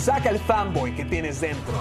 [0.00, 1.74] Saca el fanboy que tienes dentro.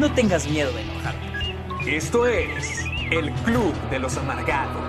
[0.00, 1.96] No tengas miedo de enojarte.
[1.96, 4.82] Esto es el Club de los Amargados.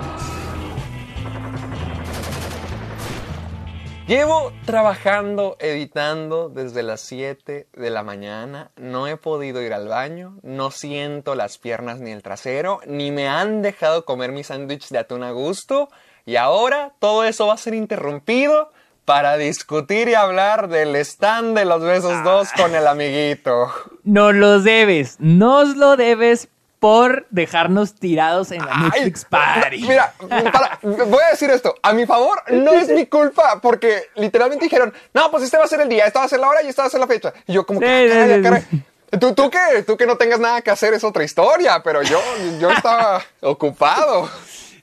[4.08, 8.72] Llevo trabajando, editando desde las 7 de la mañana.
[8.74, 13.28] No he podido ir al baño, no siento las piernas ni el trasero, ni me
[13.28, 15.88] han dejado comer mi sándwich de atún a gusto.
[16.26, 18.72] Y ahora todo eso va a ser interrumpido
[19.04, 23.72] para discutir y hablar del stand de los besos 2 con el amiguito.
[24.04, 26.48] No los debes, nos lo debes
[26.80, 29.80] por dejarnos tirados en la Ay, Netflix Party.
[29.82, 30.12] no, mira,
[30.52, 31.74] para, voy a decir esto.
[31.82, 35.68] A mi favor, no es mi culpa, porque literalmente dijeron, no, pues este va a
[35.68, 37.06] ser el día, esta va a ser la hora y esta va a ser la
[37.06, 37.32] fecha.
[37.46, 38.62] Y yo como que, Sí, "Ah, sí, caray, sí, caray".
[38.70, 38.82] sí.
[39.18, 42.20] Tú, tú, que, tú que no tengas nada que hacer es otra historia, pero yo,
[42.60, 44.28] yo estaba ocupado.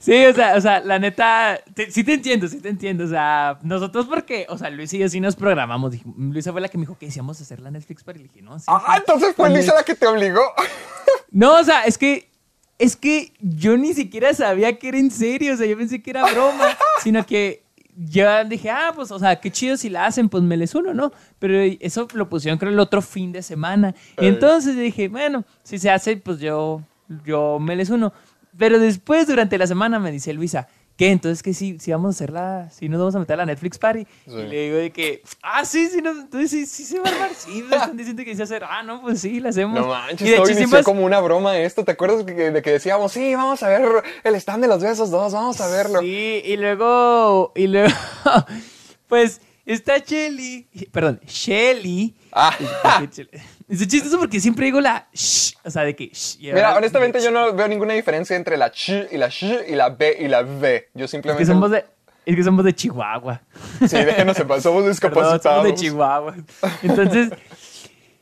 [0.02, 3.04] Sí, o sea, o sea, la neta, te- sí te entiendo, sí te entiendo.
[3.04, 5.94] O sea, nosotros porque, o sea, Luis y yo sí nos programamos.
[6.18, 8.20] Luisa fue la que me dijo que decíamos hacer la Netflix Party.
[8.20, 8.66] Le dije, no, sí.
[8.68, 10.42] Ah, entonces fue Luisa la que te obligó.
[11.34, 12.30] No, o sea, es que,
[12.78, 15.54] es que yo ni siquiera sabía que era en serio.
[15.54, 17.64] O sea, yo pensé que era broma, sino que
[17.96, 20.94] yo dije, ah, pues, o sea, qué chido si la hacen, pues me les uno,
[20.94, 21.14] ¿no?
[21.40, 23.96] Pero eso lo pusieron creo el otro fin de semana.
[24.20, 26.82] Y entonces dije, bueno, si se hace, pues yo,
[27.24, 28.12] yo me les uno.
[28.58, 31.10] Pero después, durante la semana, me dice Luisa, ¿qué?
[31.12, 33.78] Entonces, que sí, sí vamos a hacerla, sí nos vamos a meter a la Netflix
[33.80, 34.06] Party.
[34.28, 37.14] Y le digo de que, ah, sí, sí, no, entonces sí, sí se va a
[37.14, 37.30] armar.
[37.36, 38.64] Sí, me están diciendo que sí hacer.
[38.64, 39.80] Ah, no, pues sí, la hacemos.
[39.80, 41.86] No manches, Y de todo hecho inició como una broma esto.
[41.86, 43.84] ¿Te acuerdas que- de que decíamos, sí, vamos a ver
[44.24, 46.02] el stand de los besos dos, vamos a verlo?
[46.02, 47.90] Sí, y luego, y luego,
[49.08, 52.16] pues está Shelly, perdón, Shelly.
[52.34, 52.56] Ah.
[53.72, 57.22] Es chistoso porque siempre digo la sh, o sea, de que sh, y Mira, honestamente
[57.24, 60.28] yo no veo ninguna diferencia entre la ch y la sh y la b y
[60.28, 60.90] la v.
[60.94, 61.42] Yo Es simplemente...
[61.42, 61.86] que somos de,
[62.26, 63.42] es que somos de Chihuahua.
[63.88, 65.42] Sí, déjenos en paz, somos Perdón, discapacitados.
[65.44, 66.36] somos de Chihuahua.
[66.84, 67.30] Entonces,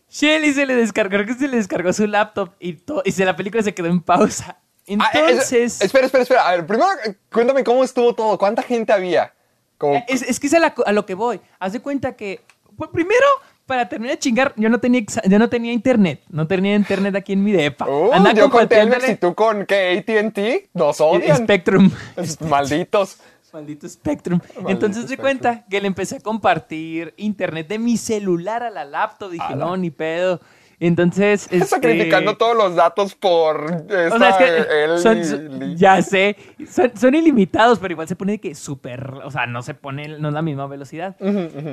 [0.10, 3.26] Shelly se le descargó, creo que se le descargó su laptop y, to- y se,
[3.26, 4.58] la película se quedó en pausa.
[5.00, 5.52] Ah, eh, Entonces...
[5.52, 6.48] es- espera, espera, espera.
[6.48, 8.38] A ver, primero eh, cuéntame cómo estuvo todo.
[8.38, 9.34] ¿Cuánta gente había?
[9.78, 9.96] Como...
[9.96, 11.40] Eh, Es, es que es a, la- a lo que voy.
[11.60, 12.42] Haz de cuenta que,
[12.76, 13.26] pues, primero,
[13.70, 16.24] para terminar de chingar, yo no tenía, yo no tenía internet.
[16.28, 17.88] No tenía internet aquí en mi depa.
[17.88, 20.00] Uh, yo con Telmex y tú con ¿qué?
[20.00, 20.70] AT&T.
[20.74, 21.38] Nos odian.
[21.38, 21.92] Spectrum.
[22.16, 23.20] Es- Malditos.
[23.54, 24.40] Maldito Spectrum.
[24.68, 25.22] Entonces Spectrum.
[25.24, 29.32] cuenta que le empecé a compartir internet de mi celular a la laptop.
[29.32, 30.40] Dije, no, ni pedo.
[30.80, 31.48] Entonces.
[31.52, 36.36] este, Sacrificando todos los datos por esta, O sea, es que él son, ya sé,
[36.70, 40.20] son, son ilimitados, pero igual se pone de que súper, o sea, no se pone,
[40.20, 41.16] no es la misma velocidad.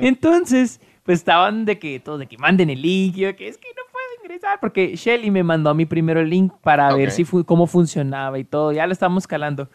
[0.01, 3.67] Entonces, pues estaban de que todos de que manden el link, yo que es que
[3.69, 7.23] no puedo ingresar, porque Shelly me mandó a mí primero el link para ver si
[7.23, 9.69] fu- cómo funcionaba y todo, ya lo estábamos calando.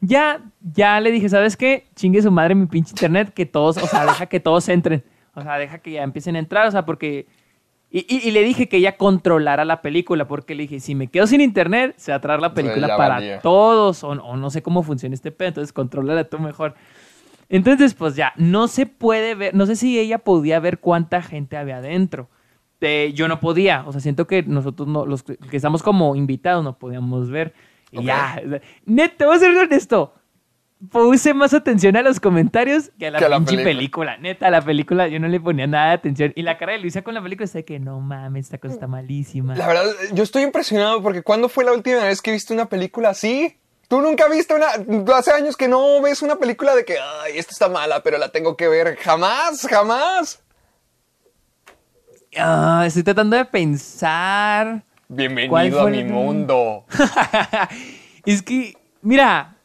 [0.00, 1.86] Ya, ya le dije, ¿sabes qué?
[1.94, 5.02] Chingue su madre mi pinche internet, que todos, o sea, deja que todos entren.
[5.34, 7.26] O sea, deja que ya empiecen a entrar, o sea, porque...
[7.98, 11.06] Y, y- y le dije que ella controlara la película, porque le dije, si me
[11.06, 13.40] quedo sin internet, se va a traer la película para valía.
[13.40, 16.74] todos, o, o no sé cómo funciona este pedo, entonces contrólala tú mejor.
[17.48, 21.56] Entonces, pues ya, no se puede ver, no sé si ella podía ver cuánta gente
[21.56, 22.28] había adentro.
[22.82, 26.62] Eh, yo no podía, o sea, siento que nosotros, no, los que estamos como invitados,
[26.62, 27.54] no podíamos ver.
[27.92, 28.04] Y Ok.
[28.04, 28.42] ya,
[28.84, 30.12] neta, voy a ser honesto.
[30.90, 34.12] Puse más atención a los comentarios que a la Que la pinche película.
[34.12, 34.16] película.
[34.18, 36.32] Neta, la película yo no le ponía nada de atención.
[36.36, 38.74] Y la cara de Luisa con la película está de que no mames, esta cosa
[38.74, 39.56] está malísima.
[39.56, 43.08] La verdad, yo estoy impresionado porque ¿cuándo fue la última vez que viste una película
[43.08, 43.56] así?
[43.88, 44.66] Tú nunca viste una.
[45.16, 48.28] Hace años que no ves una película de que, ay, esta está mala, pero la
[48.30, 48.96] tengo que ver.
[48.96, 50.42] Jamás, jamás.
[52.38, 54.82] Ah, estoy tratando de pensar.
[55.08, 56.84] ¿Cuál Bienvenido a mi el- mundo.
[58.26, 59.55] es que, mira,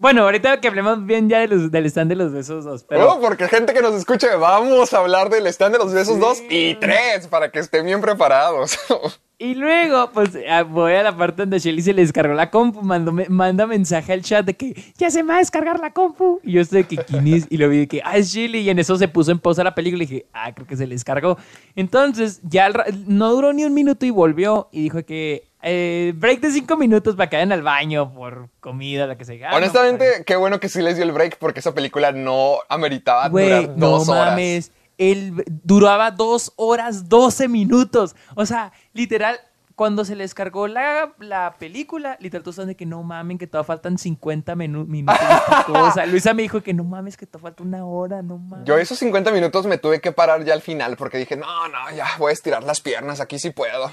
[0.00, 3.12] bueno, ahorita que hablemos bien ya de los- del stand de los besos dos, pero
[3.12, 6.42] Oh, porque gente que nos escuche, vamos a hablar del stand de los besos 2
[6.50, 8.76] y 3 para que estén bien preparados.
[9.42, 12.82] Y luego, pues ah, voy a la parte donde Shelly se le descargó la compu,
[12.82, 16.40] mandó manda mensaje al chat de que ya se me va a descargar la compu.
[16.44, 18.58] Y yo estoy de que quién es, y lo vi de que, ah, es Shelly.
[18.58, 20.86] Y en eso se puso en pausa la película y dije, ah, creo que se
[20.86, 21.38] le descargó.
[21.74, 22.68] Entonces, ya
[23.06, 27.16] no duró ni un minuto y volvió y dijo que eh, break de cinco minutos
[27.16, 29.50] para que vayan al baño por comida, lo que sea.
[29.50, 33.28] Ah, Honestamente, qué bueno que sí les dio el break porque esa película no ameritaba
[33.28, 34.26] Güey, durar dos no horas.
[34.30, 34.72] mames.
[34.98, 38.14] Él duraba dos horas, 12 minutos.
[38.34, 39.40] O sea, literal,
[39.74, 43.46] cuando se les cargó la, la película, literal, todos están de que no mamen, que
[43.46, 45.16] todavía faltan 50 menu- minutos.
[45.66, 46.04] cosa.
[46.04, 48.66] Luisa me dijo que no mames, que todavía falta una hora, no mames.
[48.66, 51.90] Yo esos 50 minutos me tuve que parar ya al final porque dije, no, no,
[51.96, 53.90] ya voy a estirar las piernas, aquí sí puedo.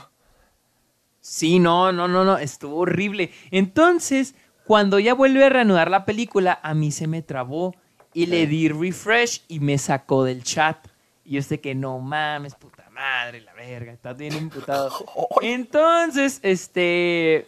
[1.29, 3.31] Sí, no, no, no, no, estuvo horrible.
[3.51, 4.33] Entonces,
[4.65, 7.75] cuando ya vuelve a reanudar la película, a mí se me trabó
[8.13, 10.87] y le di refresh y me sacó del chat.
[11.25, 14.89] Y yo sé que no mames, puta madre, la verga, estás bien imputado.
[15.41, 17.45] Entonces, este,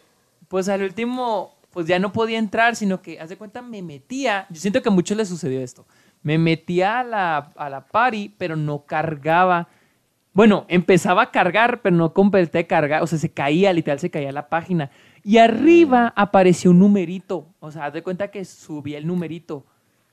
[0.49, 4.45] pues al último, pues ya no podía entrar, sino que, haz de cuenta, me metía.
[4.49, 5.85] Yo siento que a muchos les sucedió esto.
[6.21, 9.69] Me metía a la, a la party, pero no cargaba.
[10.33, 13.01] Bueno, empezaba a cargar, pero no completé cargar.
[13.03, 14.91] O sea, se caía, literal, se caía la página.
[15.23, 17.47] Y arriba apareció un numerito.
[17.59, 19.65] O sea, haz de cuenta que subía el numerito.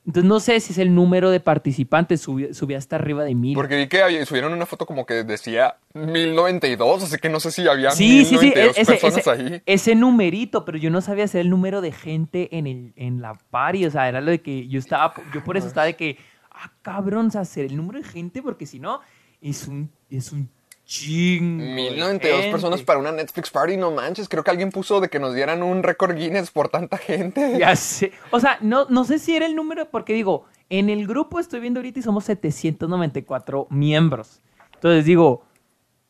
[0.07, 3.55] Entonces no sé si es el número de participantes, subía, subía hasta arriba de mil.
[3.57, 7.67] Porque vi que subieron una foto como que decía 1092, así que no sé si
[7.67, 9.63] había Sí, sí, sí, 1092 ese, personas ese- ahí.
[9.67, 13.35] ese numerito, pero yo no sabía ser el número de gente en, el, en la
[13.51, 16.19] party, o sea, era lo de que yo estaba, yo por eso estaba de que,
[16.53, 19.01] ah, cabrón, o sea, el número de gente, porque si no,
[19.50, 20.50] es un, es un
[20.84, 21.62] chingo.
[21.62, 22.50] de 1092 gente.
[22.50, 24.28] personas para una Netflix party, no manches.
[24.28, 27.58] Creo que alguien puso de que nos dieran un récord Guinness por tanta gente.
[27.58, 28.12] Ya sé.
[28.31, 31.60] O sea, no, no sé si era el número, porque digo, en el grupo estoy
[31.60, 34.40] viendo ahorita y somos 794 miembros.
[34.75, 35.44] Entonces digo,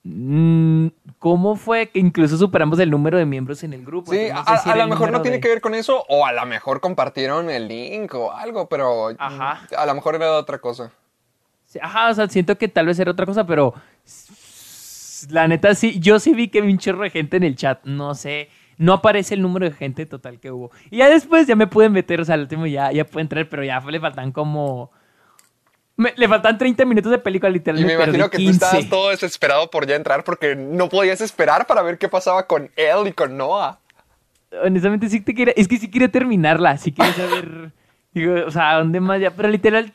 [0.05, 0.89] mm,
[1.19, 4.13] ¿cómo fue que incluso superamos el número de miembros en el grupo?
[4.13, 6.05] Sí, a, no sé si a era lo mejor no tiene que ver con eso,
[6.09, 9.67] o a lo mejor compartieron el link o algo, pero Ajá.
[9.77, 10.93] a lo mejor era otra cosa.
[11.83, 13.75] Ajá, o sea, siento que tal vez era otra cosa, pero
[15.31, 17.83] la neta sí, yo sí vi que vi un chorro de gente en el chat,
[17.85, 20.71] no sé, no aparece el número de gente total que hubo.
[20.91, 23.49] Y ya después ya me pueden meter, o sea, al último ya, ya puede entrar,
[23.49, 24.91] pero ya le faltan como...
[25.97, 27.97] me- le faltan 30 minutos de película, Y literalmente.
[27.97, 31.83] me imagino que tú estabas todo desesperado por ya entrar porque no podías esperar para
[31.83, 33.79] ver qué pasaba con él y con Noah.
[34.63, 37.73] Honestamente sí te quiere, es que sí quiere terminarla, sí quiere saber,
[38.13, 39.31] digo, o sea, ¿dónde más ya?
[39.31, 39.93] Pero literal, li-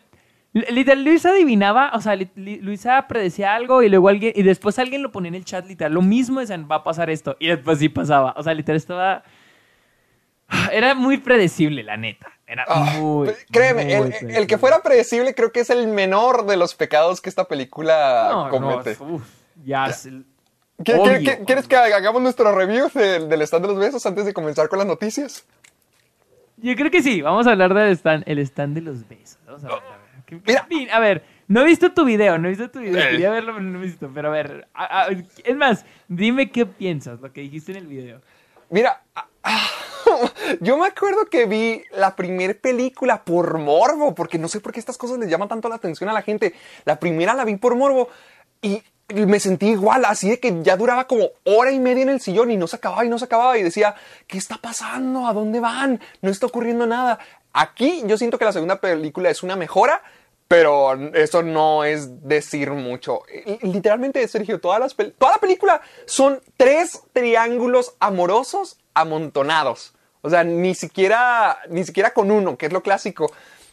[0.53, 5.11] literal, Luisa adivinaba, o sea, Luisa predecía algo y luego alguien, y después alguien lo
[5.11, 7.89] ponía en el chat, literal, lo mismo, decían, va a pasar esto, y después sí
[7.89, 9.23] pasaba, o sea, literal estaba,
[10.71, 15.51] era muy predecible, la neta, era Ah, muy, créeme, muy el, que fuera predecible creo
[15.53, 18.97] que es el menor de los pecados que esta película No, no, comete.
[18.99, 19.23] uf,
[19.63, 20.25] ya, es el-
[20.83, 21.13] ¿Qué- obvio.
[21.19, 24.33] qué- qué- ¿Quieres que hagamos nuestro review del, del stand de los besos antes de
[24.33, 25.45] comenzar con las noticias?
[26.57, 29.37] Yo creo que sí, vamos a hablar del stand, el stand de los besos.
[29.45, 29.79] Vamos a ver,
[30.31, 30.43] a ver.
[30.43, 30.95] ¿Qué- qué Mira.
[30.95, 32.99] a ver, no he visto tu video, no he visto tu video.
[33.01, 33.09] Eh.
[33.11, 34.09] Quería verlo, pero no he visto.
[34.13, 37.87] Pero a ver, a- a- es más, dime qué piensas, lo que dijiste en el
[37.87, 38.21] video.
[38.69, 39.67] Mira, ah, ah,
[40.61, 44.79] yo me acuerdo que vi la primer película por morbo, porque no sé por qué
[44.79, 46.53] estas cosas les llaman tanto la atención a la gente.
[46.85, 48.07] La primera la vi por morbo
[48.61, 48.81] y
[49.13, 52.49] me sentí igual, así de que ya duraba como hora y media en el sillón
[52.49, 53.93] y no se acababa y no se acababa y decía,
[54.25, 55.27] ¿qué está pasando?
[55.27, 55.99] ¿A dónde van?
[56.21, 57.19] No está ocurriendo nada.
[57.51, 60.01] Aquí yo siento que la segunda película es una mejora,
[60.51, 63.21] pero eso no es decir mucho.
[63.61, 69.93] Literalmente, Sergio, todas las toda la película son tres triángulos amorosos amontonados.
[70.19, 73.31] O sea, ni siquiera, ni siquiera con uno, que es lo clásico,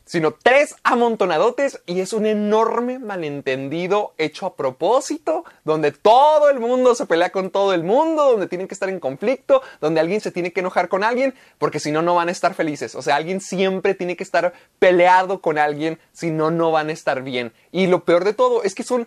[0.09, 6.95] sino tres amontonadotes y es un enorme malentendido hecho a propósito, donde todo el mundo
[6.95, 10.33] se pelea con todo el mundo, donde tienen que estar en conflicto, donde alguien se
[10.33, 12.95] tiene que enojar con alguien, porque si no, no van a estar felices.
[12.95, 16.93] O sea, alguien siempre tiene que estar peleado con alguien, si no, no van a
[16.93, 17.53] estar bien.
[17.71, 19.07] Y lo peor de todo es que son,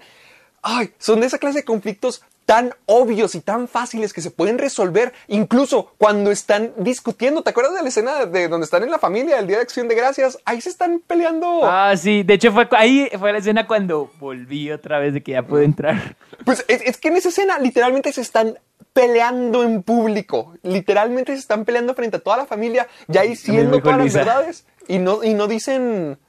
[0.62, 4.58] ay, son de esa clase de conflictos tan obvios y tan fáciles que se pueden
[4.58, 7.43] resolver incluso cuando están discutiendo.
[7.43, 9.88] ¿Te acuerdas de la escena de donde están en la familia el día de acción
[9.88, 10.38] de gracias?
[10.43, 11.62] Ahí se están peleando.
[11.63, 15.31] Ah, sí, de hecho fue ahí fue la escena cuando volví otra vez de que
[15.31, 16.17] ya pude entrar.
[16.43, 18.60] Pues es, es que en esa escena literalmente se están
[18.91, 20.53] peleando en público.
[20.62, 25.00] Literalmente se están peleando frente a toda la familia, ya diciendo todas las verdades y
[25.00, 26.20] no, y no dicen...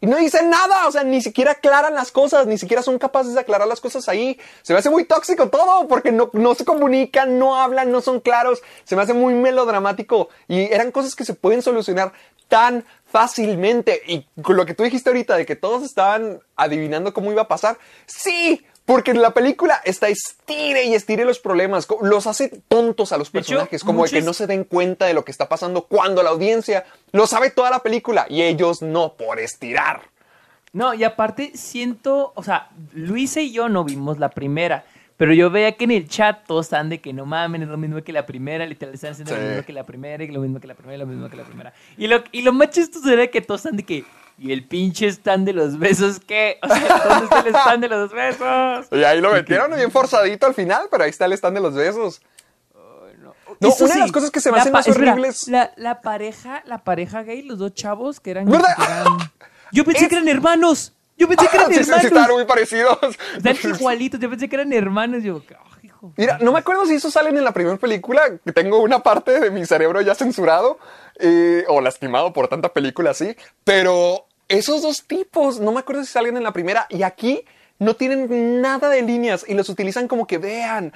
[0.00, 3.32] Y no dicen nada, o sea, ni siquiera aclaran las cosas, ni siquiera son capaces
[3.32, 4.38] de aclarar las cosas ahí.
[4.62, 8.20] Se me hace muy tóxico todo, porque no, no se comunican, no hablan, no son
[8.20, 8.62] claros.
[8.84, 10.28] Se me hace muy melodramático.
[10.48, 12.12] Y eran cosas que se pueden solucionar
[12.48, 14.02] tan fácilmente.
[14.06, 17.48] Y con lo que tú dijiste ahorita de que todos estaban adivinando cómo iba a
[17.48, 23.18] pasar, sí, porque la película está estire y estire los problemas, los hace tontos a
[23.18, 25.48] los De hecho, personajes, como de que no se den cuenta de lo que está
[25.48, 30.02] pasando cuando la audiencia lo sabe toda la película y ellos no por estirar.
[30.72, 34.84] No, y aparte siento, o sea, Luisa y yo no vimos la primera,
[35.18, 37.78] Pero yo veía que en el chat todos están de que no mames, es lo
[37.78, 39.40] mismo que la primera, literal están haciendo Sí.
[39.40, 41.36] lo mismo que la primera, y lo mismo que la primera, y lo mismo que
[41.36, 41.72] la primera.
[41.96, 44.04] Y lo, y lo más chistoso era que todos están de que,
[44.38, 46.58] y el pinche stand de los besos, ¿qué?
[46.62, 48.86] O sea, ¿dónde está el stand de los besos?
[48.92, 51.74] Y ahí lo metieron bien forzadito al final, pero ahí está el stand de los
[51.74, 52.20] besos.
[53.58, 55.48] No, Eso una de sí, las cosas que se me hacen más horribles.
[55.48, 58.44] La, la pareja, la pareja gay, los dos chavos que eran.
[58.46, 58.76] ¿Verdad?
[58.76, 59.32] que eran-
[59.72, 60.92] yo pensé Es- que eran hermanos.
[61.16, 62.04] Yo pensé que eran Sí, sí, sí, hermanos.
[62.04, 62.98] estaban muy parecidos.
[63.42, 64.20] Están igualitos.
[64.20, 65.22] Yo pensé que eran hermanos.
[65.22, 66.12] Yo, "Ah, hijo.
[66.18, 69.40] Mira, no me acuerdo si eso salen en la primera película, que tengo una parte
[69.40, 70.78] de mi cerebro ya censurado
[71.18, 76.12] eh, o lastimado por tanta película así, pero esos dos tipos, no me acuerdo si
[76.12, 77.44] salen en la primera y aquí
[77.78, 80.92] no tienen nada de líneas y los utilizan como que vean,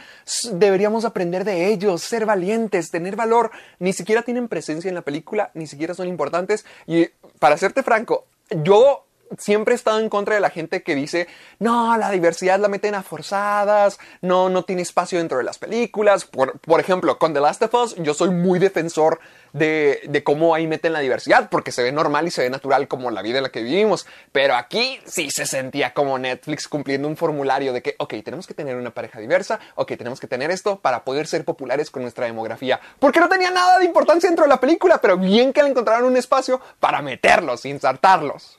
[0.53, 5.51] deberíamos aprender de ellos, ser valientes, tener valor, ni siquiera tienen presencia en la película,
[5.55, 9.05] ni siquiera son importantes y para serte franco, yo
[9.39, 11.29] siempre he estado en contra de la gente que dice,
[11.59, 16.25] no, la diversidad la meten a forzadas, no, no tiene espacio dentro de las películas.
[16.25, 19.21] Por, por ejemplo, con The Last of Us, yo soy muy defensor
[19.53, 22.89] de, de cómo ahí meten la diversidad, porque se ve normal y se ve natural
[22.89, 24.07] como la vida en la que vivimos.
[24.33, 28.55] Pero aquí sí se sentía como Netflix cumpliendo un formulario de que, ok, tenemos que
[28.55, 32.27] tener una pareja diversa, ok, tenemos que tener esto para poder ser populares con nuestra
[32.27, 32.81] demografía.
[32.99, 36.05] Porque no tenía nada de importancia dentro de la película, pero bien que le encontraron
[36.05, 38.59] un espacio para meterlos, insertarlos.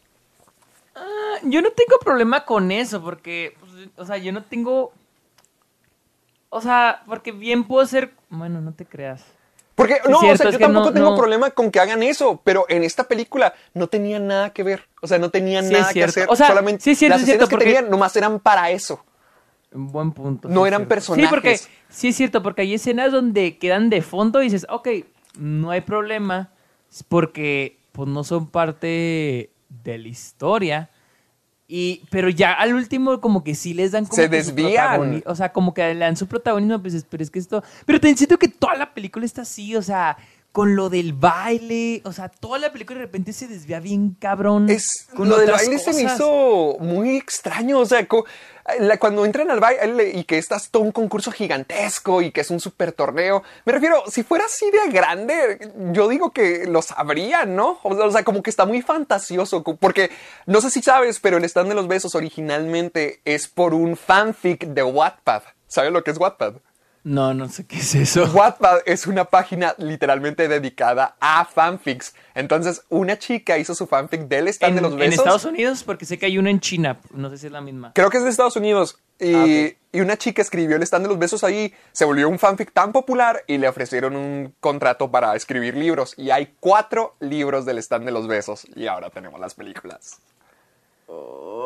[1.43, 4.91] Yo no tengo problema con eso, porque, pues, o sea, yo no tengo.
[6.49, 8.13] O sea, porque bien puedo ser.
[8.29, 9.23] Bueno, no te creas.
[9.81, 11.15] Porque no, o sea, yo tampoco no- tengo no.
[11.17, 14.87] problema con que hagan eso, pero en esta película no tenía nada que ver.
[15.01, 16.27] O sea, no tenía Sí, nada que hacer.
[16.29, 18.69] O sea, solamente sí, es cierto, las es cierto, escenas que tenían nomás eran para
[18.71, 19.03] eso.
[19.73, 20.49] Un buen punto.
[20.49, 21.25] No sí, eran personajes.
[21.29, 21.59] Sí, porque
[21.89, 24.87] sí es cierto, porque hay escenas donde quedan de fondo y dices, ok,
[25.37, 26.49] no hay problema,
[27.07, 30.89] porque pues no son parte de la historia.
[31.73, 35.23] Y, pero ya al último como que sí les dan como Se que desvían.
[35.25, 37.63] O sea, como que le dan su protagonismo, pues pero es que esto...
[37.85, 40.17] Pero te siento que toda la película está así, o sea,
[40.51, 44.69] con lo del baile, o sea, toda la película de repente se desvía bien cabrón.
[44.69, 47.79] Es, con lo del baile se me hizo muy extraño.
[47.79, 48.05] O sea,
[48.79, 52.49] la- cuando entran al baile y que estás todo un concurso gigantesco y que es
[52.51, 53.43] un super torneo.
[53.65, 57.79] Me refiero, si fuera así de grande, yo digo que lo sabrían, ¿no?
[57.83, 59.63] O sea, o sea, como que está muy fantasioso.
[59.63, 60.11] Porque
[60.47, 64.65] no sé si sabes, pero el stand de los besos originalmente es por un fanfic
[64.65, 65.43] de Wattpad.
[65.67, 66.55] ¿Sabes lo que es Wattpad?
[67.03, 68.25] No, no sé qué es eso.
[68.33, 72.13] Wattpad es una página literalmente dedicada a fanfics.
[72.35, 75.17] Entonces, una chica hizo su fanfic del stand En, de los en besos.
[75.19, 76.99] Estados Unidos, porque sé que hay una en China.
[77.11, 77.91] No sé si es la misma.
[77.93, 78.99] Creo que es de Estados Unidos.
[79.19, 82.39] Y, Ah, y una chica escribió el stand de los besos ahí, se volvió un
[82.39, 86.13] fanfic tan popular y le ofrecieron un contrato para escribir libros.
[86.17, 88.65] Y hay cuatro libros del stand de los besos.
[88.75, 90.19] Y ahora tenemos las películas.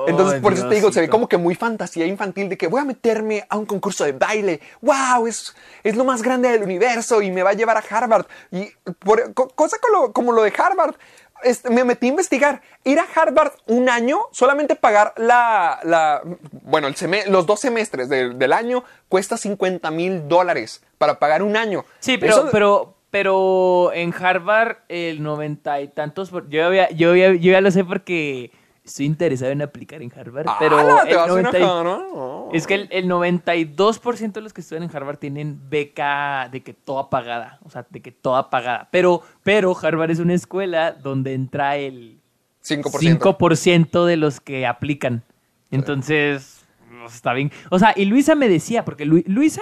[0.08, 2.82] Entonces, por eso te digo, se ve como que muy fantasía infantil de que voy
[2.82, 4.60] a meterme a un concurso de baile.
[4.82, 5.26] ¡Wow!
[5.28, 8.26] Es, es lo más grande del universo y me va a llevar a Harvard.
[8.52, 10.96] Y por, co- cosa como lo, como lo de Harvard,
[11.44, 12.62] este, me metí a investigar.
[12.84, 16.22] Ir a Harvard un año, solamente pagar la, la
[16.64, 16.96] bueno, el
[17.32, 21.84] los dos semestres de- del año cuesta 50 mil dólares para pagar un año.
[22.00, 27.30] Sí, pero, Eso- pero, pero en Harvard el noventa y tantos, yo ya, yo, ya,
[27.34, 28.52] yo ya lo sé porque
[28.86, 31.04] estoy interesado en aplicar en Harvard, pero ¡Hala!
[31.04, 32.50] ¿Te el vas a 90 y- enojar, no?
[32.54, 36.74] es que el, el 92% de los que estudian en Harvard tienen beca de que
[36.74, 38.88] toda pagada, o sea, de que toda pagada.
[38.92, 42.20] Pero, pero Harvard es una escuela donde entra el
[42.64, 43.20] 5%.
[43.20, 45.24] 5% de los que aplican.
[45.72, 46.66] Entonces,
[47.02, 47.52] pues, está bien.
[47.70, 49.62] O sea, y Luisa me decía, porque Lu- Luisa,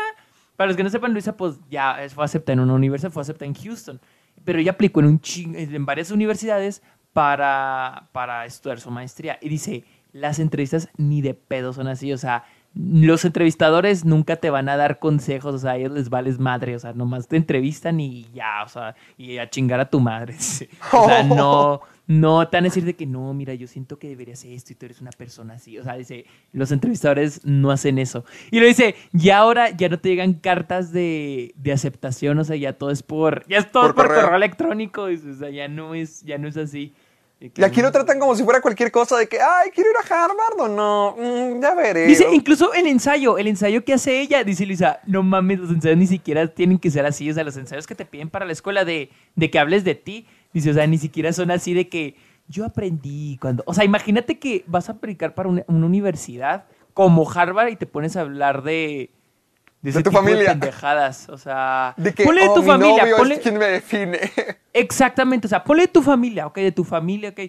[0.56, 3.48] para los que no sepan, Luisa, pues ya fue aceptada en una universidad, fue aceptada
[3.48, 4.00] en Houston.
[4.44, 6.82] Pero ella aplicó en, un ching- en varias universidades
[7.14, 9.38] para, para estudiar su maestría.
[9.42, 12.12] Y dice, las entrevistas ni de pedo son así.
[12.12, 12.44] O sea,
[12.76, 15.56] los entrevistadores nunca te van a dar consejos.
[15.56, 16.76] O sea, a ellos les vales madre.
[16.76, 18.64] O sea, nomás te entrevistan y ya.
[18.66, 20.34] O sea, y a chingar a tu madre.
[20.40, 20.68] sí.
[20.92, 21.82] O sea, no...
[22.06, 24.76] No te van a decir de que no, mira, yo siento que deberías esto y
[24.76, 25.80] tú eres una persona así.
[25.80, 28.26] O sea, dice, los entrevistadores no hacen eso.
[28.52, 32.58] Y lo dice, y ahora ya no te llegan cartas de, de aceptación, o sea,
[32.58, 34.22] ya todo es por, ya es todo Por por, correo.
[34.22, 34.36] correo.
[34.36, 36.94] electrónico, o sea, ya no es, ya no es así.
[37.40, 40.24] Y aquí lo tratan como si fuera cualquier cosa de que, ay, quiero ir a
[40.24, 41.16] Harvard o no.
[41.18, 42.06] Mm, ya veré.
[42.06, 45.98] Dice, incluso el ensayo, el ensayo que hace ella, dice Luisa, no mames, los ensayos
[45.98, 48.54] ni siquiera tienen que ser así, o sea, los ensayos que te piden para la
[48.54, 51.90] escuela de, de que hables de ti, dice, o sea, ni siquiera son así de
[51.90, 52.16] que
[52.48, 57.30] yo aprendí cuando, o sea, imagínate que vas a aplicar para una, una universidad como
[57.30, 59.10] Harvard y te pones a hablar de...
[59.84, 60.52] De, tu familia.
[60.52, 63.58] pendejadas, o sea, de que, ponle de oh, tu mi familia, novio ponle, es quien
[63.58, 64.18] me define.
[64.74, 67.40] Exactamente, o sea, ponle de tu familia, ok, de tu familia, ok.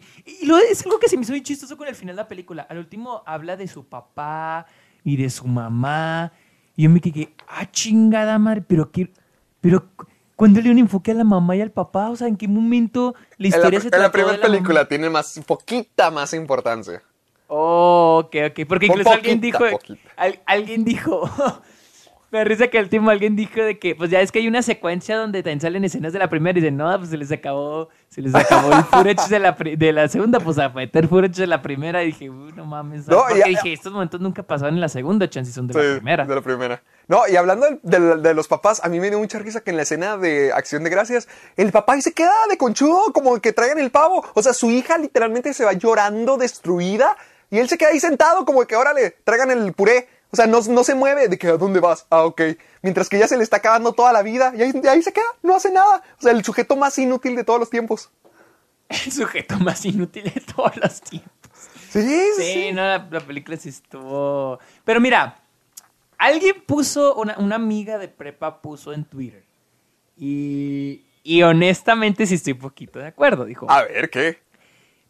[0.43, 2.29] Y lo, es algo que se me hizo bien chistoso con el final de la
[2.29, 2.67] película.
[2.69, 4.67] Al último habla de su papá
[5.05, 6.33] y de su mamá.
[6.75, 9.13] Y yo me quedé, ah, chingada madre, pero qué,
[9.61, 9.85] pero
[10.35, 12.49] cuando le dio un enfoque a la mamá y al papá, o sea, ¿en qué
[12.49, 14.53] momento la En la, historia se en la primera de mamá?
[14.53, 17.01] película tiene más, poquita más importancia.
[17.47, 18.67] Oh, ok, ok.
[18.67, 19.65] Porque incluso alguien dijo.
[20.17, 21.31] al- alguien dijo.
[22.35, 24.49] Me da risa que al último alguien dijo de que, pues ya es que hay
[24.49, 27.31] una secuencia donde también salen escenas de la primera y dicen, no, pues se les
[27.31, 31.37] acabó, se les acabó el footage de la, de la segunda, pues a meter footage
[31.37, 32.03] de la primera.
[32.03, 33.07] Y dije, uy, no mames.
[33.07, 35.79] No, porque ya- dije, estos momentos nunca pasaron en la segunda, chance son de Sí,
[35.81, 36.25] la primera.
[36.25, 36.83] De la primera.
[37.07, 39.71] No, y hablando del- del- de, los papás, a mí me dio mucha risa que
[39.71, 43.41] en la escena de Acción de Gracias, el papá ahí se queda de conchudo, como
[43.41, 44.25] que traigan el pavo.
[44.35, 47.17] O sea, su hija literalmente se va llorando, destruida,
[47.49, 50.09] y él se queda ahí sentado, como que, órale, traigan el puré.
[50.35, 52.09] O sea, no, no se mueve de que, ¿a dónde vas?
[52.11, 52.43] Ah, ok.
[52.83, 55.55] Mientras que ella se le está acabando toda la vida, y ahí, se queda, no
[55.55, 56.03] hace nada.
[56.19, 58.11] O sea, el sujeto más inútil de todos los tiempos.
[58.89, 61.31] El sujeto más inútil de todos los tiempos.
[61.89, 62.43] Sí, sí.
[62.43, 64.59] Sí, no, la, la película sí estuvo.
[64.85, 65.39] Pero mira,
[66.19, 69.45] alguien puso, una, una amiga de prepa puso en Twitter.
[70.17, 73.45] Y, y honestamente sí estoy poquito de acuerdo.
[73.45, 74.41] Dijo, A ver, ¿qué?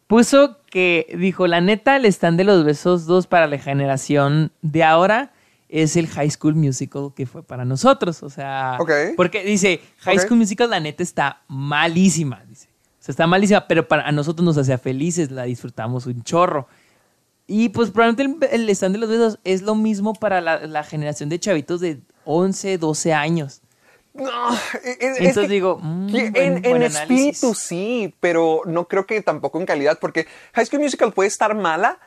[0.07, 4.83] Puso que, dijo, la neta, el stand de los besos 2 para la generación de
[4.83, 5.31] ahora
[5.69, 8.23] es el High School Musical que fue para nosotros.
[8.23, 8.77] O sea,
[9.15, 10.19] porque dice, High.
[10.19, 12.43] School Musical, la neta está malísima.
[12.47, 12.67] Dice.
[12.99, 16.67] O sea, está malísima, pero para a nosotros nos hacía felices, la disfrutamos un chorro.
[17.47, 20.83] Y pues probablemente el, el stand de los besos es lo mismo para la, la
[20.83, 23.61] generación de chavitos de 11, 12 años.
[24.15, 28.87] No, es- es Entonces que- digo, mm, buen- en, en buen espíritu sí, pero no
[28.87, 31.99] creo que tampoco en calidad, porque High School Musical puede estar mala,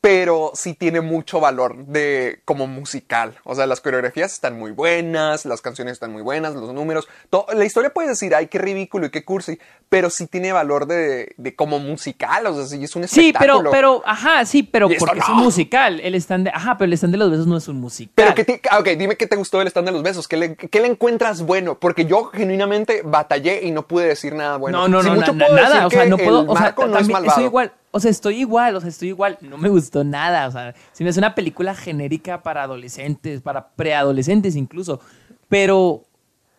[0.00, 3.36] pero sí tiene mucho valor de como musical.
[3.44, 7.08] O sea, las coreografías están muy buenas, las canciones están muy buenas, los números.
[7.30, 9.58] to- la historia puede decir, ay, qué ridículo y qué cursi,
[9.88, 12.46] pero sí tiene valor de, de como musical.
[12.46, 13.70] O sea, sí es un Sí, pero, espectáculo.
[13.70, 16.00] pero, ajá, sí, pero porque es un musical.
[16.00, 18.12] El stand de, ajá, pero el stand de los besos no es un musical.
[18.16, 20.36] Pero que te, ah, ok, dime qué te gustó del stand de los besos, ¿Qué
[20.36, 24.88] le, qué le encuentras bueno, porque yo genuinamente batallé y no pude decir nada bueno.
[24.88, 26.52] no, no, Si no, mucho na- puedo nada, decir o sea, no puedo, el o
[26.54, 27.28] sea, Marco no es malvado.
[27.30, 30.52] estoy igual, o sea, estoy igual, o sea, estoy igual, no me gustó nada, o
[30.52, 35.00] sea, se me hace una película genérica para adolescentes, para preadolescentes incluso,
[35.48, 36.04] pero,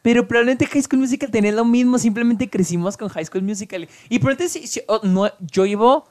[0.01, 4.19] pero probablemente High School Musical tenía lo mismo, simplemente crecimos con High School Musical, y
[4.19, 6.05] probablemente sí, sí, oh, no, yo llevo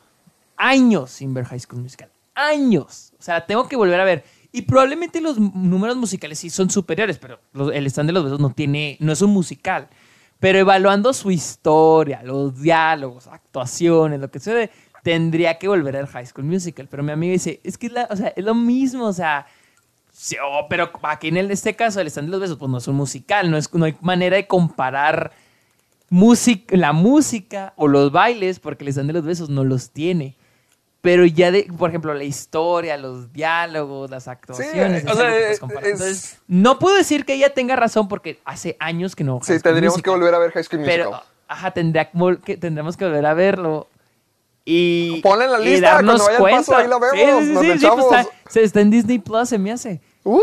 [0.57, 4.63] años sin ver High School Musical, años, o sea, tengo que volver a ver, y
[4.63, 7.39] probablemente los números musicales sí son superiores, pero
[7.73, 9.89] el stand de los besos no tiene, no es un musical.
[10.41, 14.71] Pero evaluando su historia, los diálogos, actuaciones, lo que sucede,
[15.09, 16.87] tendría que volver al High School Musical.
[16.91, 19.47] Pero mi amiga dice, es que es, la- o sea, es lo mismo, o sea,
[20.13, 22.77] sí, oh, pero aquí en el- este caso, el stand de los besos, pues no
[22.77, 25.33] es un musical, no, es, no hay manera de comparar
[26.11, 30.37] música, la música o los bailes, porque el stand de los besos no los tiene.
[31.01, 35.07] Pero ya de, por ejemplo, la historia, los diálogos, las actuaciones.
[35.07, 39.17] o sea, es- es- Entonces, no puedo decir que ella tenga razón porque hace años
[39.17, 39.39] que no.
[39.43, 40.99] Sí, School tendríamos que volver a ver High School Musical.
[41.11, 42.11] Pero, ajá, tendría
[42.45, 43.89] que tendremos que volver a verlo.
[44.71, 47.53] Y, Ponla en la y lista, darnos cuando vaya paso, ahí la vemos, Sí, sí,
[47.55, 50.03] nos sí, la sí, pues está, se está en Disney Plus, se me hace.
[50.25, 50.41] ¡Uh!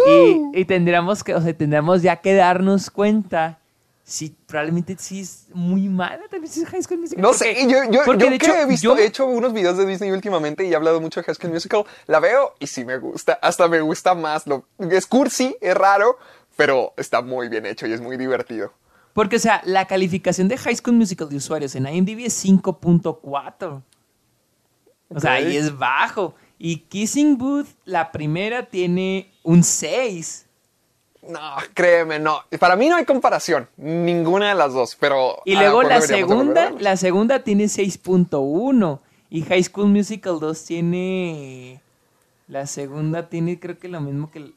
[0.54, 3.60] Y, y tendríamos que, o sea, tendríamos ya que darnos cuenta
[4.04, 7.22] si probablemente sí es muy mala también si es High School Musical.
[7.22, 9.26] No Porque- sé, yo, yo, porque yo de que hecho, he visto, yo- he hecho
[9.28, 12.54] unos videos de Disney últimamente y he hablado mucho de High School Musical, la veo
[12.60, 14.48] y sí me gusta, hasta me gusta más.
[14.48, 16.18] Lo, es cursi, es raro,
[16.56, 18.74] pero está muy bien hecho y es muy divertido.
[19.14, 23.82] Porque, o sea, la calificación de High School Musical de usuarios en IMDb es 5.4.
[25.10, 26.36] O sea, ahí es bajo.
[26.58, 30.46] Y Kissing Booth, la primera, tiene un 6.
[31.28, 31.40] No,
[31.74, 32.42] créeme, no.
[32.60, 35.38] Para mí no hay comparación, ninguna de las dos, pero...
[35.46, 39.00] Y a lo luego la segunda, la segunda tiene 6.1.
[39.30, 41.82] Y High School Musical 2 tiene...
[42.48, 44.52] La segunda tiene creo que lo mismo que...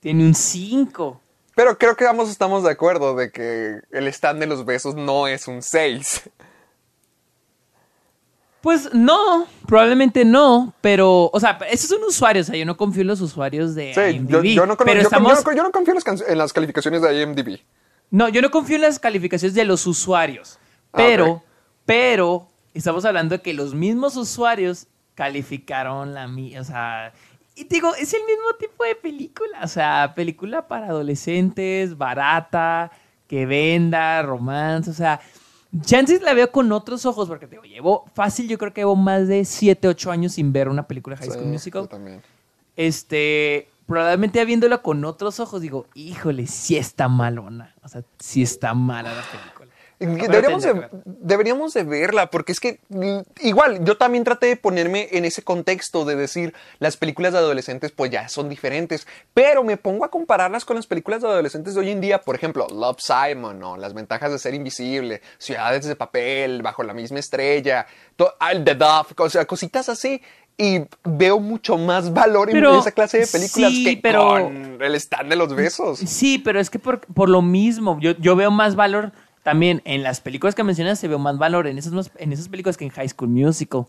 [0.00, 1.20] Tiene un 5.
[1.54, 5.26] Pero creo que ambos estamos de acuerdo de que el stand de los besos no
[5.26, 6.30] es un 6.
[8.62, 13.00] Pues no, probablemente no, pero, o sea, esos son usuarios, o sea, yo no confío
[13.02, 15.90] en los usuarios de Sí, IMDb, yo, yo no, pero yo, estamos, yo no- confío
[15.92, 17.58] en las, can- en las calificaciones de IMDb.
[18.10, 20.58] no, yo no confío en las calificaciones de los usuarios,
[20.92, 21.42] Ah, pero,
[21.86, 27.12] pero, estamos hablando de que los mismos usuarios calificaron la mía, o sea,
[27.56, 32.92] y digo, es el mismo tipo de película, o sea, película para adolescentes, barata,
[33.26, 35.20] que venda, romance, o sea,
[35.80, 38.96] chances la veo con otros ojos, porque te digo, llevo fácil, yo creo que llevo
[38.96, 41.82] más de 7, 8 años sin ver una película de High School Sí, Musical.
[41.82, 42.22] yo también.
[42.76, 48.42] Este, probablemente ya viéndola con otros ojos, digo, híjole, sí está malona, o sea, sí
[48.42, 49.51] está mala la película.
[50.06, 55.08] Deberíamos de, deberíamos de verla, porque es que mm, igual yo también traté de ponerme
[55.12, 59.76] en ese contexto de decir las películas de adolescentes pues ya son diferentes, pero me
[59.76, 62.98] pongo a compararlas con las películas de adolescentes de hoy en día, por ejemplo, Love
[63.00, 67.86] Simon o Las ventajas de ser invisible, Ciudades de papel, Bajo la misma estrella,
[68.16, 70.22] The Dove, o sea, cositas así.
[70.58, 74.82] Y veo mucho más valor en Pero- esa clase de películas sí, que pero- con
[74.82, 75.98] el stand de los besos.
[75.98, 79.12] Sí, pero es que por, por lo mismo, yo, yo veo más valor
[79.42, 82.76] también en las películas que mencionas, se veo más valor en esas, en esas películas
[82.76, 83.86] que en High School Musical.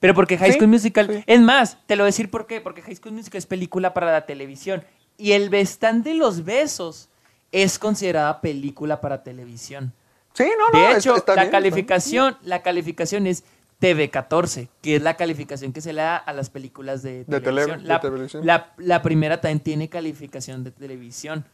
[0.00, 1.24] Pero porque High Sí, School Musical, sí.
[1.26, 3.92] es más, te lo voy a decir por qué, porque High School Musical es película
[3.94, 4.84] para la televisión
[5.16, 7.08] y el Bestán de los Besos
[7.50, 9.92] es considerada película para televisión.
[10.34, 13.42] Sí, no, no, De hecho, está la bien, calificación, la calificación es
[13.80, 17.40] TV14, que es la calificación que se le da a las películas de, De tele-
[17.40, 17.82] televisión.
[17.82, 18.46] de la, televisión.
[18.46, 21.44] la- la primera también tiene calificación de televisión.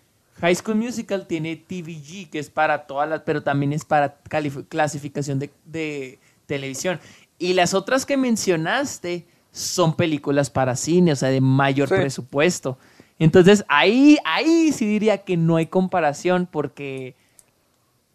[0.41, 4.17] High School Musical tiene TVG, que es para todas las, pero también es para
[4.69, 6.99] clasificación de, de televisión.
[7.39, 11.95] Y las otras que mencionaste son películas para cine, o sea, de mayor Sí.
[11.95, 12.79] presupuesto.
[13.19, 17.15] Entonces, ahí, ahí sí diría que no hay comparación porque...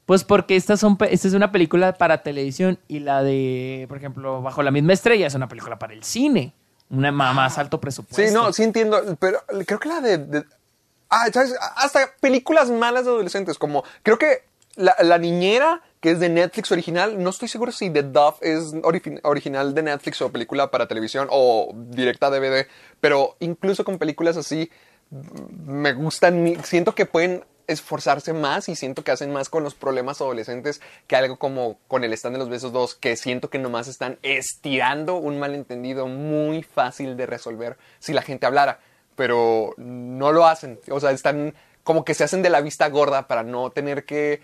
[0.06, 4.42] Pues porque estas son, esta es una película para televisión y la de, por ejemplo,
[4.42, 6.52] Bajo la misma estrella es una película para el cine.
[6.90, 8.28] Una más alto presupuesto.
[8.28, 10.18] Sí, no, sí entiendo, pero creo que la de...
[10.18, 10.46] de-
[11.10, 11.28] ah.
[11.76, 14.44] Hasta películas malas de adolescentes, como creo que
[14.76, 19.20] la, niñera, que es de Netflix original, no estoy seguro si The Dove es ori-
[19.24, 22.66] original de Netflix o película para televisión o directa DVD,
[23.02, 24.72] pero incluso con películas así
[25.10, 29.76] mm, me gustan, siento que pueden esforzarse más y siento que hacen más con los
[29.76, 33.60] problemas adolescentes que algo como con el stand de los besos 2 que siento que
[33.60, 38.80] nomás están estirando un malentendido muy fácil de resolver si la gente hablara
[39.20, 41.54] pero no lo hacen o sea están
[41.84, 44.42] como que se hacen de la vista gorda para no tener que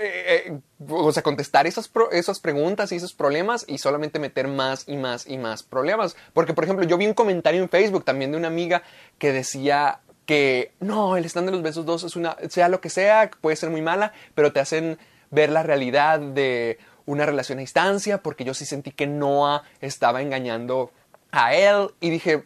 [0.00, 0.58] eh, eh,
[0.88, 4.96] o sea, contestar esas, pro- esas preguntas y esos problemas y solamente meter más y
[4.96, 6.16] más y más problemas.
[6.34, 8.82] Porque, por ejemplo, yo vi un comentario en Facebook también de una amiga
[9.18, 12.90] que decía que no, el stand de los besos 2 es una, sea lo que
[12.90, 14.98] sea, puede ser muy mala, pero te hacen
[15.30, 20.22] ver la realidad de una relación a distancia, porque yo sí sentí que Noah estaba
[20.22, 20.90] engañando
[21.30, 22.42] a él y dije,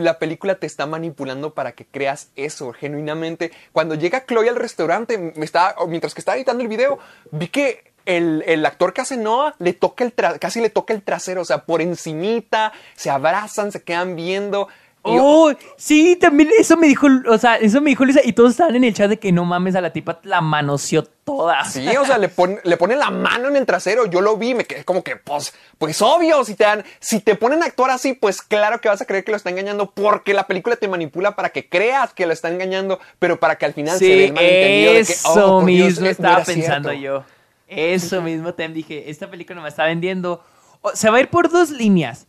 [0.00, 3.52] la película te está manipulando para que creas eso, genuinamente.
[3.72, 6.98] Cuando llega Chloe al restaurante, me estaba, mientras que estaba editando el video,
[7.30, 11.02] vi que el, el actor que hace Noah le toca el casi le toca el
[11.02, 14.68] trasero, o sea, por encimita, se abrazan, se quedan viendo.
[15.02, 18.76] Oh, sí, también eso me dijo, o sea, eso me dijo Luisa y todos estaban
[18.76, 21.64] en el chat de que no mames a la tipa la manoseó toda.
[21.64, 24.04] Sí, o sea, le pone, le pone la mano en el trasero.
[24.06, 27.34] Yo lo vi, me quedé como que, pues, pues obvio, si te dan, si te
[27.34, 30.34] ponen a actuar así, pues claro que vas a creer que lo está engañando porque
[30.34, 33.72] la película te manipula para que creas que lo está engañando, pero para que al
[33.72, 37.02] final se dé el malentendido de que, eso oh, Dios, mismo no estaba pensando cierto.
[37.02, 37.24] yo.
[37.68, 40.44] Eso mismo también dije, esta película me está vendiendo.
[40.82, 42.26] o- se va a ir por dos líneas.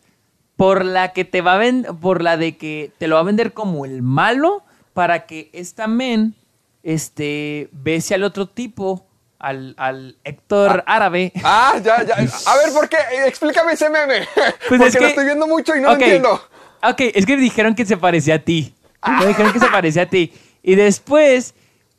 [0.62, 3.24] Por la que te va a vender, por la de que te lo va a
[3.24, 4.62] vender como el malo,
[4.94, 6.36] para que esta men
[6.84, 9.08] este, bese al otro tipo,
[9.40, 11.32] al, al Héctor árabe.
[11.44, 12.14] Ah, ya, ya.
[12.46, 12.98] A ver, ¿por qué?
[13.26, 14.28] Explícame ese meme.
[14.36, 16.40] Pues porque es que- lo estoy viendo mucho y no lo entiendo.
[16.84, 18.76] Ok, es que dijeron que se parecía a ti.
[19.20, 20.32] Me dijeron que se parecía a ti.
[20.62, 21.56] Y después,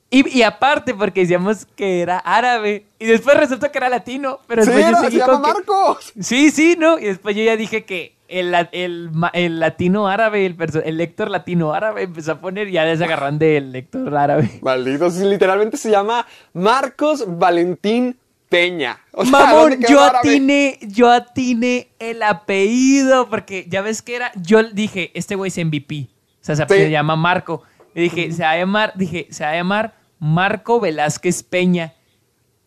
[0.09, 2.87] y, y aparte porque decíamos que era árabe.
[3.01, 4.39] Y después resulta que era latino.
[4.47, 6.13] Pero Sí, después yo era, se llama que- Marcos.
[6.21, 6.99] Sí, sí, ¿no?
[7.01, 12.03] Y después yo ya dije que el, el, el latino árabe, el, lector latino árabe
[12.03, 14.51] empezó a poner y ya les agarran del lector árabe.
[14.63, 18.17] Maldito, literalmente se llama Marcos Valentín
[18.49, 18.99] Peña.
[19.13, 24.17] O sea, Mamón, ¿dónde quedó yo atiné, yo atiné el apellido, porque ya ves que
[24.17, 26.09] era, yo dije, este güey es MVP,
[26.41, 26.91] o sea, se, Sí.
[26.91, 27.63] llama Marco.
[27.95, 31.95] Y dije, se va a llamar, dije, se va a llamar Marco Velázquez Peña.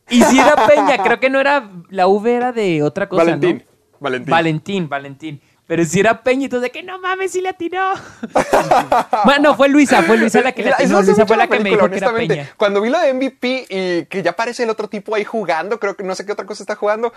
[0.10, 3.58] Y si era Peña, creo que no era, la V era de otra cosa, Valentín.
[3.58, 3.75] ¿no?
[3.99, 4.32] Valentín.
[4.32, 5.41] Valentín, Valentín.
[5.67, 7.93] Pero si era Peña, entonces de que no mames, si le atinó.
[9.25, 11.01] bueno, fue Luisa, fue Luisa la que le atinó.
[11.01, 12.13] Luisa fue la que me dijo que era.
[12.13, 12.49] Peña.
[12.58, 15.95] Cuando vi lo de MVP y que ya aparece el otro tipo ahí jugando, creo
[15.95, 17.13] que no sé qué otra cosa está jugando.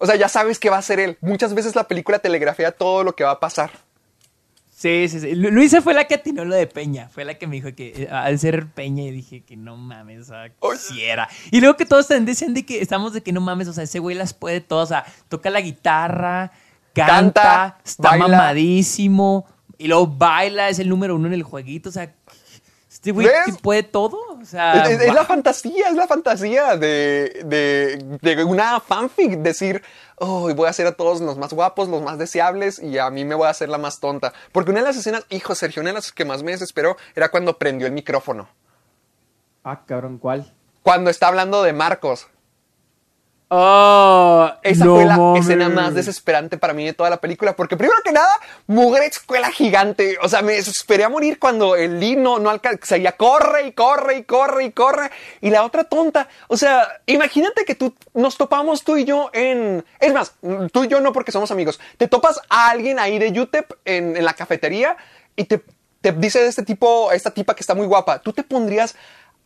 [0.00, 1.16] O sea, ya sabes que va a ser él.
[1.20, 3.70] Muchas veces la película telegrafía todo lo que va a pasar.
[4.74, 5.36] Sí, sí, sí.
[5.36, 7.08] Lu- Luisa fue la que atinó lo de Peña.
[7.08, 10.22] Fue la que me dijo que eh, al ser Peña y dije que no mames,
[10.22, 10.76] o sea, Oye.
[10.78, 11.28] sí era.
[11.52, 14.00] Y luego que todos decían de que estamos de que no mames, o sea, ese
[14.00, 14.86] güey las puede todas.
[14.86, 16.50] O sea, toca la guitarra,
[16.94, 17.06] canta,
[17.42, 18.28] Canta, está baila.
[18.28, 19.46] mamadísimo.
[19.78, 21.88] Y luego baila, es el número uno en el jueguito.
[21.88, 22.14] O sea,
[22.90, 23.28] este güey
[23.62, 24.16] puede todo.
[24.40, 25.14] O sea, es, es- es wow.
[25.16, 29.38] la fantasía, es la fantasía de, de, de una fanfic.
[29.38, 29.82] Decir,
[30.16, 33.24] oh, voy a hacer a todos los más guapos, los más deseables y a mí
[33.24, 34.32] me voy a hacer la más tonta.
[34.52, 37.30] Porque una de las escenas, hijo, Sergio, una de las que más me desesperó era
[37.30, 38.48] cuando prendió el micrófono.
[39.64, 40.52] Ah, cabrón, ¿cuál?
[40.82, 42.26] Cuando está hablando de Marcos.
[43.54, 45.42] Oh, Esa no fue la mames.
[45.42, 48.34] escena más desesperante para mí de toda la película, porque primero que nada,
[48.66, 50.16] mugre escuela gigante.
[50.22, 52.86] O sea, me desesperé a morir cuando el Lee no, no alcanza.
[52.86, 55.10] Seguía corre y corre y corre y corre.
[55.42, 56.28] Y la otra tonta.
[56.48, 59.84] O sea, imagínate que tú nos topamos tú y yo en.
[60.00, 60.32] Es más,
[60.72, 61.78] tú y yo no porque somos amigos.
[61.98, 64.96] Te topas a alguien ahí de UTEP en, en la cafetería
[65.36, 65.62] y te,
[66.00, 68.18] te dice de este tipo, esta tipa que está muy guapa.
[68.20, 68.96] Tú te pondrías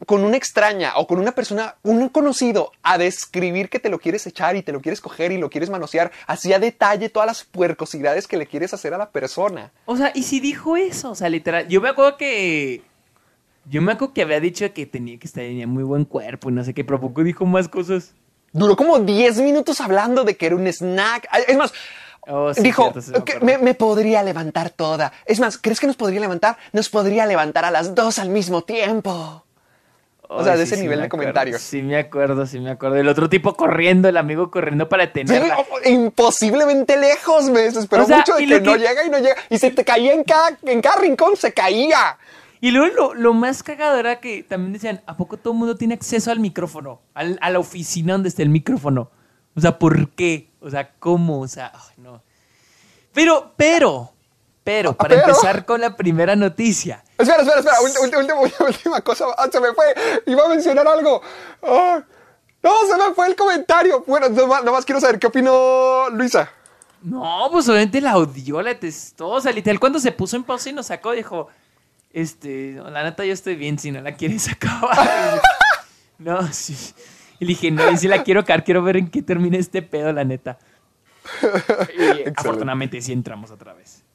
[0.04, 4.26] con una extraña o con una persona, un conocido, a describir que te lo quieres
[4.26, 7.44] echar y te lo quieres coger y lo quieres manosear, así a detalle todas las
[7.44, 9.72] puercosidades que le quieres hacer a la persona.
[9.86, 11.10] O sea, ¿y si dijo eso?
[11.12, 11.66] O sea, literal.
[11.68, 12.82] Yo me acuerdo que.
[13.68, 16.52] Yo me acuerdo que había dicho que tenía que estar tenía muy buen cuerpo y
[16.52, 18.12] no sé qué, pero poco dijo más cosas.
[18.52, 21.26] Duró como 10 minutos hablando de que era un snack.
[21.48, 21.72] Es más,
[22.28, 23.46] Oh, sí, dijo cierto, sí me que acuerdo.
[23.46, 25.12] me, me podría levantar toda.
[25.26, 26.58] Es más, ¿crees que nos podría levantar?
[26.72, 29.45] Nos podría levantar a las dos al mismo tiempo.
[30.28, 31.60] O sea, Ay, de sí, ese sí nivel de comentarios.
[31.62, 32.96] Sí, me acuerdo, sí me acuerdo.
[32.96, 35.58] El otro tipo corriendo, el amigo corriendo para Sí, detenerla.
[35.58, 39.18] o- imposiblemente lejos, me desesperó O sea, mucho de y que no llega y no
[39.18, 39.36] llega.
[39.50, 42.18] Y se te caía en cada, en cada rincón, se caía.
[42.60, 45.76] Y luego lo, lo más cagado era que también decían, ¿a poco todo el mundo
[45.76, 47.02] tiene acceso al micrófono?
[47.14, 49.10] Al- a la oficina donde está el micrófono.
[49.54, 50.50] O sea, ¿por qué?
[50.60, 51.40] O sea, ¿cómo?
[51.40, 52.22] O sea, no.
[53.12, 54.12] Pero, pero,
[54.66, 55.28] pero, para pero.
[55.28, 57.04] empezar con la primera noticia.
[57.16, 57.76] Espera, espera, espera.
[58.02, 58.34] Última,
[58.66, 59.26] última cosa.
[59.38, 59.84] Ah, se me fue.
[60.26, 61.22] Iba a mencionar algo.
[61.62, 62.02] Ah,
[62.64, 64.02] no, se me fue el comentario.
[64.04, 66.50] Bueno, nomás, nomás quiero saber qué opinó Luisa.
[67.00, 69.28] No, pues obviamente la odió, la detestó.
[69.28, 71.46] O sea, literal, cuando se puso en pausa y nos sacó, dijo,
[72.12, 75.40] este, no, la neta yo estoy bien, si no la quieres acabar.
[76.18, 76.76] no, sí.
[77.38, 79.80] Y le dije, no, y si la quiero acabar, quiero ver en qué termina este
[79.80, 80.58] pedo, la neta.
[81.96, 84.05] Y afortunadamente sí entramos otra vez.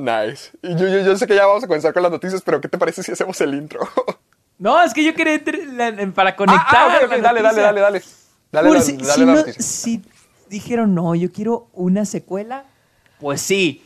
[0.00, 0.50] Nice.
[0.62, 2.68] Y yo, yo, yo sé que ya vamos a comenzar con las noticias, pero ¿qué
[2.68, 3.80] te parece si hacemos el intro?
[4.58, 5.42] No, es que yo quería
[6.14, 6.66] para conectar.
[6.68, 8.02] ah, dale, dale, dale, dale.
[8.52, 10.02] Dale, Por la- si, dale si la no- si
[10.50, 12.66] dijeron, no, yo quiero una secuela,
[13.20, 13.82] pues sí.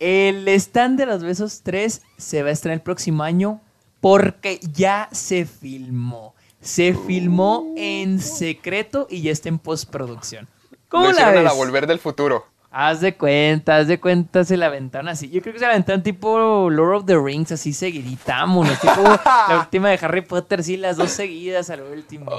[0.00, 3.60] El stand de los besos 3 se va a estrenar el próximo año
[4.00, 6.34] porque ya se filmó.
[6.60, 10.48] Se filmó en secreto y ya está en postproducción.
[10.88, 11.58] ¿Cómo Lo la hicieron a la ves?
[11.58, 12.44] volver del futuro.
[12.70, 15.30] Haz de cuenta, haz de cuenta, se la aventaron así.
[15.30, 18.78] Yo creo que se la aventaron tipo Lord of the Rings, así seguidita, vámonos.
[18.78, 22.30] Tipo la última de Harry Potter, sí, las dos seguidas al último.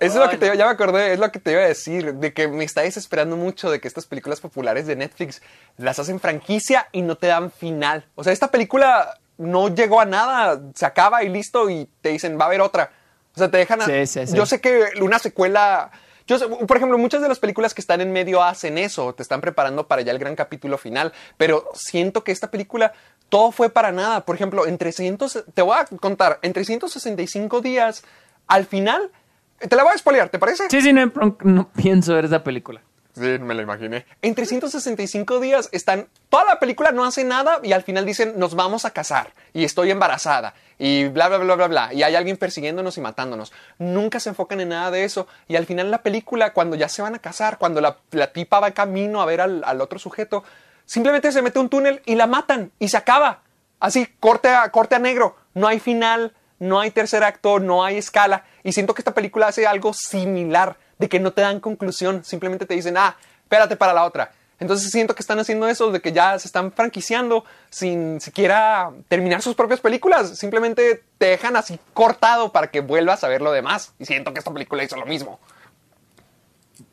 [0.00, 0.54] Eso es lo que te no.
[0.54, 3.36] ya me acordé, es lo que te iba a decir, de que me está desesperando
[3.36, 5.40] mucho de que estas películas populares de Netflix
[5.76, 8.04] las hacen franquicia y no te dan final.
[8.16, 12.36] O sea, esta película no llegó a nada, se acaba y listo y te dicen,
[12.36, 12.90] va a haber otra.
[13.32, 13.86] O sea, te dejan a...
[13.86, 14.36] Sí, sí, sí.
[14.36, 15.92] Yo sé que una secuela...
[16.40, 19.86] Por ejemplo, muchas de las películas que están en medio hacen eso, te están preparando
[19.88, 22.92] para ya el gran capítulo final, pero siento que esta película
[23.28, 24.24] todo fue para nada.
[24.24, 28.04] Por ejemplo, en 300, te voy a contar, en 365 días,
[28.46, 29.10] al final,
[29.58, 30.68] te la voy a spoilear, ¿te parece?
[30.68, 32.82] Sí, sí, no, no pienso ver esa película.
[33.14, 34.06] Sí, me lo imaginé.
[34.22, 36.08] En 365 días están.
[36.30, 39.64] Toda la película no hace nada y al final dicen nos vamos a casar y
[39.64, 41.92] estoy embarazada y bla, bla, bla, bla, bla.
[41.92, 43.52] Y hay alguien persiguiéndonos y matándonos.
[43.78, 45.26] Nunca se enfocan en nada de eso.
[45.46, 48.60] Y al final la película, cuando ya se van a casar, cuando la, la tipa
[48.60, 50.42] va camino a ver al, al otro sujeto,
[50.86, 53.42] simplemente se mete un túnel y la matan y se acaba.
[53.78, 55.36] Así, corte a, corte a negro.
[55.54, 58.44] No hay final, no hay tercer acto, no hay escala.
[58.62, 62.64] Y siento que esta película hace algo similar, de que no te dan conclusión, simplemente
[62.64, 64.30] te dicen, ah, espérate para la otra.
[64.60, 69.42] Entonces siento que están haciendo eso, de que ya se están franquiciando sin siquiera terminar
[69.42, 70.38] sus propias películas.
[70.38, 73.94] Simplemente te dejan así cortado para que vuelvas a ver lo demás.
[73.98, 75.40] Y siento que esta película hizo lo mismo.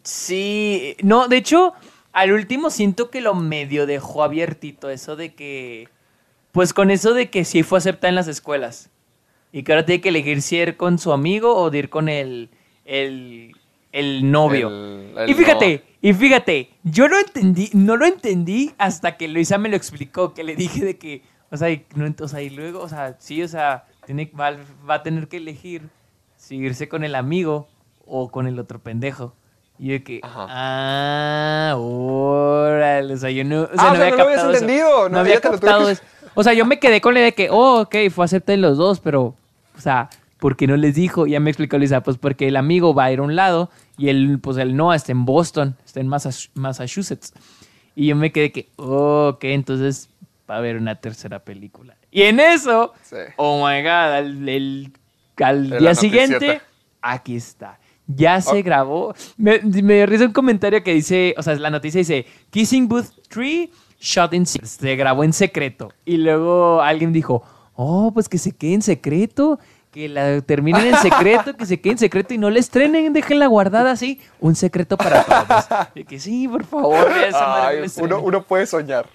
[0.02, 1.74] Sí, no, de hecho,
[2.12, 5.88] al último siento que lo medio dejó abiertito eso de que,
[6.52, 8.90] pues con eso de que sí fue aceptada en las escuelas
[9.52, 12.50] y que ahora tiene que elegir si ir con su amigo o ir con el,
[12.86, 13.56] el,
[13.92, 14.70] el novio.
[14.70, 19.58] El- el y fíjate, y fíjate, yo no entendí, no lo entendí hasta que Luisa
[19.58, 22.50] me lo explicó, que le dije de que, o sea, y, no, o sea, y
[22.50, 24.52] luego, o sea, sí, o sea, tiene, va,
[24.90, 25.90] va a tener que elegir
[26.38, 27.68] si irse con el amigo
[28.06, 29.34] o con el otro pendejo.
[29.78, 30.46] Y yo de que, Ajá.
[30.50, 34.24] ah, órale, o sea, yo no, o sea, Ah, o no sea, había no lo
[34.24, 34.64] habías captado eso.
[34.64, 35.98] entendido, no, no había captado que-.
[36.36, 38.78] O sea, yo me quedé con la idea de que, oh, ok, fue aceptar los
[38.78, 39.36] dos, pero,
[39.78, 41.28] o sea, ¿por qué no les dijo?
[41.28, 43.70] Y ya me explicó Lisa, pues porque el amigo va a ir a un lado
[43.98, 47.34] y el, pues el no está en Boston, está en Massa- Massachusetts.
[47.96, 50.10] Y yo me quedé que, oh, ok, entonces
[50.50, 51.96] va a haber una tercera película.
[52.12, 53.18] Y en eso, Sí.
[53.38, 54.94] oh my god, al, el-
[55.44, 56.62] al día siguiente,
[57.02, 57.80] aquí está.
[58.08, 58.64] Ya se Oh.
[58.64, 59.14] grabó.
[59.38, 63.70] Me, me risa un comentario que dice, o sea, la noticia dice, Kissing Booth 3
[64.00, 65.90] shot in secret", se grabó en secreto.
[66.06, 67.44] Y luego alguien dijo,
[67.76, 69.60] oh, pues que se quede en secreto,
[69.92, 73.48] que la terminen en secreto, que se quede en secreto y no la estrenen, déjenla
[73.48, 74.22] guardada así.
[74.40, 75.94] Un secreto para todos.
[75.96, 79.08] De que sí, por favor, esa Ay, uno, uno puede soñar.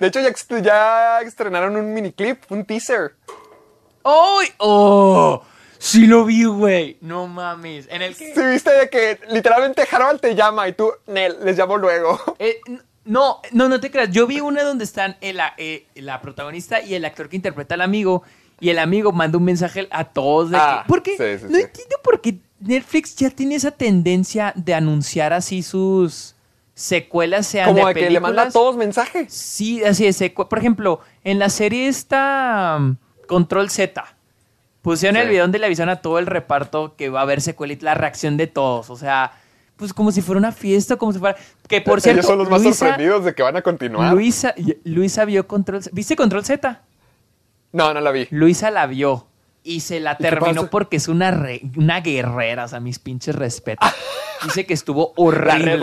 [0.00, 3.14] De hecho, ya, ya estrenaron un miniclip, un teaser.
[4.04, 4.48] ¡Ay!
[4.58, 5.42] ¡Oh!
[5.78, 6.96] Sí lo vi, güey.
[7.00, 7.86] No mames.
[7.90, 8.34] En el que...
[8.34, 12.18] Si viste de que literalmente Harold te llama y tú, Nel, les llamo luego.
[12.38, 12.60] Eh,
[13.04, 14.10] no, no, no te creas.
[14.10, 17.82] Yo vi una donde están el, eh, la protagonista y el actor que interpreta al
[17.82, 18.22] amigo.
[18.60, 20.88] Y el amigo manda un mensaje a todos de Ah, que.
[20.88, 21.10] ¿Por qué?
[21.16, 21.62] sí, sí, no sí.
[21.64, 26.34] entiendo por qué Netflix ya tiene esa tendencia de anunciar así sus
[26.74, 29.32] secuelas, sean Como de de que le manda a todos mensajes.
[29.32, 30.20] Sí, así es.
[30.20, 32.96] secue- Por ejemplo, en la serie esta um,
[33.28, 34.04] Control Z,
[34.82, 37.72] pusieron el video donde le avisan a todo el reparto que va a haber secuela
[37.72, 38.88] y la reacción de todos.
[38.90, 39.32] O sea,
[39.76, 41.36] pues como si fuera una fiesta, como si fuera.
[41.68, 42.20] Que por cierto.
[42.20, 44.12] Ellos son los más Luisa- sorprendidos de que van a continuar.
[44.14, 45.90] Luisa, Luisa vio Control Z.
[45.94, 46.80] ¿Viste Control Z?
[47.72, 48.26] No, no la vi.
[48.30, 49.26] Luisa la vio.
[49.62, 53.88] Y se la terminó porque es una, re- una guerrera, o sea, mis pinches respetos.
[54.44, 55.76] Dice que estuvo horrible.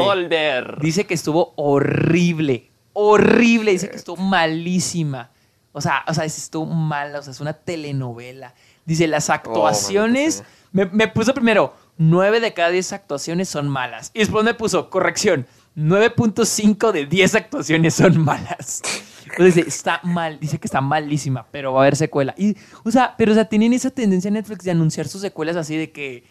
[0.79, 2.69] Dice que estuvo horrible.
[2.93, 3.71] Horrible.
[3.71, 5.31] Dice que estuvo malísima.
[5.73, 7.19] O sea, o sea, estuvo mala.
[7.19, 8.53] O sea, es una telenovela.
[8.85, 10.43] Dice, las actuaciones.
[10.43, 14.11] maldita me, me puso primero, 9 de cada 10 actuaciones son malas.
[14.13, 15.45] Y después me puso, corrección,
[15.77, 18.81] 9.5 de 10 actuaciones son malas.
[19.37, 22.35] Dice, está mal, dice que está malísima, pero va a haber secuela.
[22.37, 25.55] Y, o sea, pero o sea, tienen esa tendencia en Netflix de anunciar sus secuelas
[25.55, 26.23] así de que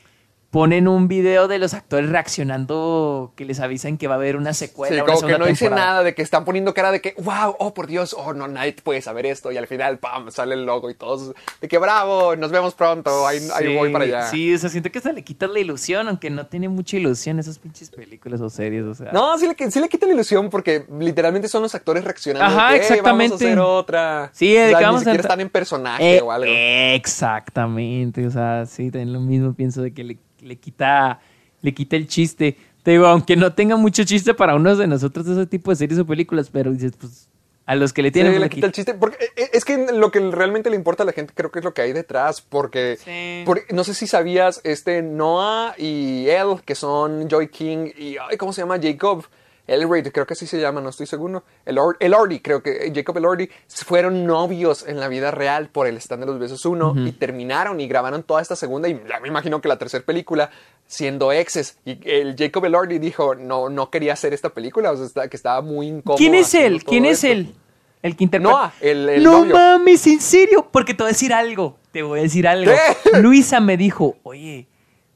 [0.52, 4.52] ponen un video de los actores reaccionando que les avisan que va a haber una
[4.52, 4.94] secuela.
[4.94, 7.56] Sí, una como que no dice nada, de que están poniendo cara de que, wow,
[7.58, 9.50] oh por Dios, oh no, nadie puede saber esto.
[9.50, 13.26] Y al final, pam, sale el logo y todos, de que bravo, nos vemos pronto,
[13.26, 14.26] ahí, ahí voy para allá.
[14.26, 17.38] Sí, o sea, siento que se le quita la ilusión, aunque no tiene mucha ilusión
[17.38, 19.10] esas pinches películas o series, o sea.
[19.10, 22.44] No, sí le, sí le quita la ilusión porque literalmente son los actores reaccionando.
[22.54, 23.30] Ajá, de que, "Hey, exactamente.
[23.30, 24.30] Vamos a hacer otra.
[24.34, 26.52] Sí, o sea, ni a siquiera entrar- están en personaje Eh, o algo.
[26.54, 31.20] Exactamente, o sea, sí, también lo mismo pienso de que le, le quita
[31.62, 32.56] le quita el chiste.
[32.82, 36.00] Te digo, aunque no tenga mucho chiste para unos de nosotros ese tipo de series
[36.00, 37.28] o películas, pero dices, pues
[37.64, 38.94] a los que le Sí, tienen pues, le quita el chiste.
[38.94, 41.60] Porque eh, eh, es que lo que realmente le importa a la gente creo que
[41.60, 42.40] es lo que hay detrás.
[42.40, 43.44] Porque, Sí.
[43.46, 48.36] por- no sé si sabías, este Noah y él, que son Joy King y, ay,
[48.36, 48.80] ¿cómo se llama?
[48.82, 49.24] Jacob
[49.66, 51.44] Elright, creo que así se llama, no estoy seguro.
[51.64, 55.96] El Elordi, creo que eh, Jacob Elordi, fueron novios en la vida real por el
[55.98, 59.28] stand de los besos 1 y terminaron y grabaron toda esta segunda y ya me
[59.28, 60.50] imagino que la tercera película
[60.86, 61.78] siendo exes.
[61.84, 65.36] Y el Jacob Elordi dijo, no, no quería hacer esta película, o sea, está- que
[65.36, 66.18] estaba muy incómodo.
[66.18, 66.84] ¿Quién es él?
[66.84, 67.28] ¿Quién es esto.
[67.28, 67.54] él?
[68.02, 68.52] El que interpreta.
[68.56, 69.54] Noah, el- el no novio.
[69.54, 70.68] mames, ¿en serio?
[70.72, 71.78] Porque te voy a decir algo.
[71.92, 72.72] Te voy a decir algo.
[72.72, 73.18] ¿Qué?
[73.20, 74.66] Luisa me dijo, oye,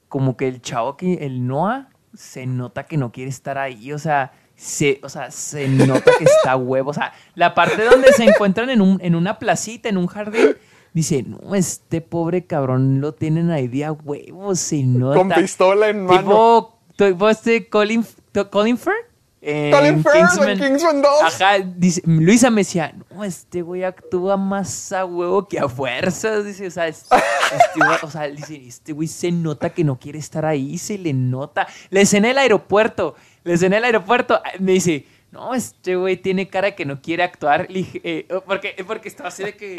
[0.09, 3.93] como que el chavo que, el Noah, se nota que no quiere estar ahí.
[3.93, 6.91] O sea, se, o sea, se nota que está huevo.
[6.91, 10.57] O sea, la parte donde se encuentran en, un, en una placita, en un jardín.
[10.93, 15.19] Dice, no, este pobre cabrón lo tienen ahí de a huevo, se nota.
[15.19, 16.79] Con pistola en mano.
[16.97, 18.05] Tipo, este Colin,
[18.51, 18.95] Colin Firth.
[19.43, 21.11] en Colin Firth en Kingsman 2.
[21.23, 26.45] Ajá, dice, Luisa me decía, no, este güey actúa más a huevo que a fuerzas.
[26.45, 29.99] Dice, o sea, es- este güey- o sea, dice, este güey se nota que no
[29.99, 31.67] quiere estar ahí, se le nota.
[31.91, 36.75] La escena del aeropuerto, la escena del aeropuerto, me dice, no, este güey tiene cara
[36.75, 37.67] que no quiere actuar.
[37.71, 39.79] Le eh, porque, porque estaba así de que,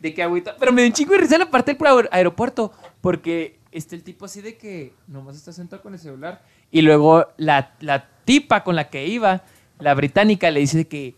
[0.00, 0.56] de que- agüita.
[0.58, 4.02] Pero me dio un chingo de risa la parte del aer- aeropuerto, porque este el
[4.02, 6.42] tipo así de que nomás está sentado con el celular.
[6.70, 9.42] Y luego la, la tipa con la que iba,
[9.78, 11.14] la británica, le dice que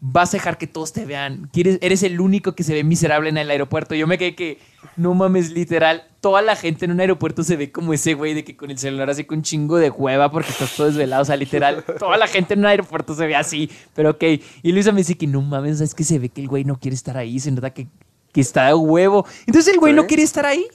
[0.00, 1.48] vas a dejar que todos te vean.
[1.52, 3.94] Quieres, eres el único que se ve miserable en el aeropuerto.
[3.94, 4.58] Yo me quedé que,
[4.96, 8.44] no mames, literal, toda la gente en un aeropuerto se ve como ese güey de
[8.44, 11.22] que con el celular así con un chingo de hueva porque estás todo desvelado.
[11.22, 13.70] O sea, literal, toda la gente en un aeropuerto se ve así.
[13.94, 14.22] Pero ok.
[14.62, 16.78] Y Luisa me dice que no mames, es que se ve que el güey no
[16.78, 17.40] quiere estar ahí.
[17.40, 17.86] Se nota que,
[18.32, 19.26] que está de huevo.
[19.46, 19.96] Entonces el güey Sí.
[19.96, 20.66] no quiere estar ahí.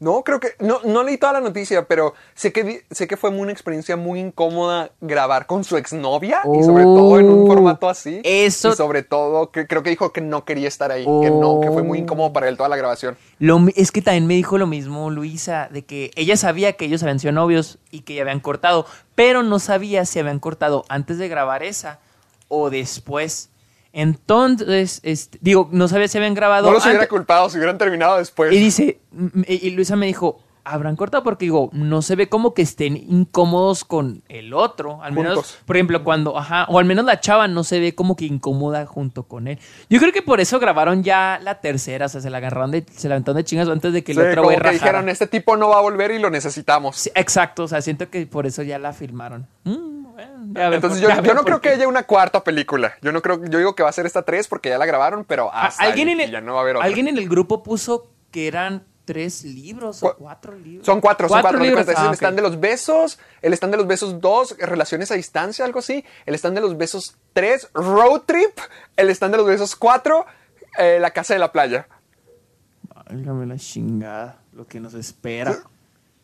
[0.00, 0.48] No, creo que.
[0.60, 4.20] No, no leí toda la noticia, pero sé que, sé que fue una experiencia muy
[4.20, 8.20] incómoda grabar con su exnovia y sobre todo en un formato así.
[8.22, 11.60] eso- Y sobre todo, que, creo que dijo que no quería estar ahí, que no,
[11.60, 13.16] que fue muy incómodo para él toda la grabación.
[13.40, 17.02] Lo es que también me dijo lo mismo Luisa, de que ella sabía que ellos
[17.02, 21.18] habían sido novios y que ya habían cortado, pero no sabía si habían cortado antes
[21.18, 21.98] de grabar esa
[22.48, 23.50] o después.
[23.92, 27.08] Entonces, este, digo, no sabía si habían grabado No los hubiera antes.
[27.10, 28.52] culpado si hubieran terminado después.
[28.52, 29.00] Y dice,
[29.46, 33.84] y Luisa me dijo, habrán cortado porque digo, no se ve como que estén incómodos
[33.84, 35.02] con el otro.
[35.02, 35.58] Al menos, Juntos.
[35.64, 38.84] por ejemplo, cuando, ajá, o al menos la chava no se ve como que incómoda
[38.84, 39.58] junto con él.
[39.88, 42.84] Yo creo que por eso grabaron ya la tercera, o sea, se la agarraron de,
[42.94, 44.72] se la aventaron de chingas antes de que el Sí, otro güey rajara.
[44.72, 46.96] dijeron, este tipo no va a volver y lo necesitamos.
[46.96, 49.46] Sí, exacto, o sea, siento que por eso ya la filmaron.
[49.64, 49.97] Mm,
[50.52, 51.68] ya Entonces por- yo, ya yo ve no creo qué.
[51.70, 52.94] que haya una cuarta película.
[53.02, 55.24] Yo no creo, yo digo que va a ser esta tres porque ya la grabaron,
[55.24, 56.86] pero A- hasta alguien ahí, en el, ya no va a haber otra.
[56.86, 60.84] alguien en el grupo puso que eran tres libros o Cu- cuatro libros.
[60.84, 61.58] Son cuatro, son cuatro.
[61.60, 61.88] libros.
[61.88, 62.14] es Ah, el ok.
[62.14, 66.04] stand de los besos, el stand de los besos 2, relaciones a distancia, algo así.
[66.26, 68.58] El stand de los besos 3, road trip.
[68.96, 70.26] El stand de los besos 4,
[71.00, 71.88] la casa de la playa.
[73.06, 75.56] Válgame la chingada, lo que nos espera.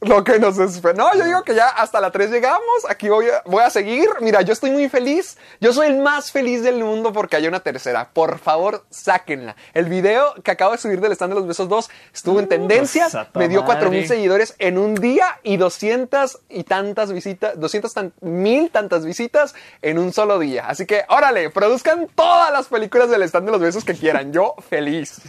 [0.07, 0.95] Lo que nos espera.
[0.95, 2.61] No, yo digo que ya hasta la 3 llegamos.
[2.89, 4.09] Aquí voy a, voy a seguir.
[4.21, 5.37] Mira, yo estoy muy feliz.
[5.61, 8.11] Yo soy el más feliz del mundo porque hay una tercera.
[8.13, 9.57] Por favor, sáquenla.
[9.73, 13.13] El video que acabo de subir del stand de los besos 2 estuvo en tendencias.
[13.13, 14.09] pues, me dio 4 mil madre.
[14.09, 19.99] seguidores en un día y 200 y tantas visitas, 200 tan- mil tantas visitas en
[19.99, 20.67] un solo día.
[20.69, 24.33] Así que, órale, produzcan todas las películas del stand de los besos que quieran.
[24.33, 25.21] Yo feliz.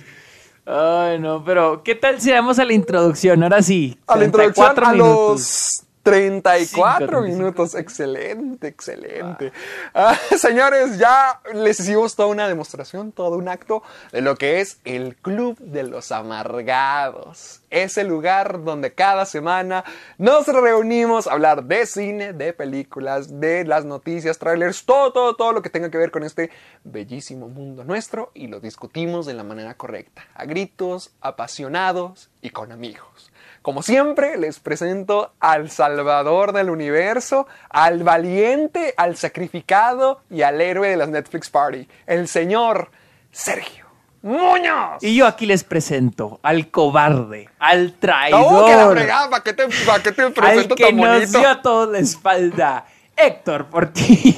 [0.66, 3.44] Ay, no, pero ¿qué tal si vamos a la introducción?
[3.44, 3.98] Ahora sí.
[4.08, 5.40] A la introducción 34 a minutos.
[5.40, 7.74] los 34 Cinco, minutos.
[7.74, 9.52] Excelente, excelente.
[9.92, 13.82] Ah, señores, ya les hicimos toda una demostración, todo un acto
[14.12, 17.62] de lo que es el Club de los Amargados.
[17.72, 19.84] Ese lugar donde cada semana
[20.20, 25.54] nos reunimos a hablar de cine, de películas, de las noticias, trailers, todo, todo, todo
[25.54, 26.52] lo que tenga que ver con este
[26.84, 32.72] bellísimo mundo nuestro y lo discutimos de la manera correcta, a gritos, apasionados y con
[32.72, 33.32] amigos.
[33.66, 40.90] Como siempre, les presento al salvador del universo, al valiente, al sacrificado y al héroe
[40.90, 42.92] de las Netflix Party, el señor
[43.32, 43.88] Sergio
[44.22, 45.02] Muñoz.
[45.02, 49.30] Y yo aquí les presento al cobarde, al ¡Oh, que la traidor, fregada!
[49.32, 51.40] ¿Para qué te, para qué te al presento que tan nos bonito?
[51.40, 52.86] dio a todos la espalda,
[53.18, 54.38] Héctor Portillo.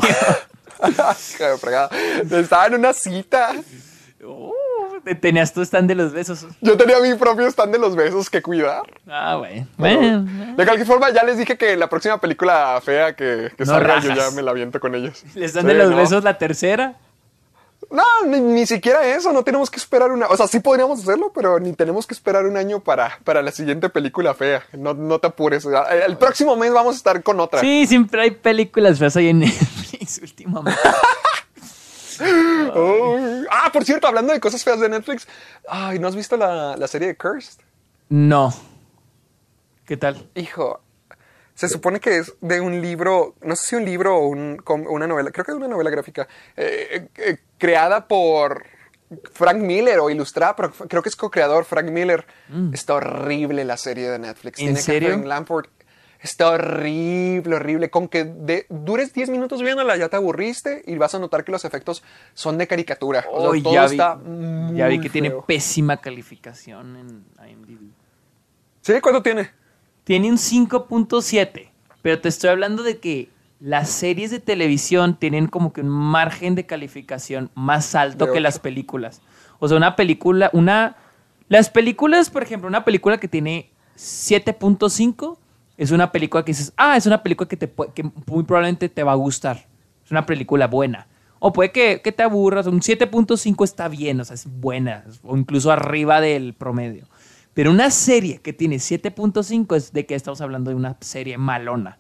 [1.38, 1.90] ¡Qué la fregada!
[2.32, 3.52] Estaba en una cita.
[4.20, 4.52] Uh,
[5.16, 6.46] tenías tu stand de los besos.
[6.62, 8.84] Yo tenía mi propio stand de los besos que cuidar.
[9.08, 9.68] Ah, bueno.
[9.78, 13.74] Bueno, De cualquier forma, ya les dije que la próxima película fea que, que No
[13.74, 15.24] salga, yo ya me la aviento con ellos.
[15.36, 15.98] ¿Les dan Sí, de los ¿no?
[15.98, 16.96] besos la tercera?
[17.92, 20.26] No, ni, ni siquiera eso, no tenemos que esperar una...
[20.28, 23.52] O sea, sí podríamos hacerlo, pero ni tenemos que esperar un año para, para la
[23.52, 24.64] siguiente película fea.
[24.74, 25.66] No, no te apures.
[26.06, 27.62] El próximo mes vamos a estar con otra.
[27.62, 30.80] Sí, siempre hay películas feas ahí en Netflix últimamente.
[32.22, 35.28] Oh, Ah, por cierto, hablando de cosas feas de Netflix.
[35.68, 37.60] Ay, ¿no has visto la, la serie de Cursed?
[38.10, 38.54] No.
[39.86, 40.30] ¿Qué tal?
[40.36, 40.82] Hijo,
[41.56, 45.08] se supone que es de un libro, no sé si un libro o un- una
[45.08, 48.66] novela, creo que es una novela gráfica, eh, eh, creada por
[49.32, 52.26] Frank Miller o ilustrada, pero creo que es co-creador Frank Miller.
[52.74, 54.60] Está horrible la serie de Netflix.
[54.60, 55.10] ¿En Tiene serio?
[55.10, 55.70] Catherine Lamport.
[56.22, 57.90] Está horrible, horrible.
[57.90, 61.52] Con que de- dures 10 minutos viéndola ya te aburriste y vas a notar que
[61.52, 62.04] los efectos
[62.34, 63.24] son de caricatura.
[63.32, 64.20] O sea, todo ya, vi, está
[64.74, 67.92] ya vi que tiene pésima calificación en IMDb.
[68.82, 68.94] ¿Sí?
[69.02, 69.52] ¿Cuánto tiene?
[70.04, 71.70] Tiene un 5.7,
[72.02, 76.56] pero te estoy hablando de que las series de televisión tienen como que un margen
[76.56, 79.22] de calificación más alto que las películas.
[79.60, 80.96] O sea, una película, una...
[81.50, 85.38] Las películas, por ejemplo, una película que tiene 7.5
[85.78, 89.04] es una película que dices, ah, es una película que, te, que muy probablemente te
[89.04, 89.68] va a gustar.
[90.04, 91.08] Es una película buena.
[91.40, 92.66] O puede que, que te aburras.
[92.66, 95.06] Un 7.5 está bien, o sea, es buena.
[95.24, 97.06] O incluso arriba del promedio.
[97.54, 102.00] Pero una serie que tiene 7.5 es de que estamos hablando de una serie malona.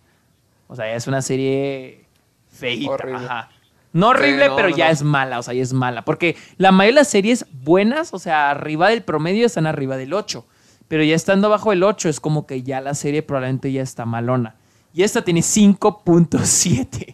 [0.67, 2.05] O sea, es una serie
[2.49, 2.91] feita.
[2.91, 3.25] Horrible.
[3.25, 3.49] Ajá.
[3.93, 4.91] No horrible, Sí, no, pero no, ya no.
[4.91, 6.03] es mala, o sea, ya es mala.
[6.03, 10.13] Porque la mayoría de las series buenas, o sea, arriba del promedio están arriba del
[10.13, 10.45] 8.
[10.87, 14.05] Pero ya estando abajo del 8 es como que ya la serie probablemente ya está
[14.05, 14.55] malona.
[14.93, 17.13] Y esta tiene 5.7.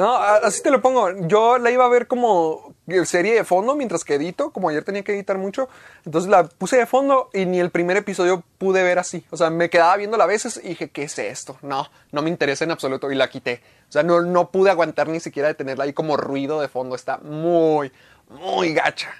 [0.00, 1.10] No, así te lo pongo.
[1.28, 2.74] Yo la iba a ver como
[3.04, 5.68] serie de fondo mientras que edito, como ayer tenía que editar mucho.
[6.06, 9.24] Entonces la puse de fondo y ni el primer episodio pude ver así.
[9.28, 11.58] O sea, me quedaba viéndola a veces y dije, ¿qué es esto?
[11.60, 13.62] No, no me interesa en absoluto y la quité.
[13.90, 16.96] O sea, no, no pude aguantar ni siquiera de tenerla ahí como ruido de fondo.
[16.96, 17.92] Está muy,
[18.30, 19.10] muy gacha.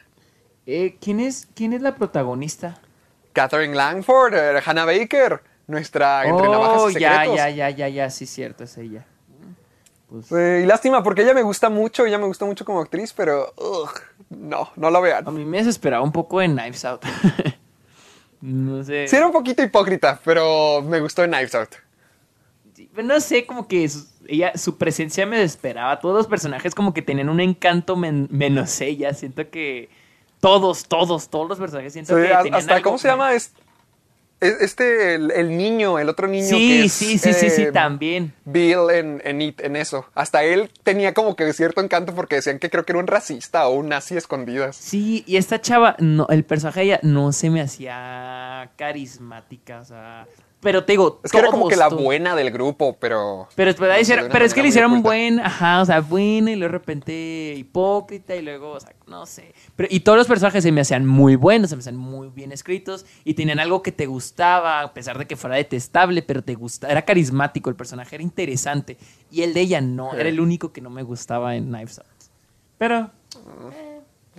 [0.64, 2.81] Eh, ¿quién, es, ¿Quién es la protagonista?
[3.33, 8.11] Catherine Langford, eh, Hannah Baker, nuestra entre navajas Oh, y ya, ya, ya, ya, ya,
[8.11, 9.07] sí, cierto, es ella.
[10.09, 13.12] Pues, Eh, y lástima, porque ella me gusta mucho, ella me gusta mucho como actriz,
[13.12, 13.91] pero ugh,
[14.31, 15.28] no, no la vean.
[15.28, 17.05] a mí me desesperaba un poco en Knives Out.
[18.41, 19.07] no sé.
[19.09, 21.74] Sí, era un poquito hipócrita, pero me gustó en Knives Out.
[22.74, 26.01] Sí, no sé, como que su, ella, su presencia me desesperaba.
[26.01, 29.12] Todos los personajes como que tenían un encanto men- menos ella.
[29.14, 29.91] Siento que
[30.41, 33.34] todos, todos, todos los personajes siento Sí, que a- tenían hasta, algo ¿cómo se llama?
[33.34, 33.53] Es-
[34.41, 37.62] es- Este, el, el niño, el otro niño Sí, que es, sí, sí, sí, sí,
[37.64, 38.32] eh, también.
[38.47, 40.07] Bill en, en It, en eso.
[40.14, 43.68] Hasta él tenía como que cierto encanto porque decían que creo que era un racista
[43.68, 44.76] o un nazi escondidas.
[44.76, 49.84] Sí, y esta chava, no, el personaje de ella no se me hacía carismática, o
[49.84, 50.26] sea,
[50.63, 53.49] Pero te digo, Es que era como que la buena del grupo, pero.
[53.57, 55.09] Pero, hicieron- pero es que le hicieron oculta.
[55.09, 59.25] buen, ajá, o sea, buena y luego de repente hipócrita y luego, o sea, no
[59.25, 59.55] sé.
[59.75, 62.53] Pero, y todos los personajes se me hacían muy buenos, se me hacían muy bien
[62.53, 66.55] escritos y tenían algo que te gustaba, a pesar de que fuera detestable, pero te
[66.57, 68.99] gustaba, era carismático, el personaje era interesante.
[69.31, 72.07] Y el de ella no, era el único que no me gustaba en Knives Out.
[72.77, 73.11] Pero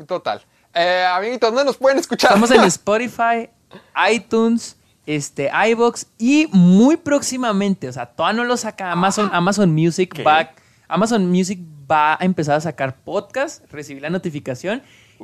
[0.07, 0.41] Total.
[0.73, 2.29] Eh, amiguitos, ¿dónde nos pueden escuchar?
[2.31, 3.49] estamos en Spotify,
[4.11, 10.13] iTunes, este, iBox y muy próximamente, o sea, todavía no lo saca Amazon, Amazon Music
[10.13, 10.23] ¿Qué?
[10.23, 10.51] va,
[10.87, 14.81] Amazon Music va a empezar a sacar podcast, recibí la notificación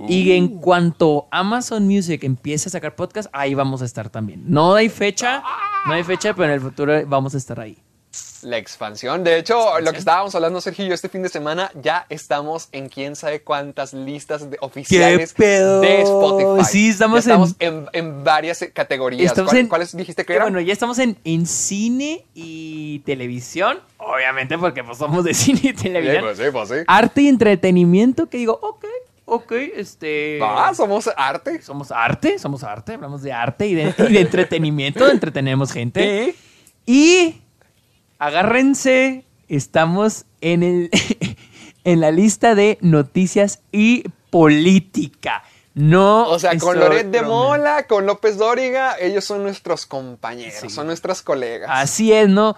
[0.08, 4.44] y en cuanto Amazon Music empiece a sacar podcast, ahí vamos a estar también.
[4.46, 5.44] No hay fecha,
[5.88, 7.78] no hay fecha, pero en el futuro vamos a estar ahí.
[8.44, 9.24] La expansión.
[9.24, 12.70] De hecho, lo que estábamos hablando, Sergio y yo, este fin de semana, ya estamos
[12.72, 16.66] en quién sabe cuántas listas de- oficiales de Spotify.
[16.70, 19.28] Sí, estamos estamos en, en varias categorías.
[19.32, 20.46] Estamos ¿Cuál- en- ¿Cuáles dijiste que eran?
[20.52, 25.68] bueno, ya estamos en, en cine y televisión, obviamente porque pues somos de cine y
[25.70, 26.24] Sí, televisión.
[26.24, 26.76] pues sí, pues sí.
[26.88, 28.86] arte y entretenimiento que digo, ok,
[29.26, 30.40] ok, este...
[30.42, 31.62] Ah, somos arte.
[31.62, 36.36] Somos arte, somos arte, hablamos de arte y de, y de entretenimiento, entretenemos gente.
[36.86, 37.42] Y
[38.20, 40.90] agárrense, estamos en, el,
[41.84, 45.44] en la lista de noticias y política.
[45.74, 46.28] No.
[46.30, 47.22] O sea, con Loret de.
[47.22, 50.70] Mola, con López Dóriga, ellos son nuestros compañeros, Sí.
[50.70, 51.70] son nuestras colegas.
[51.72, 52.56] Así es, ¿no?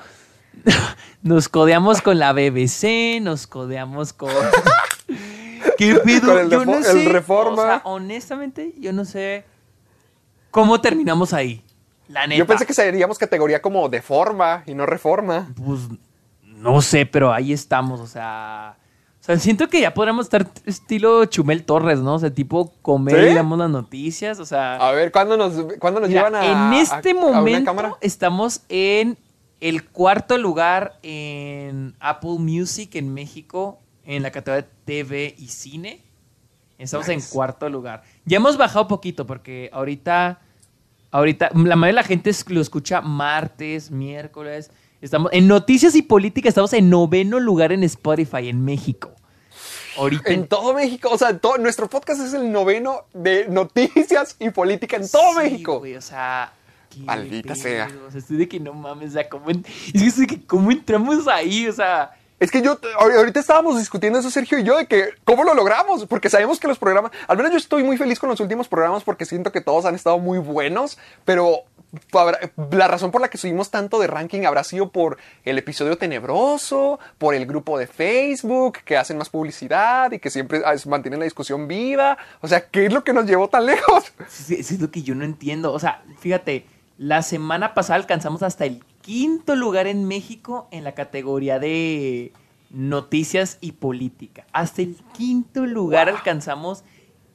[1.22, 4.32] Nos codeamos con la BBC, nos codeamos con.
[5.78, 6.00] ¿Qué?
[6.22, 7.10] Con el yo no Refo- el sé.
[7.10, 7.62] Reforma.
[7.62, 9.44] O sea, honestamente, yo no sé
[10.52, 11.62] cómo terminamos ahí.
[12.10, 12.38] La neta.
[12.38, 15.54] Yo pensé que seríamos categoría como de forma y no reforma.
[15.56, 15.88] Pues
[16.44, 18.78] no sé, pero ahí estamos, o sea.
[19.22, 22.16] O sea, siento que ya podríamos estar estilo Chumel Torres, ¿no?
[22.16, 23.32] O sea, tipo comer ¿Sí?
[23.32, 24.76] y damos las noticias, o sea.
[24.76, 29.18] A ver, ¿cuándo nos, ¿cuándo nos Mira, llevan a en este a momento estamos en
[29.62, 36.02] el cuarto lugar en Apple Music en México en la categoría de TV y cine.
[36.80, 38.04] Estamos en cuarto lugar.
[38.26, 40.40] Ya hemos bajado poquito porque ahorita,
[41.12, 44.72] ahorita la mayoría de la gente lo escucha martes, miércoles.
[45.02, 46.50] Estamos en noticias y política.
[46.50, 49.12] Estamos en noveno lugar en Spotify en México.
[49.98, 54.50] Ahorita En todo México, o sea, todo, nuestro podcast es el noveno de noticias y
[54.50, 55.80] política en todo Sí, México.
[55.80, 56.54] güey, o sea.
[57.00, 57.88] Maldita sea.
[58.08, 60.36] O sea, estoy de que no mames, o sea, ¿cómo en- es que estoy de
[60.38, 62.12] que cómo entramos ahí, o sea.
[62.40, 65.54] Es que yo, ahor- ahorita estábamos discutiendo eso, Sergio y yo, de que cómo lo
[65.54, 68.68] logramos, porque sabemos que los programas, al menos yo estoy muy feliz con los últimos
[68.68, 71.64] programas porque siento que todos han estado muy buenos, pero
[72.72, 77.00] la razón por la que subimos tanto de ranking habrá sido por el episodio tenebroso,
[77.18, 81.24] por el grupo de Facebook, que hacen más publicidad y que siempre ah, mantienen la
[81.26, 82.18] discusión viva.
[82.42, 84.12] O sea, ¿qué es lo que nos llevó tan lejos?
[84.20, 85.74] Eso es lo que yo no entiendo.
[85.74, 86.66] O sea, fíjate,
[87.00, 92.32] la semana pasada alcanzamos hasta el quinto lugar en México en la categoría de
[92.70, 94.46] noticias y política.
[94.54, 96.84] Hasta el quinto lugar alcanzamos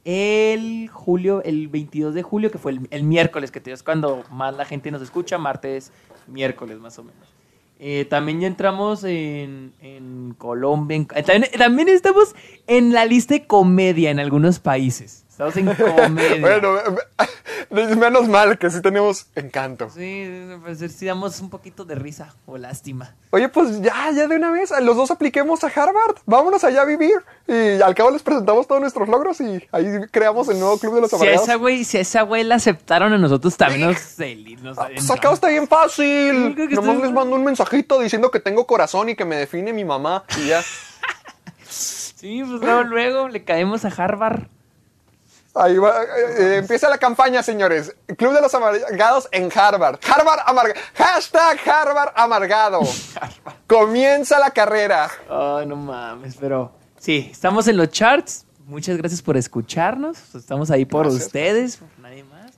[0.05, 4.55] el julio, el 22 de julio, que fue el, el miércoles, que es cuando más
[4.55, 5.93] la gente nos escucha, martes,
[6.27, 7.29] miércoles más o menos.
[7.81, 10.97] Eh, también ya entramos en, en Colombia.
[10.97, 12.35] en- también, también estamos
[12.67, 15.24] en la lista de comedia en algunos países.
[15.35, 16.41] Estamos en comedia.
[17.71, 19.91] Bueno, menos mal que sí tenemos encanto.
[19.91, 20.29] Sí,
[20.63, 23.15] pues sí damos un poquito de risa o lástima.
[23.31, 26.17] Oye, pues ya, ya de una vez, los dos apliquemos a Harvard.
[26.27, 27.15] Vámonos allá a vivir.
[27.49, 31.01] Y al cabo les presentamos todos nuestros logros y ahí creamos el nuevo club de
[31.01, 31.43] los Si amargados.
[31.43, 34.19] esa güey, si a esa güey la aceptaron a nosotros también nos,
[34.63, 36.55] nos Ah, Pues cabo está bien fácil.
[36.55, 39.85] Nomás estoy- les mando un mensajito diciendo que tengo corazón y que me define mi
[39.85, 40.23] mamá.
[40.39, 40.63] Y ya.
[41.67, 44.45] Sí, pues luego, luego le caemos a Harvard.
[45.55, 46.03] Ahí va.
[46.03, 46.07] eh,
[46.39, 47.95] eh, empieza la campaña, señores.
[48.19, 50.01] Club de los amargados en Harvard.
[50.05, 50.81] Harvard amargado.
[50.95, 52.81] Hashtag Harvard amargado.
[53.69, 55.09] Comienza la carrera.
[55.31, 58.47] Ay, no mames, pero sí, estamos en los charts.
[58.67, 60.35] Muchas gracias por escucharnos.
[60.35, 61.27] Estamos ahí por Gracias.
[61.27, 62.53] ustedes, por nadie más.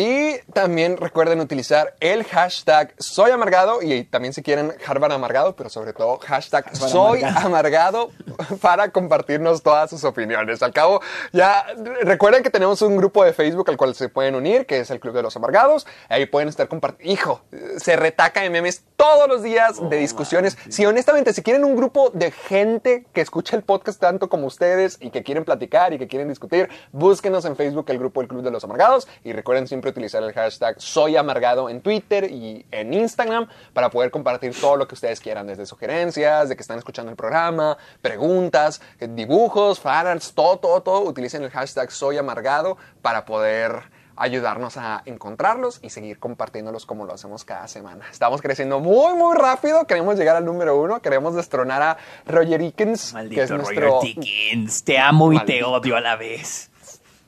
[0.00, 5.68] Y también recuerden utilizar el hashtag soy amargado y también si quieren Harvard amargado, pero
[5.68, 7.46] sobre todo hashtag Harvard soy amargado.
[7.46, 8.10] amargado
[8.62, 10.62] para compartirnos todas sus opiniones.
[10.62, 11.02] Al cabo,
[11.34, 11.66] ya
[12.00, 15.00] recuerden que tenemos un grupo de Facebook al cual se pueden unir, que es el
[15.00, 15.86] Club de los Amargados.
[16.08, 17.12] Ahí pueden estar compartiendo.
[17.12, 17.42] Hijo,
[17.76, 20.56] se retaca de memes todos los días Oh, de discusiones.
[20.70, 24.96] Si honestamente, si quieren un grupo de gente que escucha el podcast tanto como ustedes
[24.98, 28.42] y que quieren platicar y que quieren discutir, búsquenos en Facebook el grupo El Club
[28.42, 32.94] de los Amargados y recuerden siempre utilizar el hashtag Soy Amargado en Twitter y en
[32.94, 37.10] Instagram para poder compartir todo lo que ustedes quieran, desde sugerencias, de que están escuchando
[37.10, 41.00] el programa, preguntas, dibujos, fanarts, todo, todo, todo.
[41.02, 43.82] Utilicen el hashtag Soy Amargado para poder
[44.20, 48.04] ayudarnos a encontrarlos y seguir compartiéndolos como lo hacemos cada semana.
[48.12, 49.86] Estamos creciendo muy, muy rápido.
[49.86, 51.00] Queremos llegar al número uno.
[51.00, 55.64] Queremos destronar a Roger Eakins, Maldito que es Roger nuestro, Dickens, te amo y te
[55.64, 56.69] odio a la vez.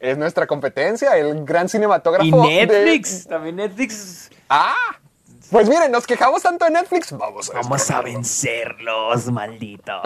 [0.03, 2.25] Es nuestra competencia, el gran cinematógrafo.
[2.27, 4.31] Y de- Netflix, también Netflix.
[4.49, 4.75] Ah,
[5.51, 7.13] pues miren, nos quejamos tanto de Netflix.
[7.13, 10.03] Vamos a Vamos a vencerlos, malditos.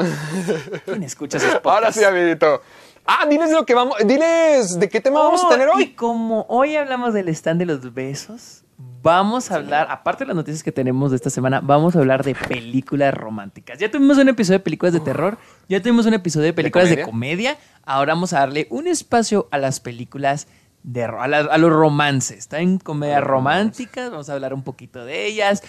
[0.84, 1.66] ¿Quién escucha esos podcasts?
[1.66, 2.60] Ahora sí, amiguito.
[3.06, 5.94] Ah, diles lo que vamos, diles de qué tema vamos a Oh, tener Y hoy.
[5.94, 8.64] como hoy hablamos del stand de los besos,
[9.06, 12.24] vamos a hablar, aparte de las noticias que tenemos de esta semana, vamos a hablar
[12.24, 13.78] de películas románticas.
[13.78, 15.38] Ya tuvimos un episodio de películas de terror,
[15.68, 17.54] ya tuvimos un episodio de películas de comedia?
[17.54, 20.48] comedia, ahora vamos a darle un espacio a las películas
[20.82, 22.38] de a, la- a los romances.
[22.38, 25.62] Está en comedias románticas, vamos a hablar un poquito de ellas,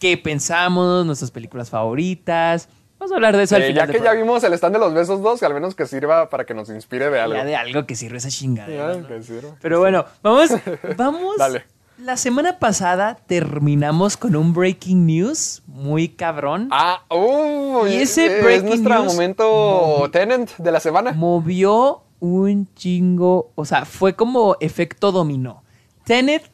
[0.00, 2.68] qué pensamos, nuestras películas favoritas.
[2.98, 4.80] Vamos a hablar de eso al Eh, final ya que ya vimos el stand de
[4.80, 7.36] los besos 2, al menos que sirva para que nos inspire de algo.
[7.36, 8.94] Ya de algo que sirve esa chingadera.
[8.94, 9.06] Ya, ¿no?
[9.06, 9.54] que sirva.
[9.62, 10.50] Pero bueno, vamos,
[10.96, 11.36] vamos.
[11.38, 11.64] Dale.
[12.00, 16.68] La semana pasada terminamos con un breaking news muy cabrón.
[16.70, 21.12] Ah, uh, Y ese es breaking nuestro news- momento Tenant de la semana.
[21.12, 25.62] Movió un chingo, o sea, fue como efecto dominó.
[26.04, 26.50] Tenet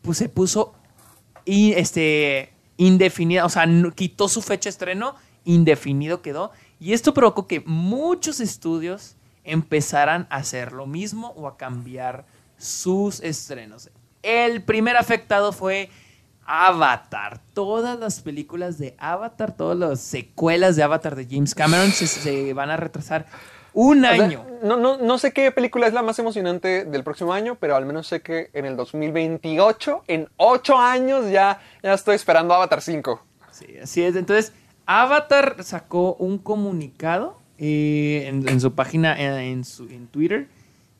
[0.00, 0.72] pues, se puso
[1.44, 6.52] este, indefinida, o sea, quitó su fecha de estreno, indefinido quedó.
[6.80, 12.24] Y esto provocó que muchos estudios empezaran a hacer lo mismo o a cambiar
[12.56, 13.90] sus estrenos.
[14.24, 15.90] El primer afectado fue
[16.46, 17.40] Avatar.
[17.52, 22.52] Todas las películas de Avatar, todas las secuelas de Avatar de James Cameron se, se
[22.52, 23.26] van a retrasar
[23.72, 24.46] un O sea, año.
[24.62, 27.86] no, no, no sé qué película es la más emocionante del próximo año, pero al
[27.86, 33.20] menos sé que en el 2028, en 8 años, ya, ya estoy esperando Avatar 5.
[33.50, 34.14] Sí, así es.
[34.16, 34.52] Entonces,
[34.86, 40.46] Avatar sacó un comunicado eh, en, en su página, en, en su, en Twitter,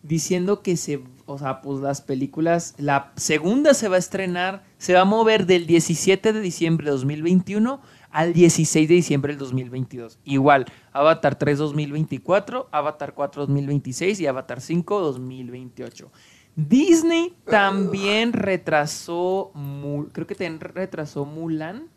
[0.05, 4.95] diciendo que se, o sea, pues las películas, la segunda se va a estrenar, se
[4.95, 7.81] va a mover del 17 de diciembre de 2021
[8.11, 10.19] al 16 de diciembre del 2022.
[10.25, 16.13] Igual, Avatar 3 2024, Avatar 4 2026 y Avatar 5 2028.
[16.55, 21.89] Disney también retrasó, Mu- creo que también retrasó Mulan.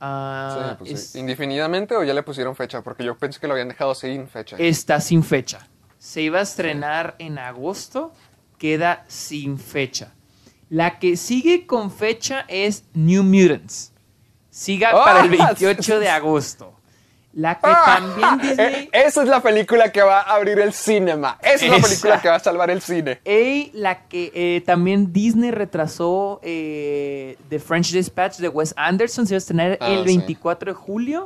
[0.00, 1.18] Ah, Sí, pues sí.
[1.18, 2.82] ¿Indefinidamente o ya le pusieron fecha?
[2.82, 4.56] Porque yo pensé que lo habían dejado sin fecha.
[4.58, 5.66] está sin fecha.
[6.00, 8.12] Se iba a estrenar en agosto,
[8.58, 10.14] queda sin fecha.
[10.70, 13.92] La que sigue con fecha es New Mutants.
[14.48, 15.04] Siga ¡Ah!
[15.04, 16.72] para el 28 de agosto.
[17.34, 17.82] La que ¡Ah!
[17.84, 18.66] también Disney...
[18.84, 21.38] Eh, Esa es la película que va a abrir el cinema.
[21.42, 23.20] Esa es la película que va a salvar el cine.
[23.26, 29.34] Y la que eh, también Disney retrasó eh, The French Dispatch de Wes Anderson se
[29.34, 30.16] va a estrenar Ah, el sí.
[30.16, 31.24] 24 de julio.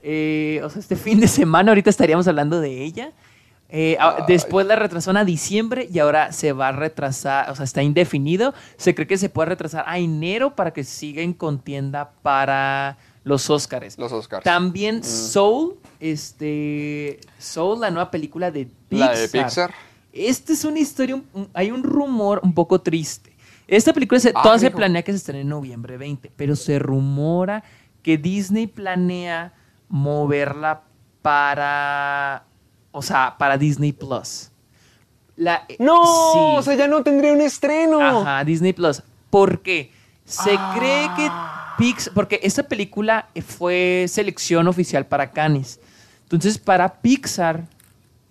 [0.00, 3.12] O sea, este fin de semana, ahorita estaríamos hablando de ella.
[3.68, 4.24] Eh, a- Ay.
[4.28, 8.54] después la retrasó a diciembre y ahora se va a retrasar, o sea, está indefinido.
[8.76, 13.50] Se cree que se puede retrasar a enero para que siga en contienda para los
[13.50, 13.98] Oscars.
[13.98, 14.44] Los Oscars.
[14.44, 19.72] También Soul, este, Soul, la nueva película de La de Pixar.
[20.12, 23.32] esta es una historia, un- hay un rumor un poco triste.
[23.66, 26.78] Esta película se, Ah, toda se planea que se estrene en noviembre 20, pero se
[26.78, 27.64] rumora
[28.02, 29.54] que Disney planea
[29.88, 30.82] moverla
[31.20, 32.44] para,
[32.96, 34.50] o sea, para Disney Plus.
[35.36, 36.38] La, No, sí.
[36.58, 38.00] o sea, ya no tendría un estreno.
[38.00, 39.02] Ajá, Disney Plus.
[39.28, 39.92] ¿Por qué?
[40.24, 40.74] Se Ah.
[40.76, 41.30] cree que
[41.78, 45.78] Pixar, porque esta película fue selección oficial para Cannes.
[46.22, 47.64] Entonces, para Pixar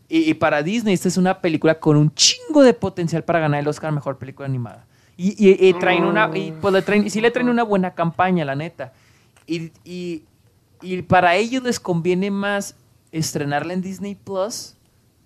[0.09, 3.59] y, y para Disney, esta es una película con un chingo de potencial para ganar
[3.59, 4.86] el Oscar Mejor Película Animada.
[5.16, 7.93] Y, y- y traen una, y, pues le traen, y sí le traen una buena
[7.93, 8.93] campaña, la neta.
[9.45, 10.24] Y, y-
[10.82, 12.76] y para ellos les conviene más
[13.18, 14.76] estrenarla en Disney Plus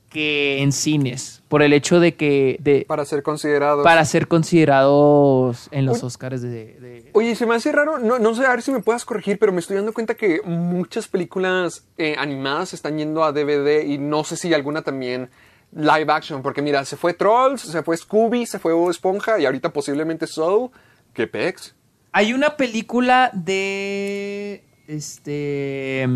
[0.09, 3.83] que en cines, por el hecho de que de, Para ser considerados.
[3.83, 6.03] para ser considerados en los.
[6.03, 8.79] Oscars de, de- Oye, se me hace raro, no, no sé, a ver si me
[8.79, 13.31] puedas corregir, pero me estoy dando cuenta que muchas películas eh, animadas están yendo a
[13.31, 15.29] DVD y no sé si alguna también
[15.71, 19.45] live action, porque mira, se fue Trolls, se fue Scooby, se fue Bob Esponja y
[19.45, 20.71] ahorita posiblemente Soul.
[21.13, 21.75] ¿Qué pex?
[22.11, 26.07] Hay una película de este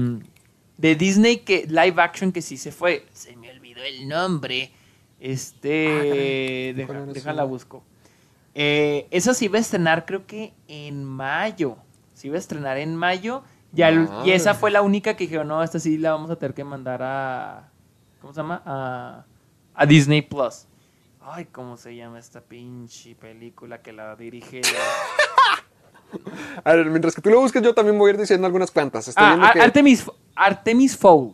[0.84, 3.06] de Disney que live action que sí se fue.
[3.14, 4.70] Se me olvidó el nombre.
[5.18, 6.74] Este, Ah, caray.
[6.74, 7.84] deja- ¿Cuál era déjala busco.
[8.54, 11.78] Eh, esa se iba a estrenar creo que en mayo.
[12.14, 13.44] Se iba a estrenar en mayo.
[13.76, 16.54] El- y esa fue la única que dijeron, no, esta sí la vamos a tener
[16.54, 17.70] que mandar a...
[18.22, 18.62] ¿Cómo se llama?
[18.66, 19.26] A,
[19.74, 20.68] a Disney Plus.
[21.22, 24.62] Ay, ¿cómo se llama esta pinche película que la dirige?
[26.64, 29.08] A ver, mientras que tú lo busques, yo también voy a ir diciendo algunas cuantas.
[29.08, 29.62] Estoy Ah, viendo Ar- que...
[29.62, 30.06] Artemis,
[30.36, 31.34] Artemis Fowl.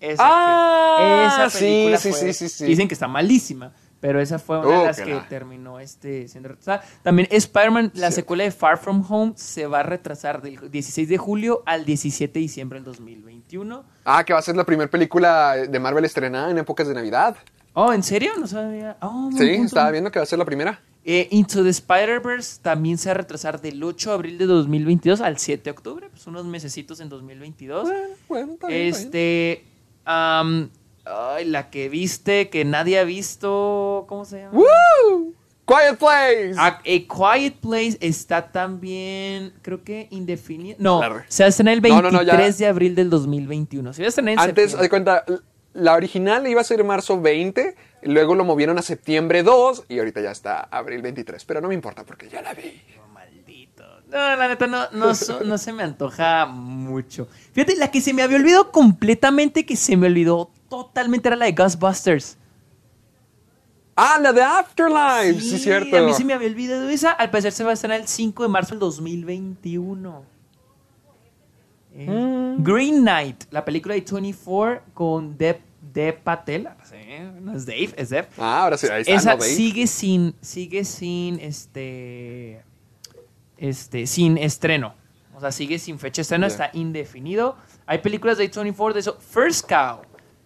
[0.00, 2.64] Esa, Ah, esa película sí, fue- sí, sí.
[2.64, 3.72] Dicen que está malísima.
[4.00, 6.84] Pero esa fue una de Uh, las que que la- terminó este, siendo retrasada.
[7.02, 11.18] También Spider-Man, la secuela de Far From Home, se va a retrasar del 16 de
[11.18, 13.82] julio al 17 de diciembre del 2021.
[14.04, 17.36] Ah, que va a ser la primera película de Marvel estrenada en épocas de Navidad.
[17.80, 18.32] Oh, ¿en serio?
[18.40, 18.96] No sabía.
[19.00, 19.66] Oh, Sí, punto.
[19.66, 20.80] estaba viendo que va a ser la primera.
[21.04, 25.20] Eh, Into the Spider-Verse también se va a retrasar del 8 de abril de 2022
[25.20, 27.88] al 7 de octubre, pues unos mesecitos en 2022.
[27.88, 28.56] Bueno, bueno.
[28.68, 29.64] Este,
[30.04, 34.58] ay, la que viste, que nadie ha visto, ¿cómo se llama?
[34.58, 35.34] ¡Woo!
[35.66, 36.54] Quiet Place.
[36.58, 40.76] A, A Quiet Place está también, creo que indefinido.
[40.80, 42.50] No, se va a estrenar el No, 23 no, no, ya.
[42.52, 43.92] de abril del 2021.
[43.92, 45.24] Se va a estrenar en Antes, de cuenta,
[45.74, 50.20] la original iba a ser marzo 20, luego lo movieron a septiembre 2 y ahorita
[50.20, 51.44] ya está abril 23.
[51.44, 52.82] Pero no me importa porque ya la vi.
[53.12, 53.84] Maldito.
[54.08, 57.28] No, la neta no, no, so- no se me antoja mucho.
[57.52, 61.44] Fíjate, la que se me había olvidado completamente, que se me olvidó totalmente, era la
[61.46, 62.36] de Ghostbusters.
[64.00, 65.96] Ah, la de Afterlife, sí, cierto.
[65.96, 67.10] A mí se me había olvidado esa.
[67.10, 70.24] Al parecer se va a estrenar el 5 de marzo del 2021.
[72.06, 72.62] Mm.
[72.62, 75.58] Green Knight, la película de 24 con Deb,
[75.92, 76.68] Deb Patel.
[76.84, 76.96] Sí,
[77.40, 78.26] no es Dave, es Deb.
[78.38, 79.14] Ah, ahora sí, ahí está.
[79.14, 82.62] Esa sigue sin, sigue sin, este,
[83.56, 84.94] este, sin estreno.
[85.34, 87.56] O sea, sigue sin fecha de estreno, está indefinido.
[87.86, 89.18] Hay películas de 24 de eso.
[89.20, 90.00] First Cow.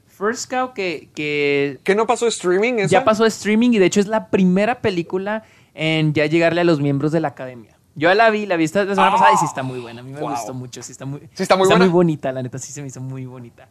[0.07, 2.75] First Cow que, que ¿Qué no pasó streaming?
[2.75, 2.89] esa?
[2.89, 5.45] ya pasó streaming y de hecho es la primera película
[5.75, 7.72] en ya llegarle a los miembros de la academia.
[7.95, 10.01] Yo la vi, la vi esta la semana pasada y sí está muy buena.
[10.01, 10.31] A mí me wow.
[10.31, 11.87] gustó mucho, sí está muy, Sí está muy buena.
[11.87, 13.69] bonita, la neta, sí se me hizo muy bonita.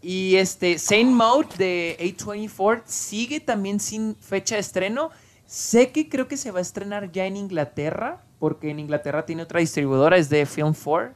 [0.00, 5.10] Y este, Saint Maud de A24 sigue también sin fecha de estreno.
[5.46, 9.42] Sé que creo que se va a estrenar ya en Inglaterra, porque en Inglaterra tiene
[9.42, 11.12] otra distribuidora, es de Film 4.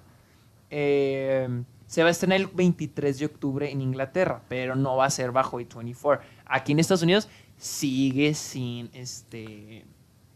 [0.71, 5.11] Eh, se va a estrenar el 23 de octubre en Inglaterra, pero no va a
[5.11, 6.21] ser bajo A24.
[6.45, 9.85] Aquí en Estados Unidos sigue sin este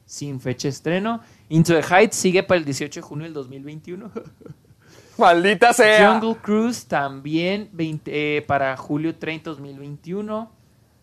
[0.07, 1.21] sin fecha de estreno.
[1.51, 4.11] Into the Heights sigue para el 18 de junio del 2021.
[5.19, 6.13] Maldita sea.
[6.19, 10.51] Jungle Cruise también 20, eh, para julio 30 2021.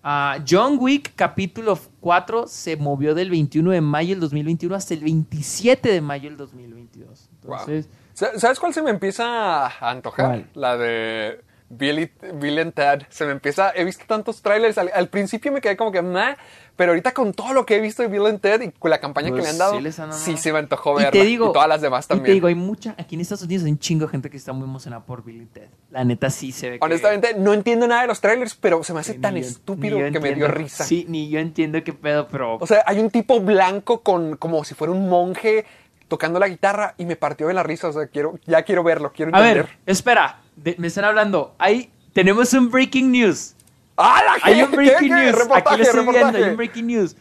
[0.03, 5.01] Ah, John Wick capítulo 4 se movió del 21 de mayo del 2021 hasta el
[5.01, 7.29] 27 de mayo del 2022.
[7.43, 7.57] Wow.
[7.59, 10.25] Entonces, Sa- ¿Sabes cuál se me empieza a antojar?
[10.25, 10.49] ¿Cuál?
[10.55, 13.03] La de Billy, Bill and Ted.
[13.09, 13.71] Se me empieza.
[13.75, 14.77] He visto tantos trailers.
[14.77, 16.37] Al, al principio me quedé como que, "Meh",
[16.77, 18.99] pero ahorita con todo lo que he visto de Bill and Ted y con la
[18.99, 19.73] campaña que Pues le han dado,
[20.13, 21.11] sí han se me antojó y verla.
[21.11, 22.25] te digo, y todas las demás y también.
[22.25, 24.53] te digo, hay mucha, aquí en Estados Unidos hay un chingo de gente que está
[24.53, 25.67] muy emocionada por Billy Ted.
[25.91, 28.93] La neta sí se ve que- Honestamente, no entiendo nada de los trailers, pero se
[28.93, 30.85] me hace que tan yo- estúpido que me dio risa.
[30.85, 32.55] Sí, ni yo entiendo qué pedo, pero...
[32.61, 35.65] O sea, hay un tipo blanco con como si fuera un monje
[36.07, 37.89] tocando la guitarra y me partió de la risa.
[37.89, 39.65] O sea, quiero, ya quiero verlo, quiero a entender.
[39.65, 41.55] ver, espera, de- me están hablando.
[41.57, 43.53] Hay, tenemos un breaking news.
[43.95, 45.31] ¡Ah, la Hay un ¿Qué, breaking qué?
[45.31, 45.41] news.
[45.53, 46.43] Aquí lo estoy viendo, reportaje.
[46.43, 47.15] hay un breaking news.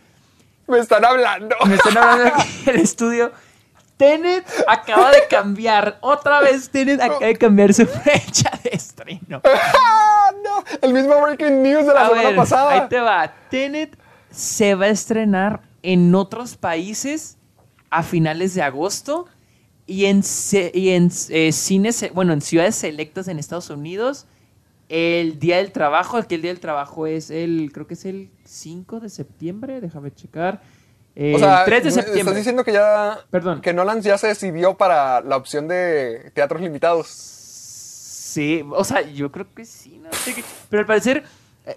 [0.66, 1.55] Me están hablando.
[1.66, 3.32] Me están hablando aquí en el estudio.
[3.97, 9.41] Tenet acaba de cambiar, otra vez Tenet acaba de cambiar su fecha de estreno.
[9.43, 10.64] ¡Ah, no!
[10.82, 12.72] El mismo breaking news de la A semana ver, pasada.
[12.72, 13.32] ahí te va.
[13.49, 13.97] Tenet
[14.30, 17.39] se va a estrenar en otros países
[17.89, 19.26] a finales de agosto
[19.87, 24.26] y en, ce- y en eh, cines, bueno, en ciudades selectas en Estados Unidos
[24.89, 28.30] el Día del Trabajo, que el Día del Trabajo es el, creo que es el
[28.45, 30.62] 5 de septiembre, déjame checar.
[31.16, 32.20] El o sea, 3 de septiembre.
[32.20, 33.18] Estás diciendo que ya.
[33.30, 33.61] Perdón.
[33.62, 37.07] Que Nolan ya se decidió para la opción de teatros limitados.
[37.09, 41.24] Sí, o sea, yo creo que sí, no sé qué- Pero al parecer,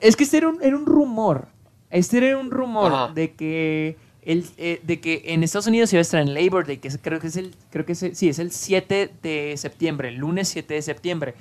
[0.02, 1.48] es que este era un, era un rumor.
[1.90, 3.14] Este era un rumor Ajá.
[3.14, 6.66] de que el, eh, de que en Estados Unidos se iba a estar en Labor
[6.68, 9.12] Day, que es- creo que es el, creo que es el- sí, es el 7
[9.24, 11.36] de septiembre, el lunes 7 de septiembre.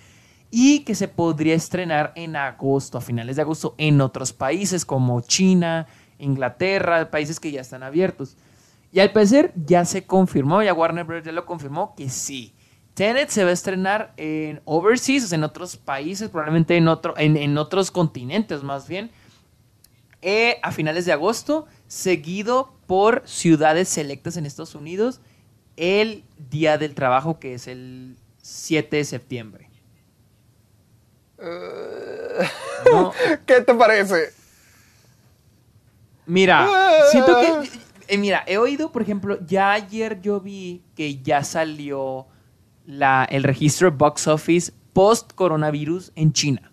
[0.51, 5.21] Y que se podría estrenar en agosto, a finales de agosto, en otros países como
[5.21, 5.87] China,
[6.19, 8.37] Inglaterra, países que ya están abiertos.
[8.93, 11.25] Y al parecer ya se confirmó, ya Warner Bros.
[11.25, 12.55] ya lo confirmó que sí.
[12.95, 17.57] Tenet se va a estrenar en overseas, en otros países, probablemente en, otro, en, en
[17.59, 19.11] otros continentes más bien,
[20.23, 25.21] eh, a finales de agosto, seguido por ciudades selectas en Estados Unidos,
[25.77, 29.71] el Día del Trabajo, que es el 7 de septiembre.
[32.91, 33.13] No,
[33.47, 34.33] ¿Qué te parece?
[36.27, 36.69] Mira,
[37.11, 37.71] siento que.
[38.09, 42.27] eh, mira, he oído, por ejemplo, ya ayer yo vi que ya salió
[42.87, 46.73] la, el registro box office post coronavirus en China.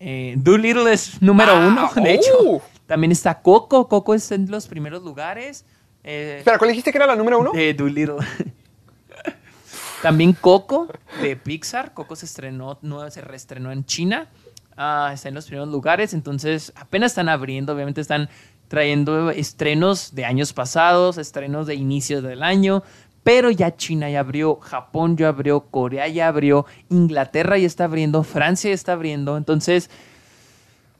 [0.00, 2.14] Eh, Doolittle es número Ah, uno, de oh.
[2.14, 2.62] hecho.
[2.86, 3.88] También está Coco.
[3.88, 5.64] Coco está en los primeros lugares.
[6.04, 7.52] Eh, Espera, ¿cuál dijiste que era la número uno?
[7.52, 8.16] de Doolittle.
[10.02, 10.88] También Coco
[11.20, 11.94] de Pixar.
[11.94, 14.28] Coco se estrenó, no, se reestrenó en China.
[14.76, 16.12] Ah, está en los primeros lugares.
[16.12, 17.72] Entonces, apenas están abriendo.
[17.72, 18.28] Obviamente están
[18.72, 22.82] trayendo estrenos de años pasados, estrenos de inicios del año,
[23.22, 28.22] pero ya China ya abrió, Japón ya abrió, Corea ya abrió, Inglaterra ya está abriendo,
[28.22, 29.90] Francia ya está abriendo, entonces...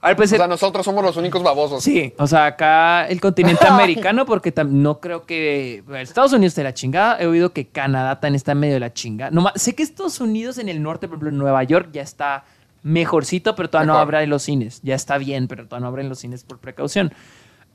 [0.03, 1.83] Al O parecer, sea, nosotros somos los únicos babosos.
[1.83, 6.61] Sí, o sea, acá el continente americano, porque no creo que bueno, Estados Unidos esté
[6.63, 7.23] de la chingada.
[7.23, 9.31] He oído que Canadá también está en medio de la chinga.
[9.31, 12.45] Nomás- sé que Estados Unidos en el norte, por ejemplo, en Nueva York, ya está
[12.83, 14.81] mejorcito, pero todavía no abre los cines.
[14.83, 17.13] Ya está bien, pero todavía no abren los cines por precaución.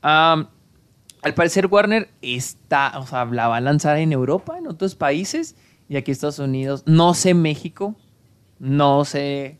[0.02, 5.56] Al parecer Warner está, o sea, la va a lanzar en Europa, en otros países,
[5.90, 6.84] y aquí Estados Unidos.
[6.86, 7.96] No sé México,
[8.60, 9.58] no sé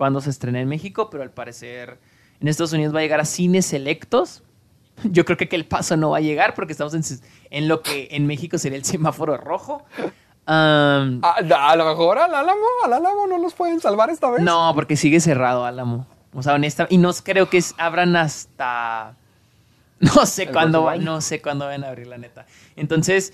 [0.00, 1.98] cuándo se estrena en México, pero al parecer
[2.40, 4.42] en Estados Unidos va a llegar a cines selectos.
[5.04, 7.02] Yo creo que, que el paso no va a llegar porque estamos en,
[7.50, 9.84] en lo que en México sería el semáforo rojo.
[10.46, 14.42] A, a lo mejor al Álamo, al Álamo no nos pueden salvar esta vez.
[14.42, 16.06] no, porque sigue cerrado Álamo.
[16.32, 19.14] O sea, honesta, y no creo que es- abran hasta
[20.00, 21.04] no sé ¿El cuándo, próximo va- año?
[21.04, 22.46] no sé cuándo van a abrir la neta.
[22.74, 23.32] Entonces,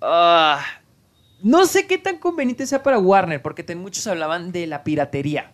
[0.00, 0.60] ah,
[1.42, 5.52] no sé qué tan conveniente sea para Warner, porque muchos hablaban de la piratería,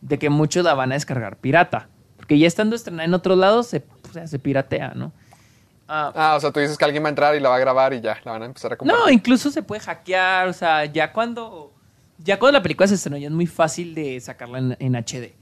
[0.00, 3.66] de que muchos la van a descargar pirata, porque ya estando estrenada en otros lados
[3.68, 5.12] se, o sea, se piratea, ¿no?
[5.88, 7.58] Ah, Ah, o sea, tú dices que alguien va a entrar y la va a
[7.58, 9.04] grabar y ya, la van a empezar a compartir.
[9.04, 11.72] no, incluso se puede hackear, o sea, ya cuando
[12.22, 15.32] ya cuando la película se estrenó ya es muy fácil de sacarla en, en HD.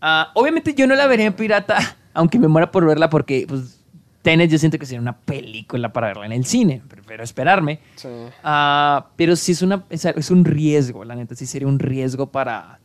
[0.00, 1.78] Ah, obviamente yo no la veré en pirata,
[2.14, 3.80] aunque me muera por verla porque pues
[4.22, 7.80] Tenet yo siento que sería una película para verla en el cine, prefiero esperarme.
[7.96, 8.08] Sí.
[8.42, 12.30] Ah, pero sí es una es, es un riesgo, la neta, sí sería un riesgo
[12.30, 12.78] para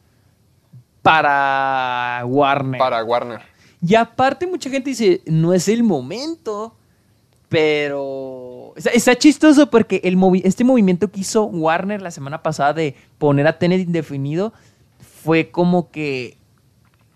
[1.04, 2.80] para Warner.
[2.80, 3.42] Para Warner.
[3.86, 6.74] Y aparte mucha gente dice, no es el momento,
[7.50, 12.74] pero está, está chistoso porque el movi- este movimiento que hizo Warner la semana pasada
[12.74, 14.54] de poner a Tenet indefinido
[15.24, 16.38] fue como que,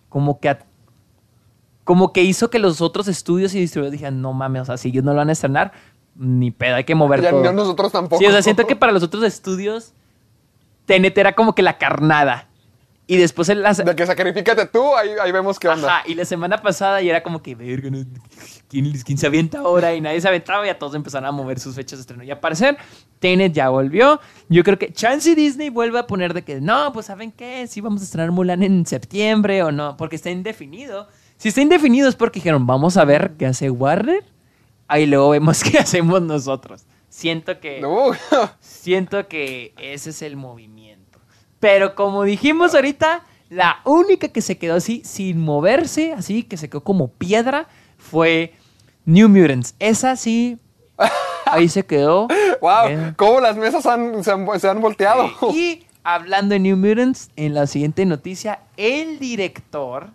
[0.09, 0.59] como que, a-
[1.85, 4.89] como que hizo que los otros estudios y distribuidores dijeran, no mames, o sea, si
[4.89, 5.71] ellos no lo van a estrenar,
[6.15, 7.43] ni pedo, hay que mover Ya todo.
[7.43, 8.19] no nosotros tampoco.
[8.19, 9.93] Sí, o sea, siento que para los otros estudios,
[10.85, 12.46] Tenet era como que la carnada.
[13.09, 15.87] Y después el, De que sacrifícate tú, ahí, ahí vemos qué onda.
[15.87, 17.89] Ajá, y la semana pasada ya era como que, verga,
[18.67, 19.95] ¿quién, quién se avienta ahora?
[19.95, 22.23] Y nadie se aventaba y a todos empezaron a mover sus fechas de estreno.
[22.23, 22.77] Y al parecer,
[23.19, 24.19] Tenet ya volvió.
[24.49, 27.65] Yo creo que Chance y Disney vuelve a poner de que, no, pues ¿saben qué?
[27.67, 31.07] Si vamos a estrenar Mulan en septiembre o no, porque está indefinido.
[31.37, 34.25] Si está indefinido es porque dijeron, vamos a ver qué hace Warner.
[34.89, 36.85] Ahí luego vemos qué hacemos nosotros.
[37.07, 37.79] Siento que...
[37.79, 38.11] No.
[38.59, 40.76] Siento que ese es el movimiento.
[41.59, 46.69] Pero como dijimos ahorita, la única que se quedó así, sin moverse, así, que se
[46.69, 48.53] quedó como piedra, fue
[49.05, 49.73] New Mutants.
[49.79, 50.57] Esa sí,
[51.45, 52.27] ahí se quedó.
[52.61, 55.29] wow, cómo las mesas han- se, han, se han volteado.
[55.53, 60.09] Y hablando de New Mutants, en la siguiente noticia, el director,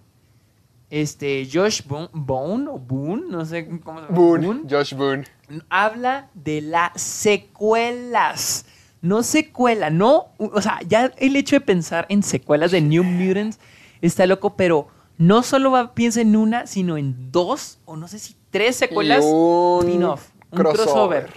[0.90, 4.16] este, Josh Bo- Bone, o Boone, no sé cómo se llama.
[4.16, 5.24] Boone, Josh Boone.
[5.70, 8.66] habla de las secuelas.
[9.02, 10.28] No secuela, no.
[10.38, 13.58] O sea, ya el hecho de pensar en secuelas de New Mutants
[14.00, 14.88] está loco, pero
[15.18, 19.24] no solo va, piensa en una, sino en dos, o no sé si tres secuelas.
[19.24, 21.24] Un spin-off, un crossover.
[21.24, 21.30] crossover.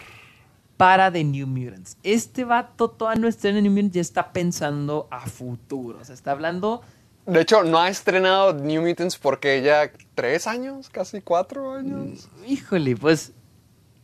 [0.78, 1.97] para The New Mutants.
[2.03, 5.99] Este vato toda nuestra New Mutants ya está pensando a futuro.
[5.99, 6.82] O sea, está hablando.
[7.26, 12.30] De hecho, no ha estrenado New Mutants porque ya tres años, casi cuatro años.
[12.45, 13.34] Híjole, pues.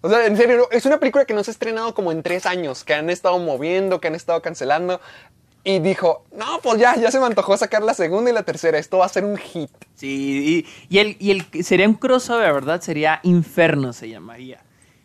[0.02, 2.46] O sea, en serio, es una película que no se ha estrenado como en tres
[2.46, 5.00] años, que han estado moviendo, que han estado cancelando.
[5.64, 8.80] Y dijo, no, pues ya, ya se me antojó sacar la segunda y la tercera.
[8.80, 9.70] Esto va a ser un hit.
[9.94, 12.82] Sí, y, y el, y el sería un crossover, ¿verdad?
[12.82, 14.64] Sería Inferno, se llamaría.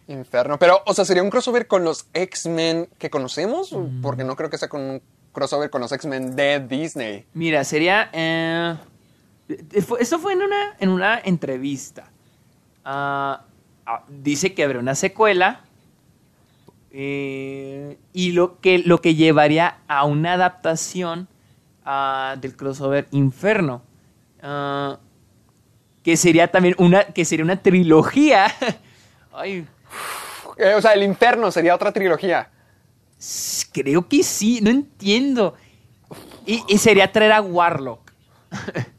[0.09, 0.59] Infierno.
[0.59, 3.77] Pero, o sea, ¿sería un crossover con los X-Men que conocemos?
[4.01, 7.27] Porque no creo que sea con un crossover con los X-Men de Disney.
[7.35, 8.09] Mira, sería.
[8.15, 8.77] eh,
[9.99, 12.09] esto fue en una, en una entrevista.
[12.83, 13.45] Ah,
[14.09, 15.61] dice que habrá una secuela.
[16.91, 21.29] eh, y lo que, lo que llevaría a una adaptación
[21.85, 23.83] ah, del crossover Inferno.
[24.43, 24.99] Ah,
[26.03, 27.05] que sería también una.
[27.05, 28.47] Que sería una trilogía.
[29.33, 29.67] Ay,
[30.57, 32.51] Eh, o sea, el Inferno sería otra trilogía.
[33.73, 35.55] creo que sí, no entiendo.
[36.47, 38.13] Y, y sería traer a Warlock.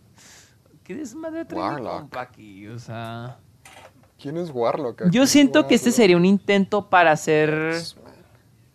[0.84, 2.16] ¿Qué desmadre trae mi Warlock.
[2.18, 2.68] aquí?
[2.68, 3.40] O sea.
[4.20, 5.10] ¿Quién es Warlock?
[5.12, 7.76] Yo siento que este sería un intento para hacer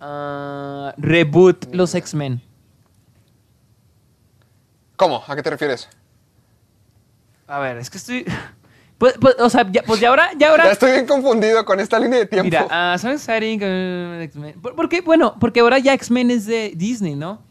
[0.01, 2.40] ah, reboot los X-Men.
[4.97, 5.22] ¿Cómo?
[5.26, 5.88] ¿A qué te refieres?
[7.49, 8.24] A ver, es que estoy.
[8.99, 10.66] Pues, pues, o sea, ya, pues ya ahora, ya ahora.
[10.66, 12.45] Ya estoy bien confundido con esta línea de tiempo.
[12.45, 14.61] Mira, ah, ¿sabes exciting uh, X-Men?
[14.62, 15.01] ¿Por, por qué?
[15.01, 17.43] Bueno, porque ahora ya X-Men es de Disney, ¿no?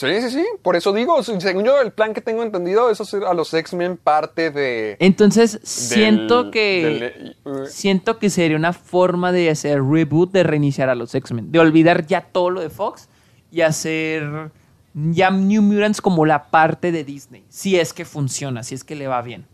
[0.00, 0.46] Sí, sí, sí.
[0.62, 3.96] Por eso digo, según yo, el plan que tengo entendido es hacer a los X-Men
[3.98, 4.96] parte de.
[4.98, 6.82] Entonces, siento del- que.
[6.84, 11.52] del- eh, Siento que sería una forma de hacer reboot, de reiniciar a los X-Men.
[11.52, 13.08] De olvidar ya todo lo de Fox
[13.52, 14.50] y hacer
[14.94, 17.44] ya New Mutants como la parte de Disney.
[17.48, 19.46] Si es que funciona, si es que le va bien.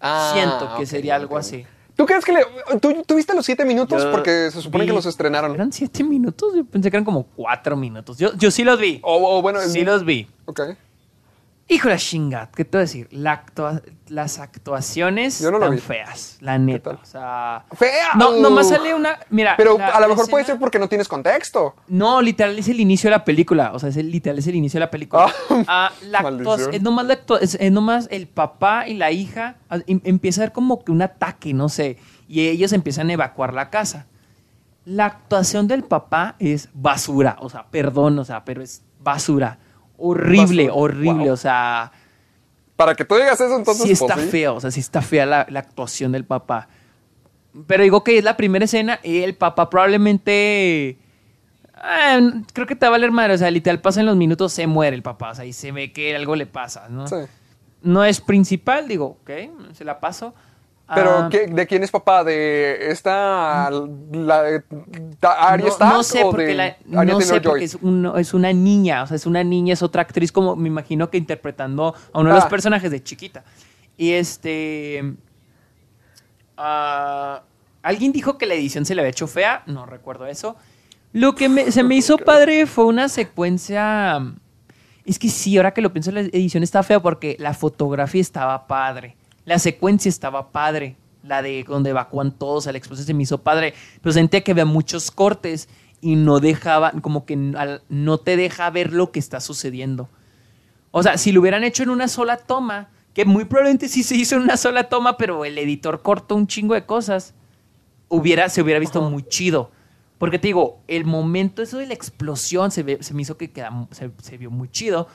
[0.00, 1.64] ah, Siento que sería algo así.
[2.00, 2.40] ¿Tú crees que le.
[2.80, 4.02] ¿Tú, tú viste los siete minutos?
[4.02, 5.52] Yo Porque se supone vi- que los estrenaron.
[5.52, 6.54] ¿Eran siete minutos?
[6.54, 8.16] Yo pensé que eran como cuatro minutos.
[8.16, 9.00] Yo, yo sí los vi.
[9.02, 10.26] O, bueno, Sí los vi.
[10.46, 10.60] Ok.
[11.72, 13.06] Hijo de la chingada, ¿qué te voy a decir?
[13.12, 15.78] La actua- las actuaciones Yo no lo vi.
[15.78, 16.90] feas, la neta.
[16.90, 16.98] tal?
[17.00, 17.64] O sea.
[17.76, 18.08] ¡Fea!
[18.18, 18.72] No, nomás Uf.
[18.76, 19.18] sale una.
[19.30, 19.54] Mira.
[19.56, 21.76] Pero la- a lo mejor puede ser porque no tienes contexto.
[21.86, 23.70] No, literal es el inicio de la película.
[23.72, 25.26] O sea, es el, literal es el inicio de la película.
[25.48, 26.60] Ah, Ah, la nomás
[27.60, 29.54] es nomás el papá y la hija.
[29.68, 31.98] ah, em- empieza a haber como que un ataque, no sé.
[32.26, 34.06] Y ellos empiezan a evacuar la casa.
[34.84, 37.36] La actuación del papá es basura.
[37.38, 39.58] O sea, perdón, o sea, pero es basura.
[40.00, 41.24] Horrible, horrible.
[41.24, 41.32] wow.
[41.32, 41.92] O sea,
[42.76, 43.84] Para que tú digas eso, entonces.
[43.86, 44.30] sí está pues, sí.
[44.30, 44.54] feo.
[44.56, 46.68] O sea, sí está fea la, la actuación del papá.
[47.66, 50.98] Pero digo que es la primera escena y el papá probablemente...
[51.74, 52.20] ah,
[52.52, 53.34] creo que te va a valer madre.
[53.34, 55.30] O sea, literal pasan los minutos, se muere el papá.
[55.30, 57.06] O sea, y se ve que algo le pasa, ¿no?
[57.08, 57.16] Sí.
[57.82, 59.30] No es principal, digo, ok,
[59.72, 60.34] se la paso.
[60.94, 62.24] Pero, Ah, ¿qué- ¿de quién es papá?
[62.24, 63.70] ¿De esta.
[63.70, 64.62] la
[65.22, 68.34] Arya no, Stark no sé o porque, de la- no sé porque es, un- es
[68.34, 71.94] una niña, o sea, es una niña, es otra actriz como me imagino que interpretando
[72.12, 72.48] a uno de los Ah.
[72.48, 73.44] personajes de chiquita.
[73.96, 75.14] Y este...
[76.56, 77.42] ah,
[77.82, 80.54] Alguien dijo que la edición se le había hecho fea, no recuerdo eso.
[81.12, 84.20] Lo que me- se me hizo padre fue una secuencia...
[85.06, 88.66] Es que sí, ahora que lo pienso, la edición estaba fea porque la fotografía estaba
[88.66, 89.16] padre.
[89.44, 90.96] La secuencia estaba padre.
[91.22, 93.74] La de donde evacúan todos a la explosión se me hizo padre.
[94.02, 95.68] Pero sentía que había muchos cortes
[96.00, 100.08] y no dejaba, como que no te deja ver lo que está sucediendo.
[100.92, 104.16] O sea, si lo hubieran hecho en una sola toma, que muy probablemente sí se
[104.16, 107.34] hizo en una sola toma, pero el editor cortó un chingo de cosas,
[108.08, 109.70] hubiera, se hubiera visto muy chido.
[110.16, 113.50] Porque te digo, el momento, eso de la explosión, se, ve- se me hizo que
[113.52, 115.06] queda- se, se vio muy chido.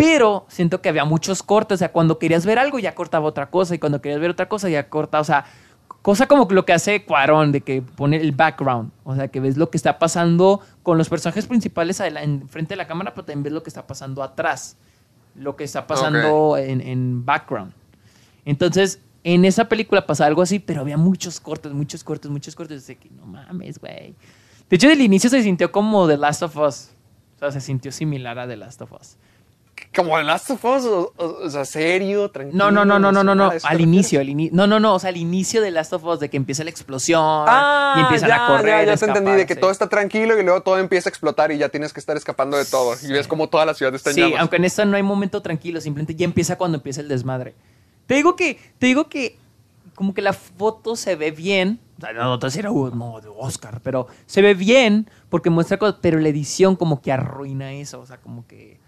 [0.00, 1.76] Pero siento que había muchos cortes.
[1.76, 3.74] O sea, cuando querías ver algo ya cortaba otra cosa.
[3.74, 5.20] Y cuando querías ver otra cosa ya cortaba.
[5.20, 5.44] O sea,
[6.00, 8.92] cosa como lo que hace Cuarón, de que pone el background.
[9.04, 12.76] O sea, que ves lo que está pasando con los personajes principales en frente de
[12.76, 14.78] la cámara, pero también ves lo que está pasando atrás.
[15.34, 17.72] Lo que está pasando en, en background.
[18.46, 22.86] Entonces, en esa película pasa algo así, pero había muchos cortes, muchos cortes, muchos cortes.
[22.86, 24.14] De que no mames, güey.
[24.70, 26.90] De hecho, del inicio se sintió como The Last of Us.
[27.36, 29.16] O sea, se sintió similar a The Last of Us.
[29.94, 32.56] Como en Last of Us, o, o- o sea, serio, tranquilo.
[32.64, 33.44] No, no, no, no, no, no, no.
[33.44, 34.94] emocional, ¿a eso te Al inicio, al ini- No, no, no.
[34.94, 38.00] O sea, al inicio de Last of Us, de que empieza la explosión Ah, y
[38.00, 38.86] empiezan ya, a correr.
[38.86, 41.50] Ya, ya te entendí, de que todo está tranquilo y luego todo empieza a explotar
[41.52, 42.94] y ya tienes que estar escapando de todo.
[43.02, 44.40] Y ves como toda la ciudad está en Sí, llamas.
[44.40, 47.54] aunque en esta no hay momento tranquilo, simplemente ya empieza cuando empieza el desmadre.
[48.06, 49.38] Te digo que, te digo que
[49.94, 51.78] como que la foto se ve bien.
[51.98, 55.96] O sea, no, no era no, de Oscar, pero se ve bien porque muestra cosas,
[56.00, 58.79] pero la edición como que arruina eso, o sea, como que...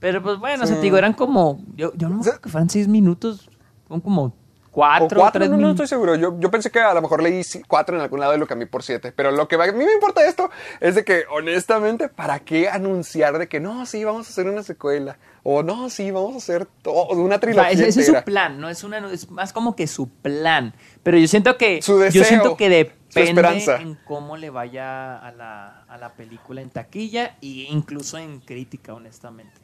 [0.00, 0.80] Pero pues bueno, o sea, Sí.
[0.80, 3.50] te digo, eran como, yo, yo no me O sea- acuerdo que fueran seis minutos,
[3.88, 4.32] son como O
[4.70, 6.14] cuatro, cuatro, tres no, no estoy seguro.
[6.14, 8.68] Yo, yo pensé que a lo mejor leí cuatro en algún lado y lo cambié
[8.68, 9.10] por siete.
[9.10, 12.68] Pero lo que va- a mí me importa esto es de que, honestamente, ¿para qué
[12.68, 15.18] anunciar de que no, sí, vamos a hacer una secuela?
[15.42, 17.70] O no, sí, vamos a hacer todo, una O sea, trilogía.
[17.72, 18.24] ese, ese es su entera"?
[18.24, 20.74] plan, no es una, es más como que su plan.
[21.02, 25.32] Pero yo siento que, Su deseo, yo siento que depende en cómo le vaya a
[25.32, 29.58] la, a la película en taquilla e incluso en crítica, honestamente.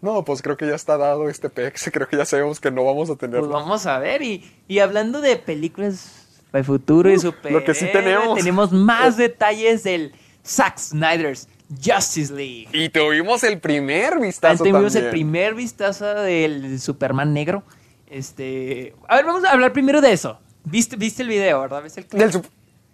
[0.00, 1.90] No, pues creo que ya está dado este pex.
[1.92, 3.40] Creo que ya sabemos que no vamos a tener.
[3.40, 4.22] Pues vamos a ver.
[4.22, 7.52] Y, y hablando de películas de futuro y super.
[7.52, 8.38] lo que sí tenemos.
[8.38, 10.12] Tenemos más detalles del
[10.44, 12.68] Zack Snyder's Justice League.
[12.72, 17.64] Y tuvimos el primer vistazo Tuvimos el primer vistazo del Superman negro.
[18.06, 18.94] Este.
[19.08, 20.38] A ver, vamos a hablar primero de eso.
[20.64, 21.82] ¿Viste, viste el video, verdad?
[21.82, 22.22] ¿Viste el clip?
[22.22, 22.42] Del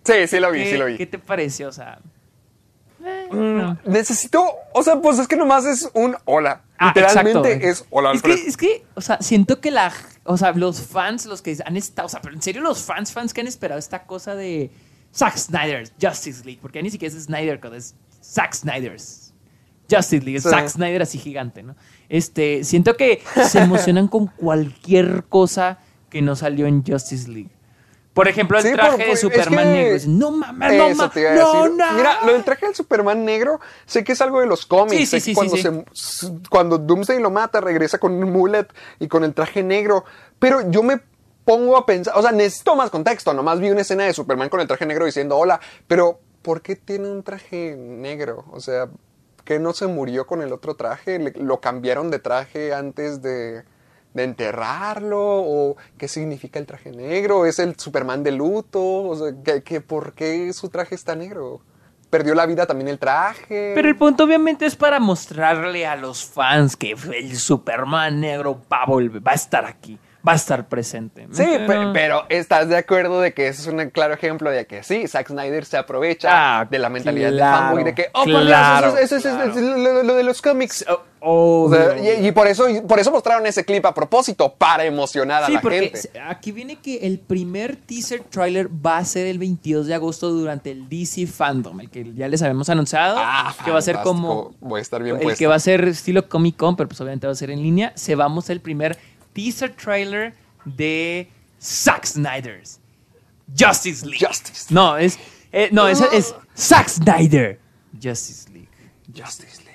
[0.04, 0.96] Sí, sí lo vi, ¿Qué, sí lo vi.
[0.96, 1.68] ¿Qué te pareció?
[1.68, 1.98] O sea.
[3.30, 3.78] Mm, no.
[3.84, 6.62] Necesito, o sea, pues es que nomás es un hola.
[6.78, 7.68] Ah, Literalmente exacto.
[7.68, 9.92] es hola, es que, es que, o sea, siento que la,
[10.24, 13.12] o sea, los fans, los que han estado, o sea, pero en serio los fans,
[13.12, 14.70] fans que han esperado esta cosa de
[15.14, 19.32] Zack Snyder's Justice League, porque ni siquiera es Snyder Code, es Zack Snyder's
[19.90, 20.48] Justice League, es Sí.
[20.50, 21.76] Zack Snyder así gigante, ¿no?
[22.08, 25.78] Este, siento que se emocionan con cualquier cosa
[26.10, 27.50] que no salió en Justice League.
[28.14, 29.98] Por ejemplo, el Sí, traje por- de es Superman que- negro.
[30.06, 31.92] No mames, no mames, no, no.
[31.92, 34.96] Mira, lo del traje del Superman negro, sé que es algo de los cómics.
[35.10, 38.68] Sí, sí, sí, cuando, se- cuando Doomsday lo mata, regresa con un mullet
[39.00, 40.04] y con el traje negro.
[40.38, 41.00] Pero yo me
[41.44, 43.34] pongo a pensar, o sea, necesito más contexto.
[43.34, 46.76] Nomás vi una escena de Superman con el traje negro diciendo hola, pero ¿por qué
[46.76, 48.44] tiene un traje negro?
[48.52, 48.88] O sea,
[49.44, 51.18] que no se murió con el otro traje?
[51.18, 53.64] ¿Le- ¿Lo cambiaron de traje antes de,
[54.14, 55.20] de enterrarlo?
[55.20, 57.44] ¿O qué significa el traje negro?
[57.44, 58.80] ¿Es el Superman de luto?
[58.82, 61.60] O sea, ¿qué, ¿por qué su traje está negro?
[62.08, 63.72] ¿Perdió la vida también el traje?
[63.74, 68.84] Pero el punto obviamente es para mostrarle a los fans que el Superman negro va
[68.84, 71.26] a volver, va a estar aquí, va a estar presente.
[71.32, 74.66] Sí, pe- Pero- pero, estás de acuerdo de que ese es un claro ejemplo de
[74.66, 76.28] que sí, Zack Snyder se aprovecha
[76.60, 79.12] Ah, de la mentalidad de claro, fanboy de que, oh, por Dios, claro, eso, es-
[79.12, 79.78] eso es- eso es- claro.
[79.78, 80.84] lo, lo de los cómics.
[81.26, 82.20] Oh, O sea, obvio.
[82.20, 85.48] y, y por eso y por eso mostraron ese clip a propósito, para emocionar a
[85.48, 86.10] la porque gente.
[86.28, 90.70] aquí viene que el primer teaser trailer va a ser el 22 de agosto durante
[90.70, 94.52] el DC Fandom, el que ya les habíamos anunciado, Ah, que va a ser como
[94.60, 95.38] Voy a estar bien el puesto.
[95.38, 97.92] que va a ser estilo Comic Con, pero pues obviamente va a ser en línea.
[97.94, 98.98] Se va a mostrar el primer
[99.34, 100.32] teaser trailer
[100.64, 101.28] de
[101.60, 102.78] Zack Snyder's
[103.58, 104.26] Justice League.
[104.26, 104.72] Justice.
[104.72, 105.18] No, es
[105.52, 107.60] eh, no, es, es Zack Snyder
[108.02, 108.68] Justice League.
[109.14, 109.74] Justice League.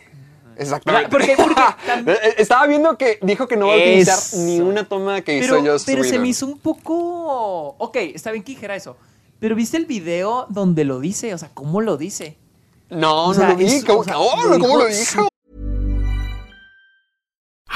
[0.58, 1.06] Exactamente.
[1.06, 4.38] Ah, porque- porque tam- Eh, Estaba viendo que dijo que no va a utilizar Eso.
[4.40, 7.76] ni una toma que Pero, hizo Joss pero se me hizo un poco.
[7.78, 8.98] Ok, está bien que dijera eso.
[9.40, 12.36] Pero viste el video donde lo dice, o sea, ¿cómo lo dice?
[12.90, 13.66] No, o sea, no lo vi.
[13.68, 15.29] es- ¿Cómo, o sea, no, lo ¿cómo lo dijo?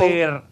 [0.00, 0.42] Súper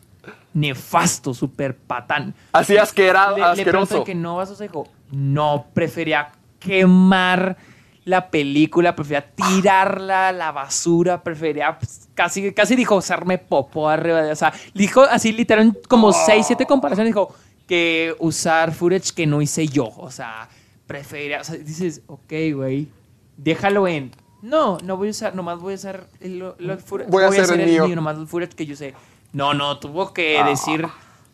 [0.54, 2.34] nefasto, súper patán.
[2.52, 4.04] Así asquera, Le, asqueroso.
[4.04, 7.56] que no vas a dijo, no, prefería quemar
[8.04, 11.78] la película, prefería tirarla a la basura, prefería
[12.14, 16.66] casi, casi dijo hacerme popo arriba de, o sea, dijo así literal como seis, siete
[16.66, 17.34] comparaciones, dijo
[17.68, 20.48] que usar footage que no hice yo, o sea,
[20.86, 22.88] prefería, o sea, dices, ok, güey,
[23.36, 24.10] déjalo en,
[24.42, 27.28] no, no voy a usar, nomás voy a usar el, lo- el footage, Voy a
[27.28, 27.88] hacer el mío.
[27.94, 28.94] nomás el footage que yo sé,
[29.32, 30.86] no, no, tuvo que decir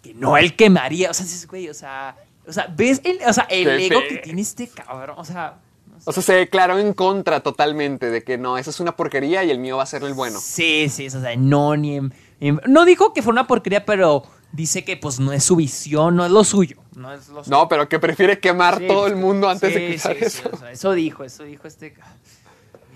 [0.03, 2.17] que no él quemaría, o sea, dices, güey, o sea,
[2.47, 5.25] o sea, ves el, o sea, el Qué ego fe- que tiene este cabrón, o
[5.25, 6.11] sea, no sé.
[6.11, 9.51] O sea, se declaró en contra totalmente de que no, esa es una porquería y
[9.51, 10.39] el mío va a ser el bueno.
[10.41, 14.23] Sí, sí, o sea, no, ni en- en- no dijo que fue una porquería, pero
[14.53, 17.57] dice que pues no es su visión, no es lo suyo, no es lo suyo.
[17.57, 20.19] No, pero que prefiere quemar Sí, todo pues, el mundo antes de sí, quitar sí,
[20.21, 20.51] sí, eso.
[20.53, 21.95] o sea, eso dijo, eso dijo este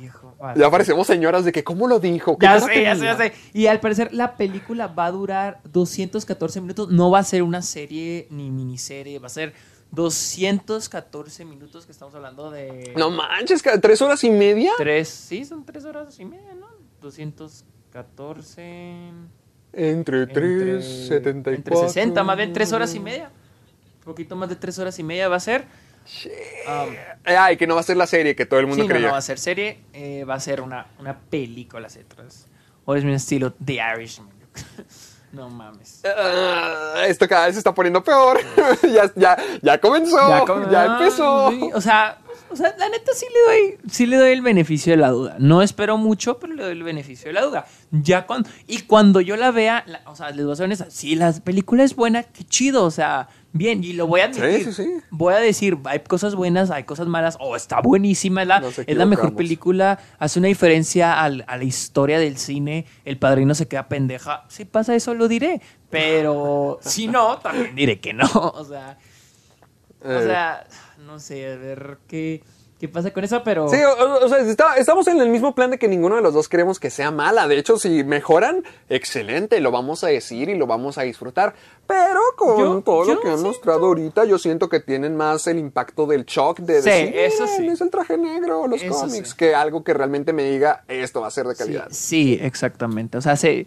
[0.01, 0.35] viejo.
[0.41, 0.59] vale.
[0.61, 2.37] Ya parecemos señoras de que, ¿cómo lo dijo?
[2.39, 3.33] ¿Qué Ya sé, ya sé, ya sé.
[3.53, 6.91] Y al parecer la película va a durar 214 minutos.
[6.91, 9.53] No va a ser una serie ni miniserie, va a ser
[9.93, 12.93] 214 minutos que estamos hablando de...
[12.97, 14.73] No manches, ¿tres horas y media?
[14.79, 16.67] Tres, sí, son tres horas y media, ¿no?
[17.01, 19.11] 214...
[19.73, 21.55] Entre entre- 3, 74.
[21.55, 23.31] Entre 60, más bien tres horas y media.
[23.99, 25.65] Un poquito más de tres horas y media va a ser.
[26.67, 26.95] Um,
[27.25, 29.07] Ay, que no va a ser la serie que todo el mundo sí, creía.
[29.09, 32.25] no va a ser serie, eh, va a ser una, una película, etcétera.
[32.85, 34.31] O es mi estilo The Irishman.
[35.33, 36.03] no mames.
[36.05, 38.41] Ah, esto cada vez se está poniendo peor.
[38.93, 40.45] ya, ya, ya comenzó.
[40.71, 41.49] Ya, empezó.
[41.49, 42.19] Ah, sí, o sea,
[42.51, 45.37] o sea, la neta sí le doy, sí le doy el beneficio de la duda.
[45.39, 47.67] No espero mucho, pero le doy el beneficio de la duda.
[47.91, 50.91] Ya cuando y cuando yo la vea, la- o sea, les voy a ser honesta,
[50.91, 54.65] si la película es buena, qué chido, o sea, bien y lo voy a admitir.
[54.65, 54.91] Sí, sí, sí.
[55.11, 58.97] Voy a decir, hay cosas buenas, hay cosas malas, o está buenísima, es la, es
[58.97, 63.67] la mejor película, hace una diferencia al- a la historia del cine, el padrino se
[63.67, 64.45] queda pendeja.
[64.49, 68.25] Si pasa eso, lo diré, pero si no, también diré que no,
[68.55, 68.99] o sea.
[70.03, 70.23] O Eh.
[70.25, 70.67] sea,
[71.11, 72.43] no sé, a ver qué,
[72.79, 73.69] qué pasa con eso, pero.
[73.69, 76.33] Sí, o, o sea, está- estamos en el mismo plan de que ninguno de los
[76.33, 77.49] dos queremos que sea mala.
[77.49, 81.55] De hecho, si mejoran, excelente, lo vamos a decir y lo vamos a disfrutar.
[81.87, 85.17] Pero con Yo- todo yo lo que han siento- mostrado ahorita, yo siento que tienen
[85.17, 87.69] más el impacto del shock de Sí, decir, eso "Miren, sí.
[87.69, 89.37] es el traje negro, los Eso cómics, sí.
[89.37, 91.89] que algo que realmente me diga, esto va a ser de calidad.
[91.91, 93.19] sí, exactamente.
[93.19, 93.67] O sea, se,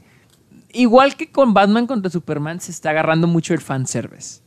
[0.71, 4.41] igual que con Batman contra Superman, se está agarrando mucho el fanservice.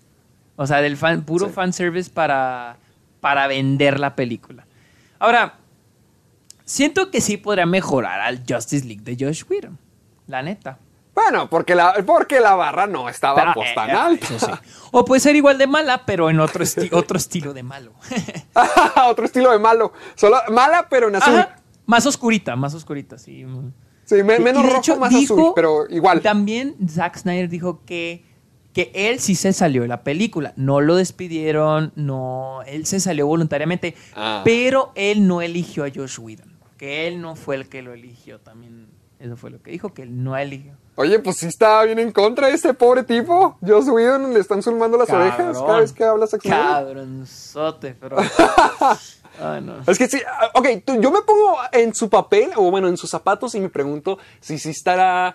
[0.58, 2.78] O sea, del fan, puro fanservice para,
[3.26, 4.64] para vender la película.
[5.18, 5.54] Ahora,
[6.64, 9.76] siento que sí podría mejorar al Justice League de Josh Whedon.
[10.28, 10.78] La neta.
[11.12, 14.26] Bueno, porque la, porque la barra no estaba Pero, pues tan eh, alta.
[14.38, 14.46] sí.
[14.92, 17.94] O puede ser igual de mala, pero en otro, esti- otro estilo de malo.
[19.08, 19.92] Otro estilo de malo.
[20.14, 21.34] Solo mala, pero en azul.
[21.34, 21.56] Ajá.
[21.86, 23.44] Más oscurita, más oscurita, sí.
[24.04, 26.20] Sí, menos rojo, hecho, más dijo- azul, pero igual.
[26.20, 28.24] También Zack Snyder dijo que,
[28.76, 30.52] que él sí se salió de la película.
[30.56, 33.96] No lo despidieron, no, él se salió voluntariamente.
[34.14, 34.42] Ah.
[34.44, 36.54] Pero él no eligió a Josh Whedon.
[36.76, 38.86] que él no fue el que lo eligió también.
[39.18, 40.74] Eso fue lo que dijo, que él no eligió.
[40.96, 43.56] Oye, pues sí está bien en contra de este pobre tipo.
[43.66, 45.28] Joss Whedon le están zulmando las Cabrón.
[45.28, 46.60] orejas cada vez que habla Zack Snyder.
[46.62, 48.16] Cabronzote, pero...
[49.40, 49.74] Ay, no.
[49.86, 52.96] Es que sí, ah, ok, tú- yo me pongo en su papel, o bueno, en
[52.96, 55.34] sus zapatos y me pregunto si sí estará...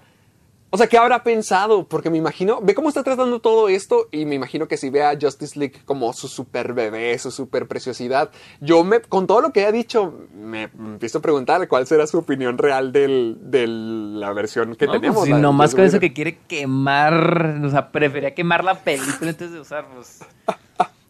[0.74, 1.86] O sea, ¿qué habrá pensado?
[1.86, 5.04] Porque me imagino, ve cómo está tratando todo esto y me imagino que si ve
[5.04, 8.32] a Justice League como su super bebé, su super preciosidad,
[8.62, 12.18] yo me, con todo lo que ha dicho, me, empiezo a preguntar cuál será su
[12.18, 15.28] opinión real del, de la versión que No, pues, tenemos.
[15.28, 19.32] la de nomás Joss con eso que quiere quemar, o sea, prefería quemar la película
[19.32, 20.20] antes de usar, pues.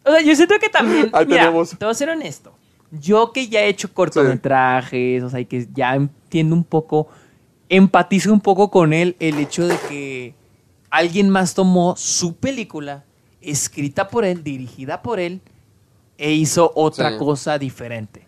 [0.04, 1.70] O sea, yo siento que también, Ahí mira, tenemos.
[1.70, 2.52] te voy a ser honesto.
[2.90, 7.06] Yo que ya he hecho cortometrajes, o sea, y que ya entiendo un poco,
[7.68, 10.34] empatizo un poco con él el hecho de que
[10.90, 13.04] alguien más tomó su película,
[13.40, 15.40] escrita por él, dirigida por él,
[16.18, 17.18] e hizo otra Sí.
[17.18, 18.26] cosa diferente.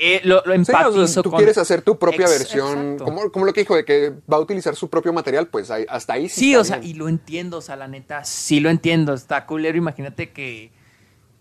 [0.00, 1.38] Eh, lo, lo Sí, o sea, empatizo tú con...
[1.38, 4.40] quieres hacer tu propia Ex- versión, como, como lo que dijo, de que va a
[4.40, 6.40] utilizar su propio material, pues ahí- hasta ahí sí.
[6.40, 9.12] Sí, o sea, y lo entiendo, o sea, la neta, sí lo entiendo.
[9.14, 10.70] Está culero, imagínate que,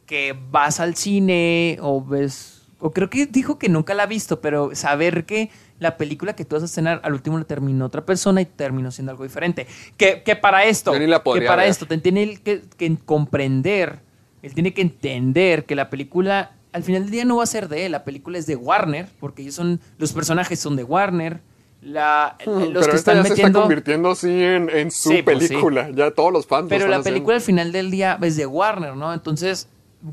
[0.08, 4.40] que vas al cine o ves, o creo que dijo que nunca la ha visto,
[4.42, 5.50] pero saber que
[5.80, 8.92] la película que tú vas a estrenar al último la terminó otra persona y terminó
[8.92, 9.68] siendo algo diferente.
[9.98, 11.72] Que, que para esto, Yo ni la que para ver.
[11.72, 14.00] esto, tiene él que, que comprender,
[14.42, 17.68] él tiene que entender que la película al final del día no va a ser
[17.70, 21.40] de él, la película es de Warner, porque ellos son, los personajes son de Warner.
[21.82, 24.92] La, Mm, los pero que esta están ya se está metiendo convirtiendo así en, en
[24.92, 25.48] su Sí, pues, sí.
[25.50, 25.90] película.
[25.92, 26.68] Ya todos los fans.
[26.70, 27.04] pero la haciendo.
[27.04, 29.14] película al final del día es de Warner, ¿no?
[29.14, 29.68] Entonces,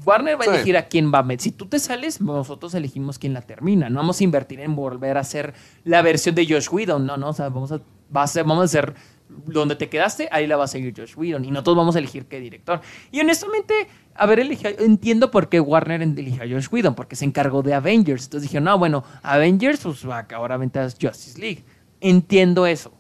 [0.05, 0.51] Warner va a Sí.
[0.55, 1.43] elegir a quién va a meter.
[1.43, 3.89] Si tú te sales, nosotros elegimos quién la termina.
[3.91, 5.55] No vamos a invertir en volver a hacer
[5.85, 7.07] la versión de Josh Whedon.
[7.07, 7.81] No, no, o sea, vamos a,
[8.15, 8.95] va a ser- vamos a hacer
[9.29, 11.45] donde te quedaste, ahí la va a seguir Josh Whedon.
[11.45, 12.81] Y nosotros vamos a elegir qué director.
[13.11, 17.25] Y honestamente, a ver, elige- entiendo por qué Warner eligió a Josh Whedon, porque se
[17.25, 18.25] encargó de Avengers.
[18.25, 21.65] Entonces dijeron, no, bueno, Avengers, pues va, ahora ventas Justice League.
[22.01, 22.93] Entiendo eso.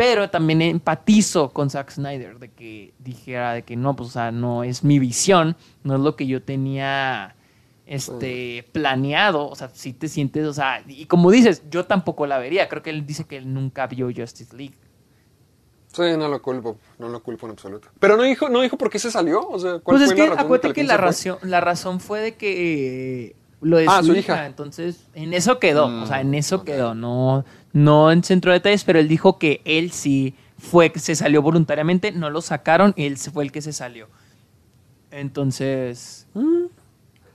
[0.00, 4.32] Pero también empatizo con Zack Snyder de que dijera de que no, pues o sea,
[4.32, 7.36] no es mi visión, no es lo que yo tenía
[7.84, 12.38] este planeado, o sea, si te sientes, o sea, y como dices, yo tampoco la
[12.38, 14.78] vería, creo que él dice que él nunca vio Justice League.
[15.92, 16.78] Sí, no lo culpo.
[16.98, 17.88] No lo culpo en absoluto.
[17.98, 19.46] Pero no dijo, no dijo por qué se salió.
[19.46, 22.00] O sea, ¿cuál Pues es que la razón de acuérdate que la razón, la razón
[22.00, 24.18] fue de que eh, lo de Ah, su, hija.
[24.20, 24.46] hija.
[24.46, 26.64] entonces en eso quedó, o sea, en eso ok.
[26.64, 31.14] quedó, no, no en centro de detalles, pero él dijo que él sí fue, se
[31.14, 34.08] salió voluntariamente, no lo sacaron, él fue el que se salió.
[35.10, 36.26] Entonces,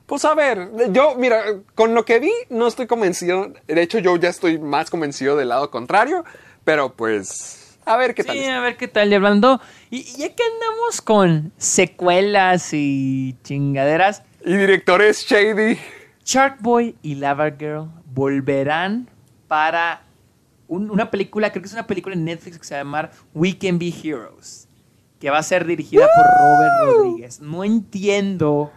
[0.06, 1.44] Pues a ver, yo, mira,
[1.74, 3.52] con lo que vi, no estoy convencido.
[3.68, 6.24] De hecho, yo ya estoy más convencido del lado contrario.
[6.66, 8.38] Pero pues, a ver qué tal.
[8.38, 14.24] sí, a ver qué tal, y hablando, y, ya que andamos con secuelas y chingaderas,
[14.44, 15.78] Y directores Shady.
[16.26, 19.08] Shark Boy y Lava Girl volverán
[19.48, 20.02] para
[20.68, 23.12] un- una película, creo que es una película en Netflix que se va a llamar
[23.34, 24.68] We Can Be Heroes,
[25.20, 27.40] que va a ser dirigida por Robert Rodríguez.
[27.42, 28.72] No entiendo,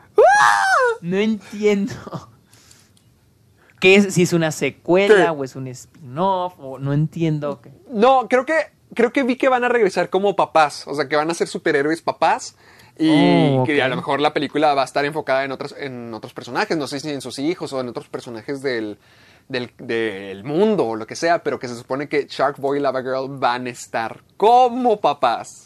[1.01, 1.93] no entiendo
[3.81, 5.31] qué es, si es una secuela ¿Qué?
[5.31, 7.61] o es un spin-off, o no entiendo.
[7.61, 7.71] qué.
[7.91, 8.55] No, creo que,
[8.95, 10.85] creo que vi que van a regresar como papás.
[10.87, 12.57] O sea, que van a ser superhéroes papás.
[13.01, 16.13] Y Oh, que a lo mejor la película va a estar enfocada en otros, en
[16.13, 16.77] otros personajes.
[16.77, 18.99] No sé si en sus hijos o en otros personajes del,
[19.49, 21.43] del, del mundo o lo que sea.
[21.43, 25.65] Pero que se supone que Shark Boy y Lava Girl van a estar como papás.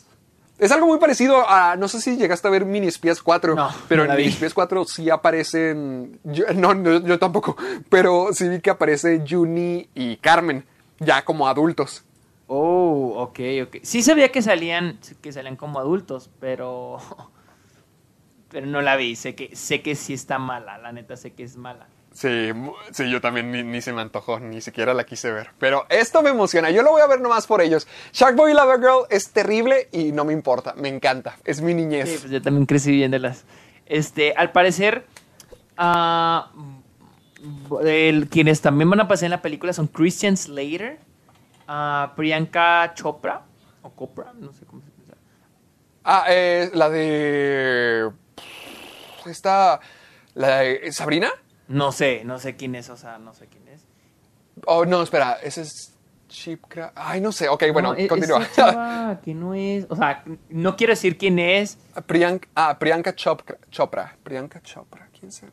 [0.58, 1.74] Es algo muy parecido a.
[1.76, 3.54] No sé si llegaste a ver Mini Espías 4.
[3.56, 4.16] No, pero no en.
[4.18, 6.20] Mini Espías 4 sí aparecen.
[6.24, 7.56] yo- no, no, yo tampoco.
[7.88, 10.64] Pero sí vi que aparece Juni y Carmen.
[11.00, 12.04] Ya como adultos.
[12.46, 13.76] Oh, ok, ok.
[13.82, 16.98] Sí sabía que salían, que salían como adultos, pero...
[18.50, 19.16] Pero no la vi.
[19.16, 21.86] Sé que, sé que sí está mala, la neta sé que es mala.
[22.12, 22.50] Sí,
[22.92, 25.50] sí, yo también ni, ni se me antojó, ni siquiera la quise ver.
[25.58, 27.86] Pero esto me emociona, yo lo voy a ver nomás por ellos.
[28.12, 31.72] Shark Boy y Lava Girl es terrible y no me importa, me encanta, es mi
[31.74, 32.10] niñez.
[32.10, 33.44] Sí, pues yo también crecí viéndolas.
[33.86, 35.06] Este, al parecer,
[35.76, 36.50] ah,
[37.82, 40.98] el- quienes también van a pasar en la película son Christian Slater,
[41.66, 43.42] ah, Priyanka Chopra,
[43.82, 45.16] o Chopra, no sé cómo se pronuncia.
[46.04, 48.10] Ah, eh, la de...
[49.26, 49.80] Esta...
[50.34, 51.30] La de Sabrina.
[51.68, 53.84] No sé, no sé quién es, o sea, no sé quién es.
[54.66, 55.94] Oh, no, espera, ese es
[56.28, 56.92] Chipra.
[56.94, 58.46] Ay, no sé, ok, bueno, No, e- continúa.
[58.54, 61.78] chava que no es, o sea, no quiero decir quién es.
[62.06, 64.16] Priyanka, ah, Priyanka Chopra, Chopra.
[64.22, 65.52] Priyanka Chopra, ¿quién será?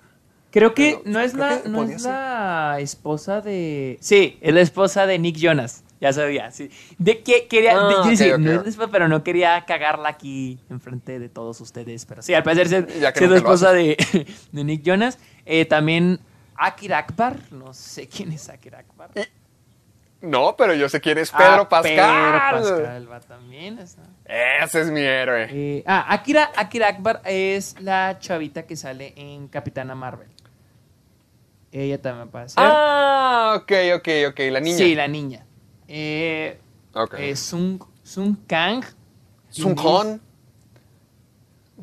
[0.51, 2.11] Creo que Pero no es la, no es ser.
[2.11, 3.97] la esposa de.
[4.01, 5.83] Sí, es la esposa de Nick Jonas.
[6.01, 6.69] Ya sabía, sí.
[6.97, 7.73] De que quería.
[7.75, 12.05] Ah, de- no pero no quería cagarla aquí enfrente de todos ustedes.
[12.05, 13.97] Pero sí, al parecer es no esposa de,
[14.51, 15.19] de Nick Jonas.
[15.45, 16.19] Eh, también
[16.55, 17.37] Akira Akbar.
[17.51, 19.09] No sé quién es Akira Akbar.
[20.21, 21.95] No, pero yo sé quién es Pedro Ah, Pascal.
[21.95, 23.79] Pedro Pascal va también.
[23.79, 25.47] Ese es mi héroe.
[25.49, 30.27] Eh, ah, Akira, Akira Akbar es la chavita que sale en Capitana Marvel.
[31.71, 32.55] Ella también aparece.
[32.57, 34.39] Ah, ok, ok, ok.
[34.51, 34.77] La niña.
[34.77, 35.45] Sí, la niña.
[35.91, 36.59] Eh,
[36.93, 37.15] Ok.
[37.17, 38.83] eh, Sun, Sun Kang.
[39.49, 40.19] Sun Kong.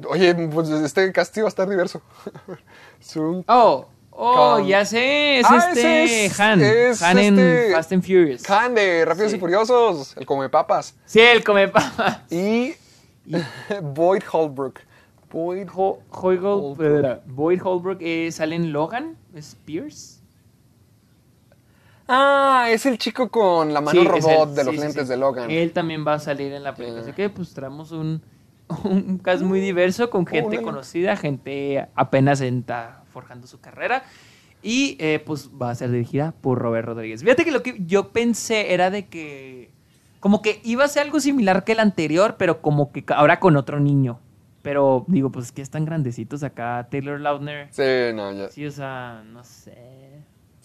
[0.09, 1.11] Oye, pues este
[1.47, 2.03] a estar diverso.
[3.01, 4.67] Sun Oh, oh, Kang.
[4.67, 6.63] ya sé, es Ah, este ese es- Han.
[6.63, 8.43] es Han en este- Fast and Furious.
[8.43, 9.37] Khan de Rápidos Sí.
[9.39, 10.95] y Furiosos, el come papas.
[11.07, 12.21] Sí, el come papas.
[12.31, 12.75] Y
[13.83, 14.81] Boyd Holbrook.
[15.33, 17.23] Boyd Ho- Holbrook.
[17.27, 20.16] Boyd Holbrook eh, sale en Logan Spears.
[22.09, 24.55] Ah, es el chico con la mano Sí, es robot él.
[24.55, 25.09] de los Sí, lentes sí.
[25.09, 25.51] de Logan.
[25.51, 27.03] Él también va a salir en la película.
[27.03, 27.11] Sí.
[27.11, 28.23] Así que pues traemos un,
[28.85, 30.63] un cast muy diverso con gente Órale.
[30.63, 34.05] conocida, gente apenas está forjando su carrera.
[34.63, 37.23] Y eh, pues va a ser dirigida por Robert Rodríguez.
[37.23, 39.71] Fíjate que lo que yo pensé era de que
[40.21, 43.57] como que iba a ser algo similar que el anterior, pero como que ahora con
[43.57, 44.19] otro niño.
[44.63, 47.69] Pero digo, pues que están grandecitos acá, Taylor Lautner.
[47.71, 47.83] Sí,
[48.15, 48.49] no, ya.
[48.49, 49.77] Sí, o sea, no sé.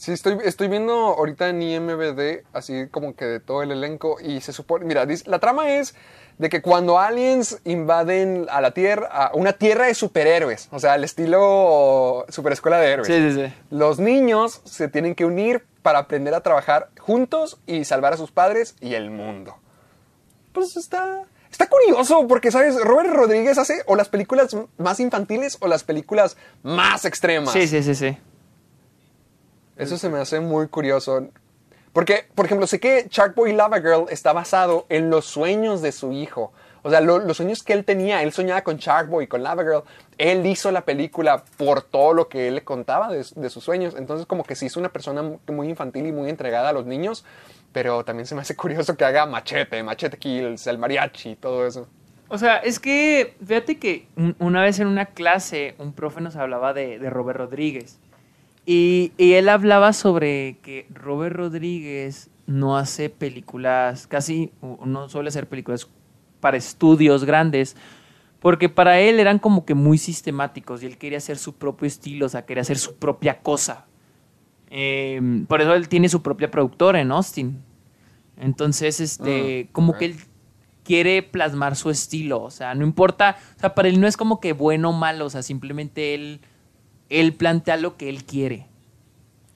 [0.02, 4.42] Sí, estoy, estoy viendo ahorita en IMBD, así como que de todo el elenco, y
[4.42, 5.94] se supone, mira, la trama es
[6.40, 10.94] de que cuando aliens invaden a la Tierra, a una Tierra de superhéroes, o sea,
[10.94, 13.54] al estilo Superescuela de Héroes, Sí, sí, sí.
[13.70, 18.32] los niños se tienen que unir para aprender a trabajar juntos y salvar a sus
[18.32, 19.56] padres y el mundo.
[20.52, 22.76] Pues está, está curioso porque, ¿sabes?
[22.84, 27.54] Robert Rodríguez hace o las películas más infantiles o las películas más extremas.
[27.54, 28.18] Sí, sí, sí, sí.
[29.78, 31.28] Eso se me hace muy curioso.
[31.94, 36.12] Porque, por ejemplo, sé que Sharkboy Lava Girl está basado en los sueños de su
[36.14, 36.54] hijo.
[36.84, 38.24] O sea, lo- los sueños que él tenía.
[38.24, 39.84] Él soñaba con Sharkboy, con Lava Girl.
[40.18, 43.96] Él hizo la película por todo lo que él le contaba de, de sus sueños.
[43.98, 46.86] Entonces, como que sí es una persona mu- muy infantil y muy entregada a los
[46.86, 47.26] niños.
[47.74, 51.88] Pero también se me hace curioso que haga Machete, Machete Kills, el mariachi, todo eso.
[52.30, 56.36] O sea, es que, fíjate que un- una vez en una clase un profe nos
[56.38, 58.00] hablaba de, de Robert Rodríguez.
[58.66, 65.48] Y, y él hablaba sobre que Robert Rodríguez no hace películas, casi no suele hacer
[65.48, 65.90] películas
[66.40, 67.76] para estudios grandes,
[68.40, 72.26] porque para él eran como que muy sistemáticos y él quería hacer su propio estilo,
[72.26, 73.86] o sea, quería hacer su propia cosa.
[74.70, 77.62] Eh, por eso él tiene su propia productora en Austin.
[78.38, 80.00] Entonces, este, como ok.
[80.00, 80.16] que él
[80.84, 84.40] quiere plasmar su estilo, o sea, no importa, o sea, para él no es como
[84.40, 86.42] que bueno o malo, o sea, simplemente él,
[87.20, 88.68] él plantea lo que él quiere.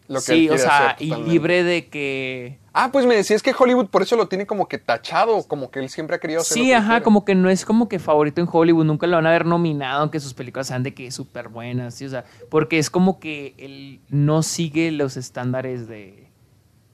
[0.08, 1.34] Lo que sí, él o quiere sea, hacer y totalmente.
[1.34, 2.60] libre de que...
[2.74, 5.80] Ah, pues me decías que Hollywood por eso lo tiene como que tachado, como que
[5.80, 6.58] él siempre ha querido hacer.
[6.58, 7.04] lo Sí, que ajá, quiere.
[7.04, 10.02] como que no es como que favorito en Hollywood, nunca lo van a ver nominado,
[10.02, 12.06] aunque sus películas sean de que súper buenas, ¿sí?
[12.06, 16.28] o sea, porque es como que él no sigue los estándares de...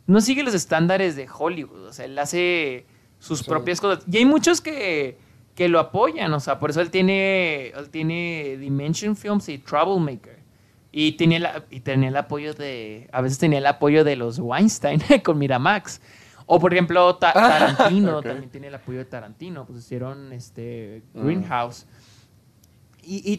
[0.07, 2.85] No sigue los estándares de Hollywood, o sea, él hace
[3.19, 3.45] sus Sí.
[3.45, 4.03] propias cosas.
[4.09, 5.17] Y hay muchos que,
[5.55, 10.40] que lo apoyan, o sea, por eso él tiene, él tiene Dimension Films y Troublemaker.
[10.91, 13.09] Y tenía, la- y tenía el apoyo de.
[13.13, 16.01] A veces tenía el apoyo de los Weinstein con Miramax.
[16.45, 17.31] O por ejemplo, Ta-
[17.77, 19.65] Tarantino también tiene el apoyo de Tarantino.
[19.65, 21.23] Pues hicieron este Mm.
[21.25, 21.85] Greenhouse.
[23.03, 23.37] Y, y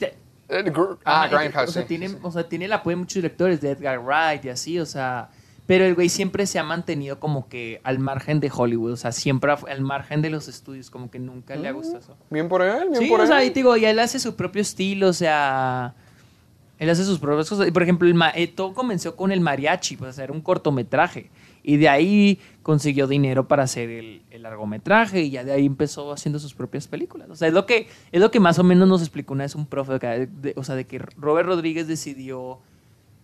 [0.48, 1.68] Gr- ah, Ajá, y- Grindhouse.
[1.68, 3.98] O sea, sí, tiene, sí, o sea, tiene el apoyo de muchos directores, de Edgar
[4.00, 5.30] Wright y así, o sea.
[5.66, 9.12] Pero el güey siempre se ha mantenido como que al margen de Hollywood, o sea,
[9.12, 12.16] siempre al margen de los estudios, como que nunca le ha gustado eso.
[12.30, 13.28] Bien por él, bien Sí, por o él.
[13.28, 15.94] sea, y te digo, y él hace su propio estilo, o sea,
[16.82, 17.68] él hace sus propias cosas.
[17.68, 21.30] Y por ejemplo, el ma- eh, todo comenzó con el mariachi, pues hacer un cortometraje.
[21.62, 26.12] Y de ahí consiguió dinero para hacer el, el largometraje y ya de ahí empezó
[26.12, 27.30] haciendo sus propias películas.
[27.30, 29.54] O sea, es lo que, es lo que más o menos nos explicó una vez
[29.54, 32.58] un profe, de- de- o sea, de que Robert Rodríguez decidió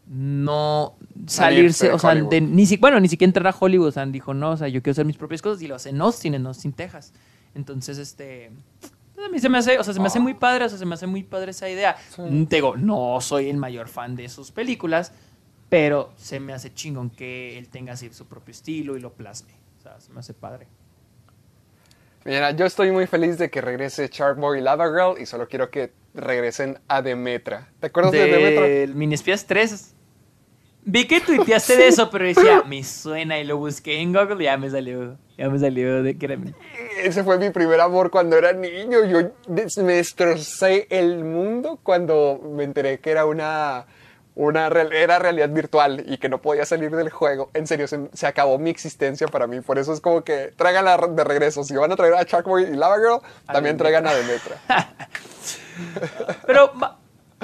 [0.06, 0.94] no
[1.26, 4.32] Salirse o sea, de- ni si, bueno, ni siquiera entrar a Hollywood, o sea, dijo,
[4.34, 6.46] no, o sea, yo quiero hacer mis propias cosas y lo hace en Austin, en
[6.46, 7.12] Austin, Texas.
[7.54, 8.50] Entonces, este,
[9.24, 10.86] a mí se me hace, o sea, se me hace muy padre, o sea, se
[10.86, 11.96] me hace muy padre esa idea.
[12.16, 15.12] Mm, Te digo, no soy el mayor fan de sus películas,
[15.68, 19.52] pero se me hace chingón que él tenga así su propio estilo y lo plasme.
[19.78, 20.66] O sea, se me hace padre.
[22.24, 25.70] Mira, yo estoy muy feliz de que regrese Sharkboy y Lava Girl y solo quiero
[25.70, 27.68] que regresen a Demetra.
[27.80, 28.66] ¿Te acuerdas de, Demetra?
[28.66, 29.94] Del Minispias 3.
[30.90, 34.44] Vi que tuiteaste de eso, pero decía, me suena y lo busqué en Google y
[34.44, 35.18] ya me salió.
[35.36, 36.38] Ya me salió de que era.
[37.02, 39.04] Ese fue mi primer amor cuando era niño.
[39.04, 43.84] Yo me destrocé el mundo cuando me enteré que era una,
[44.34, 47.50] una era realidad virtual y que no podía salir del juego.
[47.52, 49.60] En serio, se, se acabó mi existencia para mí.
[49.60, 51.64] Por eso es como que tráiganla de regreso.
[51.64, 54.56] Si van a traer a Sharkboy y Lava Girl, también traigan a Demetra.
[56.46, 56.72] Pero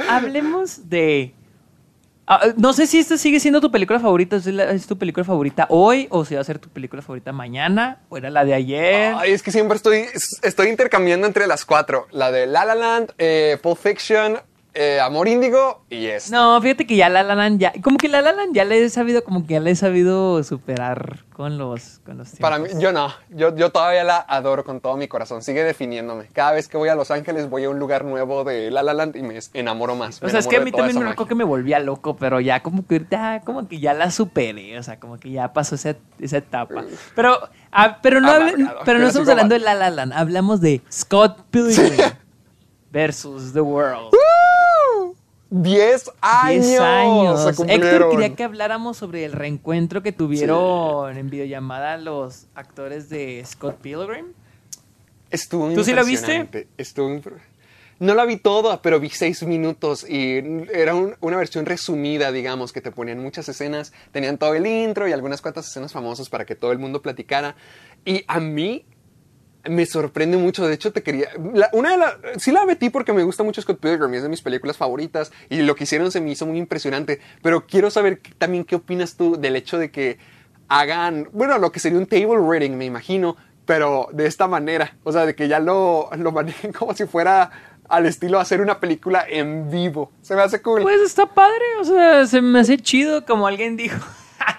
[0.09, 1.35] hablemos de
[2.27, 5.25] Ah, no sé si esta sigue siendo tu película favorita, ¿es, la- es tu película
[5.25, 8.55] favorita hoy o si va a ser tu película favorita mañana o era la de
[8.55, 9.15] ayer.
[9.17, 10.07] Ay, es que siempre estoy,
[10.43, 12.07] estoy intercambiando entre las cuatro.
[12.13, 14.39] La de La La Land, eh, Pulp Fiction,
[14.75, 16.37] eh, Amor Índigo y esta.
[16.37, 18.83] No, fíjate que ya La La Land ya, como que La La Land ya le
[18.83, 22.65] he sabido, como que ya le he sabido superar con los, con los Para mí,
[22.65, 22.83] tiempos.
[22.83, 23.13] yo no.
[23.31, 25.43] Yo, yo todavía la adoro con todo mi corazón.
[25.43, 26.27] Sigue definiéndome.
[26.33, 28.95] Cada vez que voy a Los Ángeles voy a un lugar nuevo de La La
[28.95, 30.23] Land y me enamoro más.
[30.23, 32.63] O sea, es que a mí también me acuerdo que me volvía loco, pero ya
[32.63, 35.97] como que ahorita, como que ya la superé, o sea, como que ya pasó esa,
[36.19, 36.85] esa etapa.
[37.15, 40.83] Pero, ah, pero no, Amargado, pero no estamos hablando de La La Land, hablamos de
[40.91, 41.97] Scott Pilgrim
[42.95, 44.15] versus The World.
[44.15, 45.15] ¡Uh!
[45.51, 46.67] ¡Diez años!
[46.67, 47.47] 10 años.
[47.69, 53.77] Héctor quería que habláramos sobre el reencuentro que tuvieron en videollamada los actores de Scott
[53.81, 54.27] Pilgrim.
[55.31, 56.69] Estuvo ¿Tú sí la viste?
[56.79, 57.21] Estuvo
[57.99, 60.39] No la vi toda, pero vi seis minutos y
[60.73, 65.09] era un- una versión resumida, digamos, que te ponían muchas escenas, tenían todo el intro
[65.09, 67.55] y algunas cuantas escenas famosas para que todo el mundo platicara.
[68.05, 68.85] Y a mí
[69.69, 71.29] me sorprende mucho, de hecho te quería...
[71.73, 72.15] una de las...
[72.39, 75.63] Sí la metí porque me gusta mucho Scott Pilgrim es de mis películas favoritas y
[75.63, 79.37] lo que hicieron se me hizo muy impresionante, pero quiero saber también qué opinas tú
[79.41, 80.19] del hecho de que
[80.69, 83.37] hagan, bueno, lo que sería un table reading, me imagino,
[83.67, 87.51] pero de esta manera, o sea, de que ya lo, lo manejen como si fuera
[87.89, 90.11] al estilo hacer una película en vivo.
[90.23, 90.83] Se me hace cool.
[90.83, 93.99] Pues está padre, o sea, se me hace chido, como alguien dijo.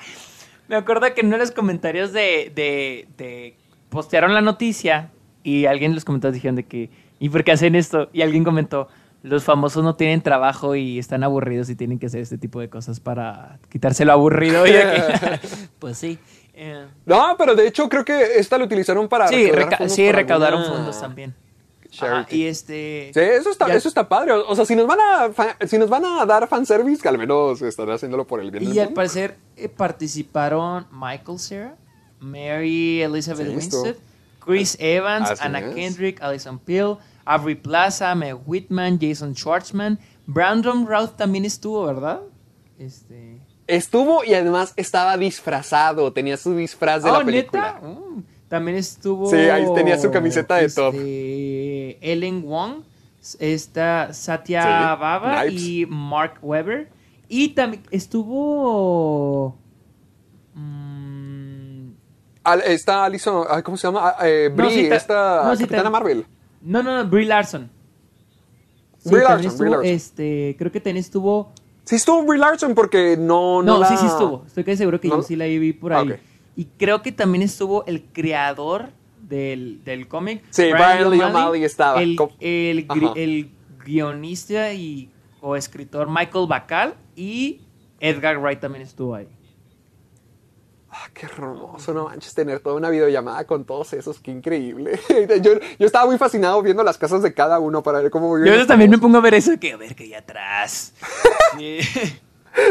[0.67, 3.55] me acuerdo que en uno de los comentarios de, de, de-
[3.95, 5.09] postearon la noticia
[5.43, 6.89] y alguien en los comentarios dijeron de que,
[7.19, 8.09] ¿y por qué hacen esto?
[8.13, 8.87] Y alguien comentó,
[9.23, 12.69] los famosos no tienen trabajo y están aburridos y tienen que hacer este tipo de
[12.69, 14.67] cosas para quitarse lo aburrido.
[14.67, 15.39] Y que-
[15.79, 16.19] pues sí.
[16.53, 19.27] eh, No, pero de hecho creo que esta lo utilizaron para...
[19.27, 21.33] sí, recaudar reca- fondos sí, para recaudaron alguna fondos también.
[21.97, 23.11] Ajá, y este...
[23.13, 24.33] Sí, eso está, Ya- eso está padre.
[24.33, 25.29] O sea, si nos van a
[25.65, 28.73] si nos van a dar fanservice, que al menos estarán haciéndolo por el bien del
[28.75, 28.95] Y al mundo.
[28.95, 31.75] parecer eh, participaron Michael Cera,
[32.19, 33.53] Mary Elizabeth Sí.
[33.55, 33.95] Winstead,
[34.39, 35.75] Chris Evans, Así Anna es.
[35.75, 39.97] Kendrick, Alison Peel, Avery Plaza, Meg Whitman, Jason Schwartzman.
[40.27, 42.21] Brandon Routh también estuvo, ¿verdad?
[42.79, 43.39] Este...
[43.67, 47.79] Estuvo y además estaba disfrazado, tenía su disfraz de oh, la película.
[47.81, 47.87] ¿neta?
[47.87, 49.27] Mm, También estuvo...
[49.29, 50.93] Sí, ahí tenía su camiseta de top.
[50.93, 52.83] este, Ellen Wong,
[53.39, 54.67] esta Satya Sí,
[55.01, 56.89] Baba y Mark Webber.
[57.27, 59.57] Y también estuvo...
[62.45, 64.13] Al- está Alison, ¿cómo se llama?
[64.17, 66.25] Ah, eh, No, Brie, sí, esta no, sí, Capitana ta- Marvel.
[66.61, 67.69] No, no, no, Brie Larson.
[68.99, 69.85] Sí, Brie Larson, estuvo, Brie Larson.
[69.93, 71.51] este, creo que también estuvo...
[71.83, 73.61] Sí estuvo Brie Larson porque no...
[73.61, 74.43] No, No, la- sí, sí estuvo.
[74.47, 76.11] Estoy casi seguro que yo sí la vi por ahí.
[76.13, 76.17] Ah.
[76.55, 78.89] Y creo que también estuvo el creador
[79.21, 80.43] del, del cómic.
[80.49, 82.01] Sí, Brian Lee O'Malley estaba.
[82.01, 82.15] El,
[82.87, 83.51] gri- el
[83.85, 85.09] guionista y
[85.41, 87.59] o escritor Michael Bacall y
[87.99, 89.27] Edgar Wright también estuvo ahí.
[90.97, 94.97] Ah, qué hermoso, no manches, tener toda una videollamada con todos esos, qué increíble.
[95.41, 98.43] yo, yo estaba muy fascinado viendo las casas de cada uno para ver cómo Yo
[98.45, 98.65] vivían.
[98.65, 100.93] también me pongo a ver eso, que a ver que hay atrás.
[101.57, 101.79] Sí.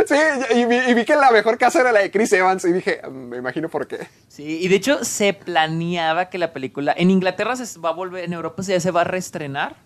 [0.07, 0.15] Sí,
[0.57, 3.03] y vi, y vi que la mejor casa era la de Chris Evans y dije,
[3.07, 4.09] "Mm, me imagino por qué.
[4.29, 8.25] Sí, y de hecho se planeaba que la película en Inglaterra se va a volver,
[8.25, 9.77] en Europa ya se va a reestrenar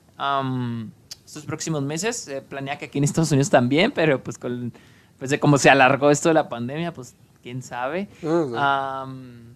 [1.24, 2.16] estos próximos meses.
[2.16, 4.72] Se planea que aquí en Estados Unidos también, pero pues con
[5.18, 7.14] pues de cómo se alargó esto de la pandemia, pues
[7.48, 8.08] quién sabe.
[8.56, 9.54] Am,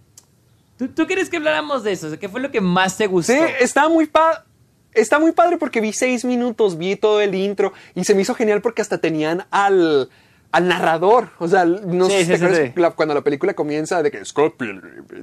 [0.77, 2.07] ¿tú, ¿Tú quieres que habláramos de eso?
[2.07, 3.33] O sea, ¿Qué fue lo que más te gustó?
[3.33, 4.45] Sí, está muy pa-
[4.95, 8.35] Está muy padre porque vi seis minutos, vi todo el intro y se me hizo
[8.35, 10.07] genial porque hasta tenían al,
[10.51, 11.29] al narrador.
[11.39, 12.79] O sea, no Sí, sé si sí, te sí, acuerdas sí.
[12.79, 14.55] la- cuando la película comienza de que Scott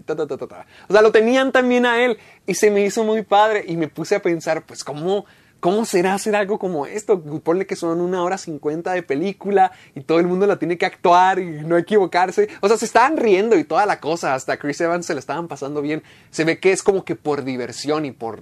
[0.07, 0.67] ta, ta, ta.
[0.89, 2.19] O sea, lo tenían también a él
[2.49, 5.25] y se me hizo muy padre y me puse a pensar, pues, ¿cómo,
[5.61, 7.23] cómo será hacer algo como esto?
[7.23, 10.87] Ponle que son una hora cincuenta de película y todo el mundo la tiene que
[10.87, 12.49] actuar y no equivocarse.
[12.61, 14.35] O sea, se estaban riendo y toda la cosa.
[14.35, 16.03] Hasta Chris Evans se la estaban pasando bien.
[16.31, 18.41] Se ve que es como que por diversión y por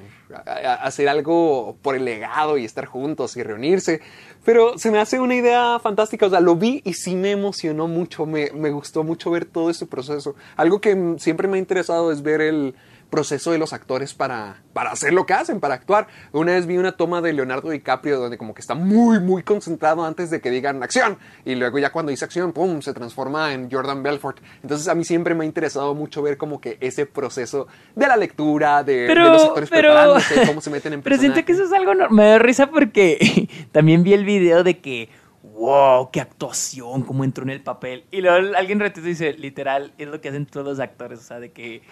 [0.56, 4.00] hacer algo por el legado y estar juntos y reunirse.
[4.44, 6.26] Pero se me hace una idea fantástica.
[6.26, 8.24] O sea, lo vi y sí me emocionó mucho.
[8.26, 10.36] Me, me gustó mucho ver todo este proceso.
[10.56, 12.74] Algo que siempre me ha interesado es ver el
[13.08, 16.08] proceso de los actores para, para hacer lo que hacen, para actuar.
[16.32, 20.04] Una vez vi una toma de Leonardo DiCaprio donde como que está muy, muy concentrado
[20.04, 21.18] antes de que digan acción.
[21.44, 24.38] Y luego ya cuando dice acción, ¡pum!, se transforma en Jordan Belfort.
[24.62, 28.16] Entonces a mí siempre me ha interesado mucho ver como que ese proceso de la
[28.16, 31.72] lectura, de, de los actores preparándose, cómo se meten en Pero siento que eso es
[31.72, 32.16] algo normal.
[32.16, 35.08] Me da risa porque también vi el video de que,
[35.42, 38.04] wow, qué actuación, cómo entró en el papel.
[38.10, 41.20] Y luego alguien retito y dice, literal, es lo que hacen todos los actores.
[41.20, 41.82] O sea, de que.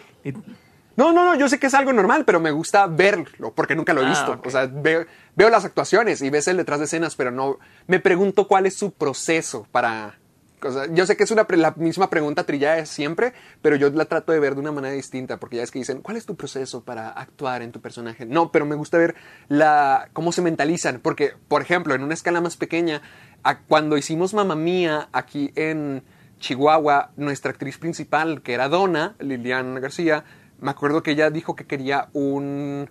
[0.96, 3.92] No, no, no, yo sé que es algo normal, pero me gusta verlo, porque nunca
[3.92, 4.40] lo he Ah, visto.
[4.44, 5.04] O sea, veo,
[5.34, 7.58] veo las actuaciones y ves el detrás de escenas, pero no.
[7.86, 10.18] Me pregunto cuál es su proceso para.
[10.62, 13.90] o sea, yo sé que es una, la misma pregunta trillada de siempre, pero yo
[13.90, 16.24] la trato de ver de una manera distinta, porque ya es que dicen, ¿cuál es
[16.24, 18.24] tu proceso para actuar en tu personaje?
[18.24, 19.14] No, pero me gusta ver
[19.48, 23.02] la, cómo se mentalizan, porque, por ejemplo, en una escala más pequeña,
[23.44, 26.02] a- cuando hicimos Mamma Mía aquí en
[26.40, 30.24] Chihuahua, nuestra actriz principal, que era Donna, Liliana García,
[30.60, 32.88] me acuerdo que ella dijo que quería un,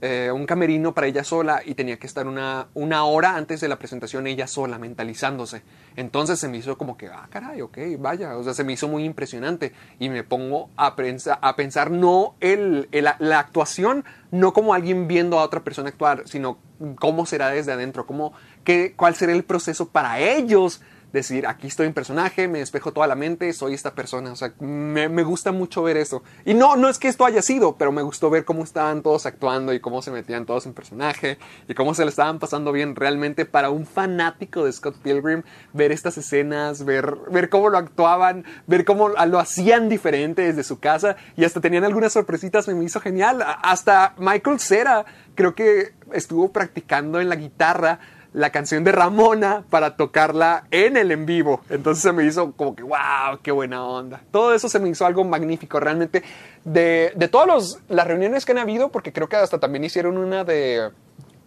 [0.00, 3.68] eh, un camerino para ella sola y tenía que estar una, una hora antes de
[3.68, 5.62] la presentación ella sola, mentalizándose.
[5.96, 8.88] Entonces se me hizo como que, ah, caray, ok, vaya, o sea, se me hizo
[8.88, 9.72] muy impresionante.
[9.98, 10.94] Y me pongo a,
[11.40, 16.22] a pensar no el, el- la actuación, no como alguien viendo a otra persona actuar,
[16.26, 16.58] sino
[16.98, 18.32] cómo será desde adentro, cómo,
[18.64, 20.80] qué, cuál será el proceso para ellos
[21.12, 24.32] decir, aquí estoy en personaje, me despejo toda la mente, soy esta persona.
[24.32, 26.22] O sea, me, me gusta mucho ver eso.
[26.44, 29.26] Y no, no es que esto haya sido, pero me gustó ver cómo estaban todos
[29.26, 31.38] actuando y cómo se metían todos en personaje
[31.68, 35.42] y cómo se le estaban pasando bien realmente para un fanático de Scott Pilgrim,
[35.72, 40.78] ver estas escenas, ver, ver cómo lo actuaban, ver cómo lo hacían diferente desde su
[40.78, 43.44] casa y hasta tenían algunas sorpresitas, me hizo genial.
[43.62, 45.04] Hasta Michael Cera
[45.34, 48.00] creo que estuvo practicando en la guitarra
[48.32, 51.62] la canción de Ramona para tocarla en el en vivo.
[51.68, 54.20] Entonces se me hizo como que, wow, qué buena onda.
[54.30, 56.22] Todo eso se me hizo algo magnífico, realmente.
[56.64, 60.44] De, de todas las reuniones que han habido, porque creo que hasta también hicieron una
[60.44, 60.90] de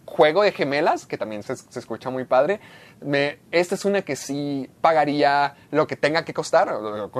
[0.04, 2.60] juego de gemelas, que también se, escucha muy padre.
[3.00, 6.72] Me, esta es una que sí pagaría lo que tenga que costar,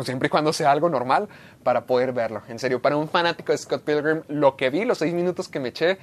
[0.04, 1.28] siempre y cuando sea algo normal,
[1.62, 2.42] para poder verlo.
[2.48, 5.60] En serio, para un fanático de Scott Pilgrim, lo que vi, los seis minutos que
[5.60, 5.98] me eché,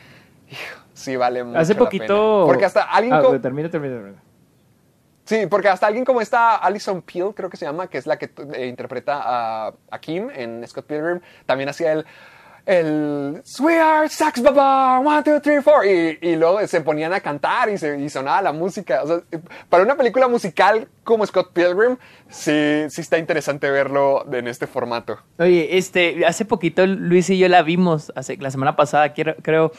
[0.51, 1.85] hijo, sí vale mucho Hace la pena.
[1.89, 2.43] poquito.
[2.45, 3.13] Porque hasta alguien...
[3.15, 4.23] Ah, co- termina, termina, termina.
[5.25, 8.17] Sí, porque hasta alguien como esta Alison Peel, creo que se llama, que es la
[8.17, 12.05] que eh, interpreta a, a Kim en Scott Pilgrim, también hacía el,
[12.65, 17.69] el Swear Sax Baba, one, two, three, four, y, y luego se ponían a cantar
[17.69, 19.03] y, se, y sonaba la música.
[19.03, 19.21] O sea,
[19.69, 21.97] para una película musical como Scott Pilgrim,
[22.29, 25.17] sí, sí está interesante verlo en este formato.
[25.39, 29.71] Oye, este, hace poquito Luis y yo la vimos, hace, la semana pasada, quiero- creo,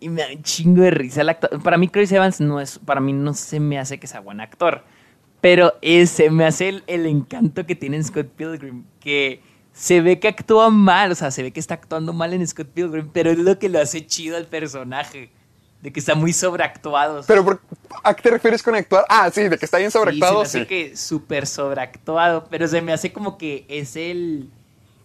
[0.00, 2.78] y me da un chingo de risa la actua- Para mí Chris Evans no es,
[2.78, 4.84] para mí no se me hace que sea buen actor,
[5.40, 9.40] pero ese me hace el, el encanto que tiene en Scott Pilgrim, que
[9.72, 12.68] se ve que actúa mal, o sea, se ve que está actuando mal en Scott
[12.68, 15.30] Pilgrim, pero es lo que lo hace chido al personaje,
[15.82, 17.22] de que está muy sobreactuado.
[17.26, 17.60] Pero, por-
[18.02, 19.04] ¿a qué te refieres con actuar?
[19.08, 20.74] Ah, sí, de que está bien Sí, sobreactuado, se me sí.
[20.74, 24.48] hace que súper sobreactuado, pero se me hace como que es el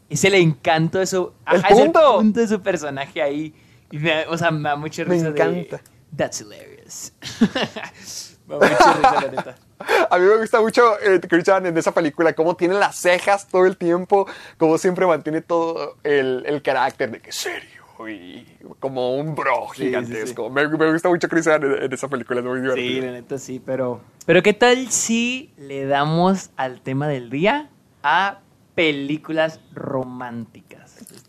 [0.10, 2.18] es el encanto de su ¡El es punto!
[2.18, 3.54] punto de su personaje ahí.
[3.92, 5.78] Y me o sea, me da mucha Me risa encanta.
[5.78, 5.84] de
[6.18, 7.14] That's hilarious.
[8.48, 9.56] me da mucha risa la neta.
[10.12, 13.66] A mí me gusta mucho eh, Christian en esa película, cómo tiene las cejas todo
[13.66, 14.28] el tiempo,
[14.58, 18.46] cómo siempre mantiene todo el, el carácter de que serio y
[18.80, 20.50] como un bro Sí, sí, gigantesco.
[20.50, 23.06] Me, me gusta mucho Christian en, en esa película, es muy Sí, divertido.
[23.06, 27.70] la neta sí, pero pero qué tal si le damos al tema del día
[28.04, 28.40] a
[28.76, 30.81] películas románticas.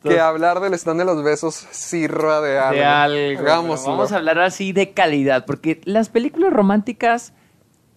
[0.02, 2.76] Que hablar del stand de los besos sirva de algo.
[2.78, 3.36] de
[3.92, 7.32] Vamos a hablar así de calidad, porque las películas románticas,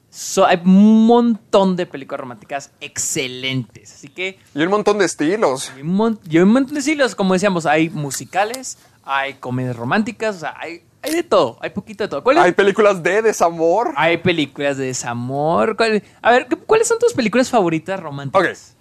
[0.09, 3.93] so- hay un montón de películas románticas excelentes.
[3.93, 5.71] Así que Y un montón de estilos.
[5.81, 10.39] un, y hay un montón de estilos, como decíamos, hay musicales, hay comedias románticas, o
[10.39, 12.23] sea, hay, hay de todo, hay poquito de todo.
[12.23, 13.93] ¿Cuál es- Hay películas de desamor.
[13.95, 15.75] hay películas de desamor.
[15.75, 18.74] ¿Cuál- a ver, ¿cu- ¿cuáles son tus películas favoritas románticas?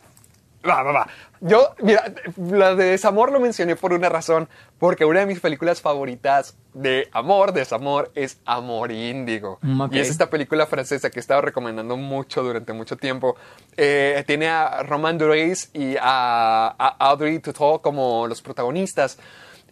[0.66, 1.08] Va, va, va.
[1.40, 2.04] Yo, mira,
[2.38, 7.08] la de desamor lo mencioné por una razón, porque una de mis películas favoritas de
[7.12, 9.58] amor, desamor, es Amor Índigo.
[9.60, 9.92] Mm, ok.
[9.94, 13.36] Y es esta película francesa que he estado recomendando mucho durante mucho tiempo.
[13.76, 19.18] Eh, tiene a Romain Durais y a, a Audrey Tautou como los protagonistas.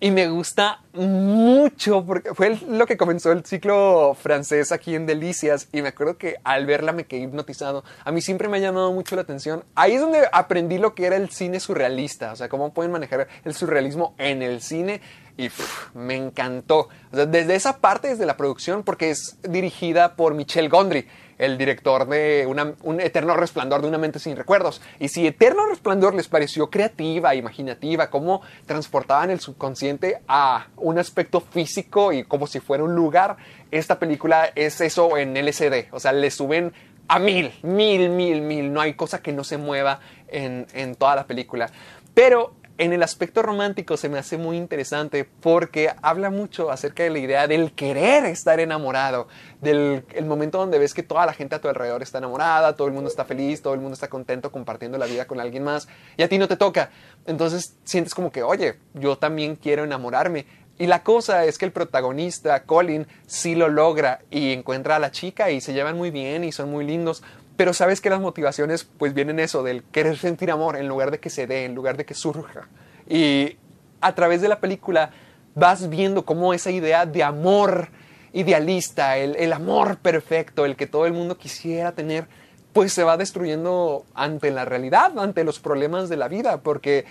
[0.03, 5.69] Y me gusta mucho porque fue lo que comenzó el ciclo francés aquí en Delicias
[5.71, 7.85] y me acuerdo que al verla me quedé hipnotizado.
[8.05, 9.63] A mí siempre me ha llamado mucho la atención.
[9.77, 13.29] Ahí es donde aprendí lo que era el cine surrealista, o sea, cómo pueden manejar
[13.45, 15.01] el surrealismo en el cine
[15.37, 15.51] y
[15.95, 16.89] me encantó.
[17.13, 21.07] Desde esa parte, desde la producción, porque es dirigida por Michel Gondry
[21.43, 24.81] el director de un eterno resplandor de una mente sin recuerdos.
[25.01, 31.41] Y si Eterno Resplandor les pareció creativa, imaginativa, cómo transportaban el subconsciente a un aspecto
[31.41, 33.39] físico y como si fuera un lugar,
[33.73, 35.89] esta película es eso en LCD.
[35.91, 36.73] O sea, le suben
[37.09, 38.73] a mil, mil, mil, mil.
[38.73, 39.99] No hay cosa que no se mueva
[40.29, 41.71] en, en toda la película.
[42.15, 47.11] Pero En el aspecto romántico se me hace muy interesante porque habla mucho acerca de
[47.11, 49.29] la idea del querer estar enamorado,
[49.61, 52.89] del el momento donde ves que toda la gente a tu alrededor está enamorada, todo
[52.89, 55.87] el mundo está feliz, todo el mundo está contento compartiendo la vida con alguien más
[56.17, 56.91] y a ti no te toca.
[57.27, 60.47] Entonces sientes como que, oye, yo también quiero enamorarme.
[60.79, 65.11] Y la cosa es que el protagonista, Colin, sí lo logra y encuentra a la
[65.11, 67.23] chica y se llevan muy bien y son muy lindos,
[67.57, 71.21] pero sabes que las motivaciones pues vienen eso del querer sentir amor en lugar de
[71.21, 72.69] que se dé, en lugar de que surja.
[73.09, 73.57] Y
[74.01, 75.11] a través de la película
[75.55, 77.89] vas viendo cómo esa idea de amor
[78.33, 82.27] idealista, el, el amor perfecto, el que todo el mundo quisiera tener,
[82.73, 87.05] pues se va destruyendo ante la realidad, ante los problemas de la vida, porque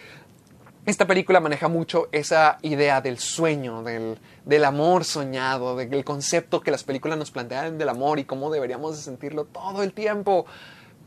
[0.86, 6.72] esta película maneja mucho esa idea del sueño, del, del amor soñado, del concepto que
[6.72, 10.46] las películas nos plantean del amor y cómo deberíamos de sentirlo todo el tiempo.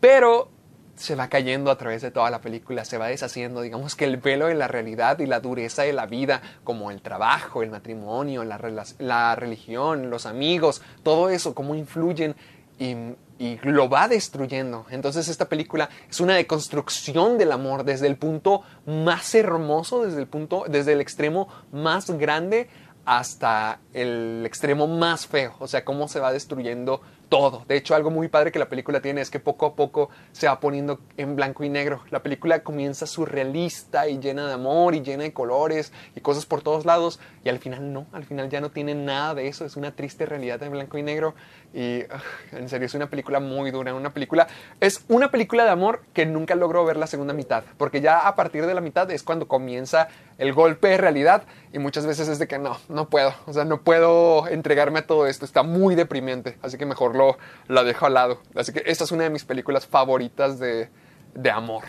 [0.01, 0.49] Pero
[0.97, 4.19] se va cayendo a través de toda la película, se va deshaciendo, digamos que el
[4.19, 8.45] velo de la realidad y la dureza de la vida, como el trabajo, el matrimonio,
[8.45, 8.61] la,
[8.99, 12.37] la religión, los amigos, todo eso, cómo influyen
[12.79, 12.97] y,
[13.39, 14.87] y lo va destruyendo.
[14.91, 20.27] Entonces esta película es una deconstrucción del amor desde el punto más hermoso, desde el
[20.27, 22.69] punto, desde el extremo más grande
[23.05, 27.65] hasta el extremo más feo, o sea, cómo se va destruyendo todo.
[27.69, 30.47] De hecho, algo muy padre que la película tiene es que poco a poco se
[30.47, 32.03] va poniendo en blanco y negro.
[32.11, 36.63] La película comienza surrealista y llena de amor y llena de colores y cosas por
[36.63, 39.77] todos lados y al final no, al final ya no tiene nada de eso, es
[39.77, 41.35] una triste realidad en blanco y negro
[41.77, 42.21] y ugh,
[42.53, 44.47] en serio es una película muy dura, una película
[44.81, 48.37] es una película de amor que nunca logró ver la segunda mitad, porque ya a
[48.37, 50.07] partir de la mitad es cuando comienza
[50.39, 51.43] el golpe de realidad
[51.73, 55.07] y muchas veces es de que no, no puedo, o sea, no puedo entregarme a
[55.07, 58.41] todo esto, está muy deprimente, así que mejor lo, la dejo al lado.
[58.55, 60.89] Así que esta es una de mis películas favoritas de,
[61.35, 61.83] de amor.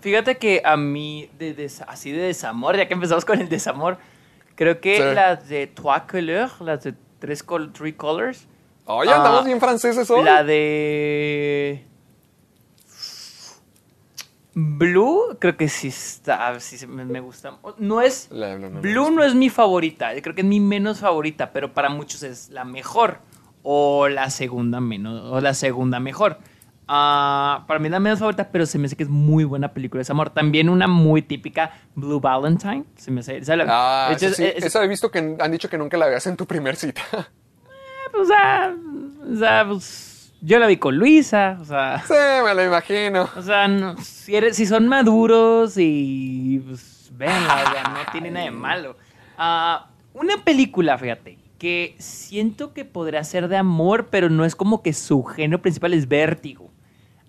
[0.00, 3.98] Fíjate que a mí, de des- así de desamor, ya que empezamos con el desamor,
[4.54, 5.02] creo que Sí.
[5.14, 8.46] las de Trois Couleurs, las de tres col Three Colors,
[8.86, 10.24] Oye, Ah, andamos bien franceses hoy.
[10.24, 11.86] la de
[14.56, 17.58] Blue, creo que sí está, sí me, me gusta.
[17.78, 20.60] No es La Blue no me Blue no es mi favorita, creo que es mi
[20.60, 23.18] menos favorita, pero para muchos es la mejor
[23.62, 26.38] o la segunda menos o la segunda mejor.
[26.86, 29.72] Ah, para mí es la menos favorita, pero se me hace que es muy buena
[29.72, 30.30] película de amor.
[30.30, 32.84] También una muy típica, Blue Valentine.
[32.96, 35.78] Se me hace, Ah, hecho, sí, es- es- esa he visto que han dicho que
[35.78, 37.02] nunca la veas en tu primer cita.
[38.20, 38.74] o sea,
[39.32, 42.12] o sea, pues, yo la vi con Luisa, o sea, sí,
[42.44, 43.28] me lo imagino.
[43.36, 48.30] o sea, no, si, eres- si son maduros y pues, véanla, o sea, no tiene
[48.30, 48.96] nada de malo.
[49.38, 54.82] Ah, una película, fíjate, que siento que podría ser de amor, pero no es como
[54.82, 56.70] que su género principal es Vértigo.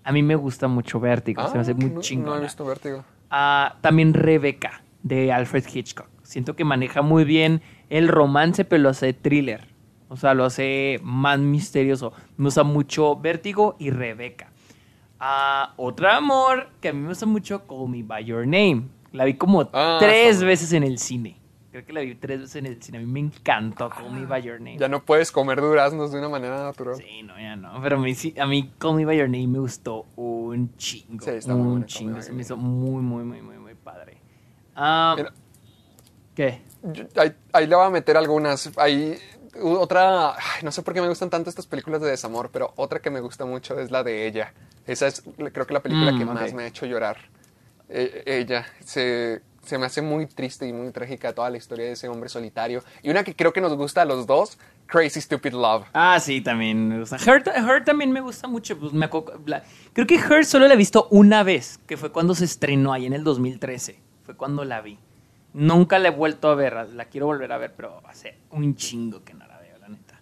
[0.04, 2.30] A mí me gusta mucho Vértigo, se me hace muy Ah, no, chingona.
[2.36, 3.04] No he visto Vértigo.
[3.30, 6.06] Ah, también Rebecca, de Alfred Hitchcock.
[6.22, 7.60] Siento que maneja muy bien
[7.90, 9.66] el romance, pero lo hace thriller.
[10.08, 12.12] O sea, lo hace más misterioso.
[12.36, 14.50] Me gusta mucho Vértigo y Rebecca.
[15.18, 18.84] Ah, otro amor que a mí me gusta mucho, Call Me By Your Name.
[19.12, 21.40] La vi como Ah, tres veces en el cine.
[21.72, 22.98] Creo que la vi tres veces en el cine.
[22.98, 24.78] A mí me encantó Call Me By Your Name.
[24.78, 26.96] Ya no puedes comer duraznos de una manera natural.
[26.96, 27.80] Sí, no, ya no.
[27.82, 31.24] Pero a mí, sí- a mí Call Me By Your Name me gustó un chingo.
[31.24, 32.22] Sí, está muy un buena chingo.
[32.22, 34.18] Se me hizo muy, muy, muy, muy, muy padre.
[34.74, 35.32] Ah, Mira.
[36.34, 36.60] ¿Qué?
[36.92, 38.70] Yo- ahí, ahí le voy a meter algunas.
[38.78, 39.16] Ahí,
[39.62, 40.34] otra.
[40.62, 43.20] no sé por qué me gustan tanto estas películas de desamor, pero otra que me
[43.20, 44.52] gusta mucho es la de ella.
[44.86, 45.22] Esa es,
[45.52, 46.30] creo que la película Mm, que ok.
[46.30, 47.16] más me ha hecho llorar.
[47.88, 48.66] Eh, ella.
[48.84, 52.28] Se, se me hace muy triste y muy trágica toda la historia de ese hombre
[52.28, 52.82] solitario.
[53.02, 55.86] Y una que creo que nos gusta a los dos: Crazy Stupid Love.
[55.92, 57.16] Ah, sí, también me gusta.
[57.16, 58.78] Her, Her también me gusta mucho.
[58.78, 59.08] Pues me
[59.46, 59.62] la-
[59.92, 63.06] creo que Her solo la he visto una vez, que fue cuando se estrenó ahí
[63.06, 63.98] en el 2013.
[64.24, 64.98] Fue cuando la vi.
[65.52, 66.74] Nunca la he vuelto a ver.
[66.90, 70.20] La quiero volver a ver, pero hace un chingo que no la veo, la neta.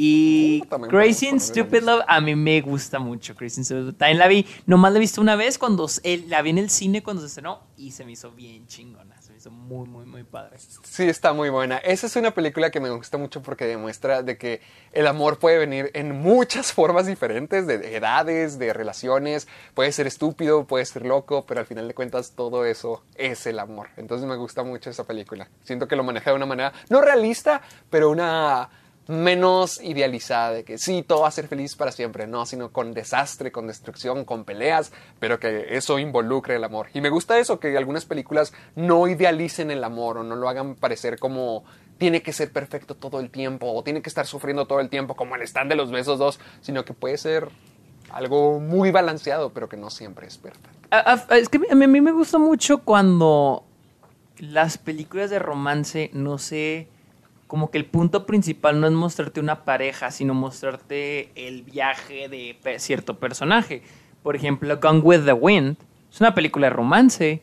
[0.00, 3.34] Y Uh, Crazy and Stupid Love a mí me gusta mucho.
[3.34, 3.96] Crazy and Stupid Love.
[3.96, 6.70] También la vi, nomás la he visto una vez cuando eh, la vi en el
[6.70, 9.20] cine cuando se estrenó y se me hizo bien chingona.
[9.20, 10.56] Se me hizo muy, muy, muy padre.
[10.84, 11.78] Sí, está muy buena.
[11.78, 14.60] Esa es una película que me gusta mucho porque demuestra de que
[14.92, 19.48] el amor puede venir en muchas formas diferentes, de edades, de relaciones.
[19.74, 23.58] Puede ser estúpido, puede ser loco, pero al final de cuentas todo eso es el
[23.58, 23.88] amor.
[23.96, 25.48] Entonces me gusta mucho esa película.
[25.64, 28.68] Siento que lo maneja de una manera no realista, pero una
[29.08, 32.92] menos idealizada de que sí, todo va a ser feliz para siempre, no, sino con
[32.92, 36.88] desastre, con destrucción, con peleas, pero que eso involucre el amor.
[36.92, 40.74] Y me gusta eso, que algunas películas no idealicen el amor o no lo hagan
[40.74, 41.64] parecer como
[41.96, 45.16] tiene que ser perfecto todo el tiempo o tiene que estar sufriendo todo el tiempo
[45.16, 47.48] como el stand de los besos dos, sino que puede ser
[48.10, 50.68] algo muy balanceado, pero que no siempre es perfecto.
[51.34, 53.64] Es que a mí, a mí me gusta mucho cuando
[54.38, 56.88] las películas de romance, no sé,
[57.48, 62.56] como que el punto principal no es mostrarte una pareja, sino mostrarte el viaje de
[62.78, 63.82] cierto personaje.
[64.22, 65.76] Por ejemplo, Gone with the Wind
[66.10, 67.42] es una película de romance,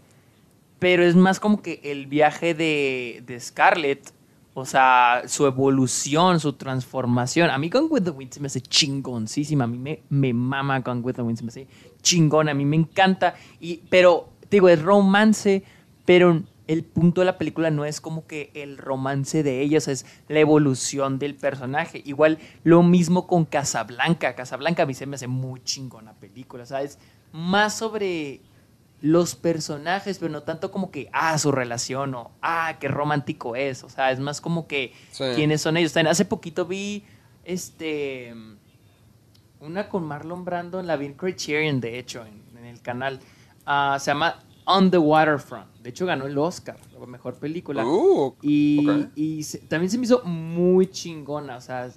[0.79, 4.11] pero es más como que el viaje de, Scarlett,
[4.53, 7.49] o sea, su evolución, su transformación.
[7.49, 10.79] A mí Gone with the Wind se me hace chingoncísima, a mí me, me mama
[10.79, 11.67] Gone with the Wind, se me hace
[12.01, 15.63] chingón, a mí me encanta, y, pero, digo, es romance,
[16.05, 20.05] pero el punto de la película no es como que el romance de ellos, es
[20.27, 22.01] la evolución del personaje.
[22.05, 24.35] Igual lo mismo con Casablanca.
[24.35, 26.97] Casablanca a mí se me hace muy chingona película, ¿sabes?
[27.31, 28.41] Más sobre
[29.01, 33.83] los personajes, pero no tanto como que, ah, su relación o, ah, qué romántico es.
[33.83, 35.23] O sea, es más como que Sí.
[35.35, 35.93] quiénes son ellos.
[35.93, 37.03] También hace poquito vi,
[37.43, 38.33] este,
[39.59, 43.19] una con Marlon Brando, la vi en Criterion, de hecho, en, en el canal.
[43.65, 45.67] Ah, se llama On the Waterfront.
[45.81, 47.85] De hecho, ganó el Oscar, la mejor película.
[47.85, 49.07] Uh, y ok.
[49.15, 51.57] y se- también se me hizo muy chingona.
[51.57, 51.89] O sea,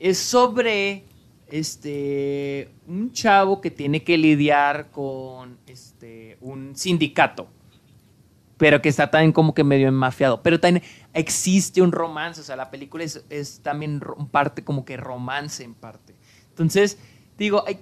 [0.00, 1.04] es sobre
[1.46, 7.46] este un chavo que tiene que lidiar con este un sindicato
[8.56, 10.82] pero que está también como que medio enmafiado pero también
[11.12, 14.00] existe un romance o sea la película es, es también
[14.30, 16.14] parte como que romance en parte
[16.48, 16.98] entonces
[17.38, 17.78] digo hay-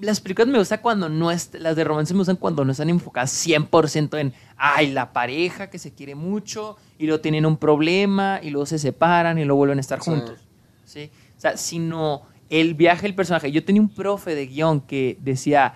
[0.00, 2.88] las películas me gustan cuando no es, las de romance me gustan cuando no están
[2.90, 8.40] enfocadas 100% en ay la pareja que se quiere mucho y luego tienen un problema
[8.42, 10.10] y luego se separan y luego vuelven a estar Sí.
[10.10, 10.40] juntos
[10.84, 11.10] ¿sí?
[11.36, 13.50] O sea, sino el viaje del personaje.
[13.50, 15.74] Yo tenía un profe de guion que decía,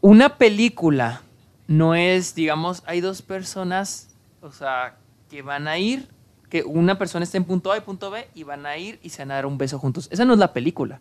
[0.00, 1.22] una película
[1.66, 4.08] no es, digamos, hay dos personas,
[4.42, 4.96] o sea,
[5.30, 6.08] que van a ir,
[6.50, 9.08] que una persona está en punto A y punto B y van a ir y
[9.08, 10.08] se van a dar un beso juntos.
[10.12, 11.00] Esa no es la película.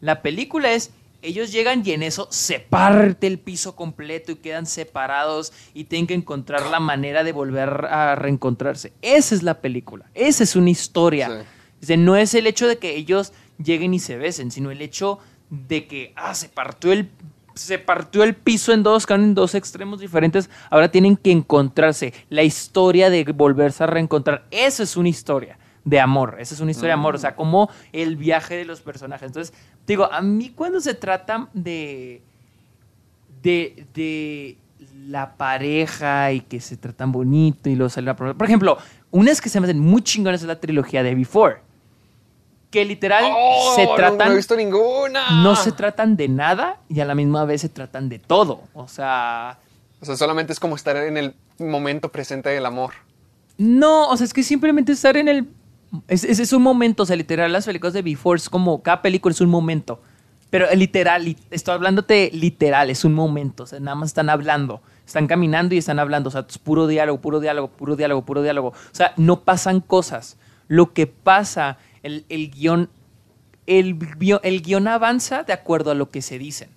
[0.00, 0.90] La película es,
[1.22, 6.06] ellos llegan y en eso se parte el piso completo y quedan separados y tienen
[6.06, 8.92] que encontrar la manera de volver a reencontrarse.
[9.02, 10.06] Esa es la película.
[10.14, 11.46] Esa es una historia.
[11.80, 11.96] Sí.
[11.96, 13.32] No es el hecho de que ellos
[13.62, 15.18] lleguen y se besen, sino el hecho
[15.50, 17.10] de que ah, se partió el
[17.54, 22.12] se partió el piso en dos, en dos extremos diferentes, ahora tienen que encontrarse.
[22.28, 26.72] La historia de volverse a reencontrar, eso es una historia de amor, esa es una
[26.72, 29.26] historia de amor, o sea, como el viaje de los personajes.
[29.28, 29.54] Entonces,
[29.86, 32.20] digo, a mí cuando se trata de,
[33.42, 34.58] de, de
[35.08, 38.76] la pareja y que se tratan bonito y luego sale la Por ejemplo,
[39.10, 41.58] unas que se me hacen muy chingonas es la trilogía de Before.
[42.70, 44.26] Que literal Oh, se no- tratan.
[44.28, 45.42] No, he visto ninguna.
[45.42, 48.62] no se tratan de nada y a la misma vez se tratan de todo.
[48.74, 49.58] O sea.
[50.00, 52.92] O sea, solamente es como estar en el momento presente del amor.
[53.56, 55.48] No, o sea, es que simplemente estar en el.
[56.08, 58.82] Es, es, es un momento, o sea, literal, las películas de Before es como.
[58.82, 60.00] Cada película es un momento.
[60.50, 63.64] Pero eh, literal, li- estoy hablándote literal, es un momento.
[63.64, 64.80] O sea, nada más están hablando.
[65.06, 66.28] Están caminando y están hablando.
[66.28, 68.68] O sea, es puro diálogo, puro diálogo, puro diálogo, puro diálogo.
[68.68, 70.36] O sea, no pasan cosas.
[70.68, 72.88] Lo que pasa, el, el guion.
[73.66, 76.68] El, guión- avanza de acuerdo a lo que se dicen.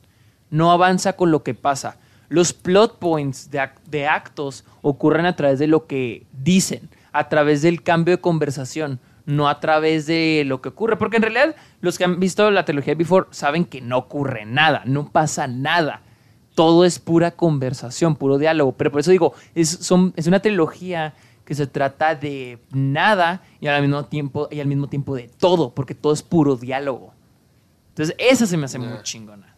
[0.49, 1.97] No avanza con lo que pasa.
[2.29, 7.61] Los plot points de, de actos ocurren a través de lo que dicen, a través
[7.61, 8.99] del cambio de conversación,
[9.29, 10.97] no a través de lo que ocurre.
[10.97, 14.81] Porque en realidad los que han visto la trilogía Before saben que no ocurre nada,
[14.85, 16.01] no pasa nada.
[16.55, 18.73] Todo es pura conversación, puro diálogo.
[18.73, 21.13] Pero por eso digo, es, son, es una trilogía
[21.45, 25.73] que se trata de nada y al mismo tiempo, y al mismo tiempo de todo,
[25.73, 27.13] porque todo es puro diálogo.
[27.89, 29.55] Entonces, esa se me hace muy chingona.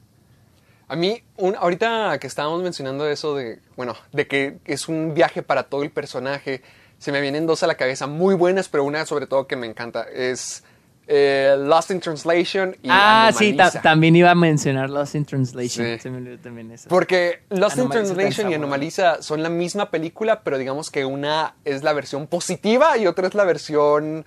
[0.88, 5.42] A mí, un- ahorita que estábamos mencionando eso de, bueno, de que es un viaje
[5.42, 6.62] para todo el personaje,
[7.02, 9.66] se me vienen dos a la cabeza muy buenas, pero una sobre todo que me
[9.66, 10.64] encanta es
[11.08, 15.86] eh, Lost in Translation y ah, sí, ta- también iba a mencionar Lost in Translation.
[15.88, 16.00] Sí.
[16.00, 16.88] Se me olvidó también eso.
[16.90, 21.82] Porque Lost in Translation y Anomalisa son la misma película, pero digamos que una es
[21.84, 24.24] la versión positiva y otra es la versión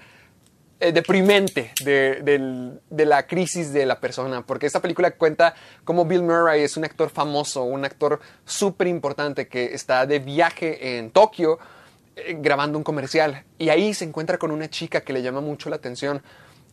[0.81, 4.43] eh, deprimente de, del- de la crisis de la persona.
[4.45, 9.47] Porque esta película cuenta cómo Bill Murray es un actor famoso, un actor súper importante
[9.47, 11.61] que está de viaje en Tokio
[12.16, 13.45] eh, grabando un comercial.
[13.59, 16.23] Y ahí se encuentra con una chica que le llama mucho la atención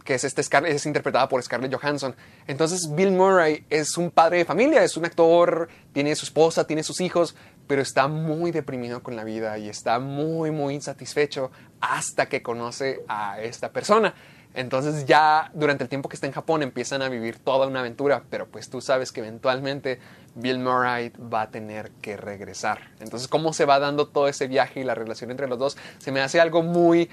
[0.04, 2.16] que es, este es interpretada por Scarlett Johansson.
[2.48, 6.84] Entonces Bill Murray es un padre de familia, es un actor, tiene su esposa, tiene
[6.84, 7.36] sus hijos,
[7.68, 13.04] pero está muy deprimido con la vida y está muy, muy insatisfecho hasta que conoce
[13.08, 14.14] a esta persona.
[14.54, 18.24] Entonces ya durante el tiempo que está en Japón empiezan a vivir toda una aventura,
[18.30, 20.00] pero pues tú sabes que eventualmente
[20.36, 22.92] Bill Murray va a tener que regresar.
[23.00, 26.12] Entonces cómo se va dando todo ese viaje y la relación entre los dos se
[26.12, 27.10] me hace algo muy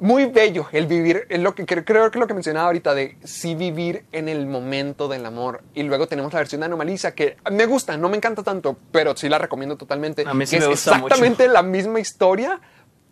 [0.00, 3.54] muy bello el vivir, lo que creo, creo que lo que mencionaba ahorita de sí
[3.54, 5.62] vivir en el momento del amor.
[5.72, 9.16] Y luego tenemos la versión de Anomalisa que me gusta, no me encanta tanto, pero
[9.16, 10.24] sí la recomiendo totalmente.
[10.26, 11.06] A mí sí que me es gusta mucho.
[11.06, 12.60] exactamente la misma historia.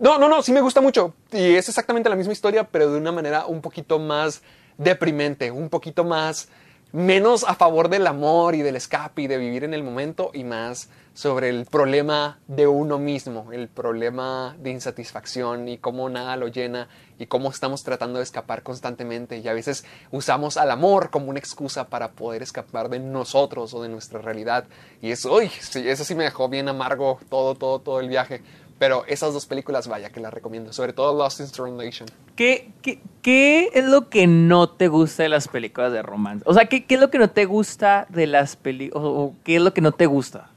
[0.03, 1.15] No, no, no, sí me gusta mucho.
[1.31, 4.43] Y es exactamente la misma historia, pero de una manera un poquito más
[4.77, 6.49] deprimente, un poquito más
[6.91, 10.43] menos a favor del amor y del escape y de vivir en el momento y
[10.43, 16.49] más sobre el problema de uno mismo, el problema de insatisfacción y cómo nada lo
[16.49, 16.89] llena
[17.19, 21.39] y cómo estamos tratando de escapar constantemente y a veces usamos al amor como una
[21.39, 24.65] excusa para poder escapar de nosotros o de nuestra realidad
[25.01, 28.43] y eso, uy, sí, eso sí me dejó bien amargo todo, todo, todo el viaje.
[28.83, 30.73] Pero esas dos películas, vaya, que las recomiendo.
[30.73, 32.09] Sobre todo Lost in Translation.
[32.35, 36.43] ¿Qué, qué, qué es lo que no te gusta de las películas de romance?
[36.49, 39.05] O sea, ¿qué, qué es lo que no te gusta de las películas?
[39.07, 40.51] O, qué es lo que no te gusta?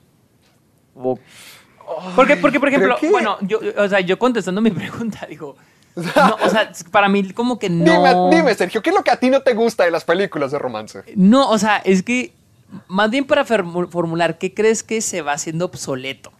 [0.95, 1.19] O-
[2.15, 5.55] porque, porque, por ejemplo, bueno, yo, o sea, yo contestando mi pregunta, digo,
[5.95, 7.85] no, o sea, para mí como que no...
[7.85, 10.49] Dime, dime, Sergio, ¿qué es lo que a ti no te gusta de las películas
[10.51, 11.03] de romance?
[11.15, 12.33] No, o sea, es que
[12.87, 16.31] más bien para formu- formular, ¿qué crees que se va haciendo obsoleto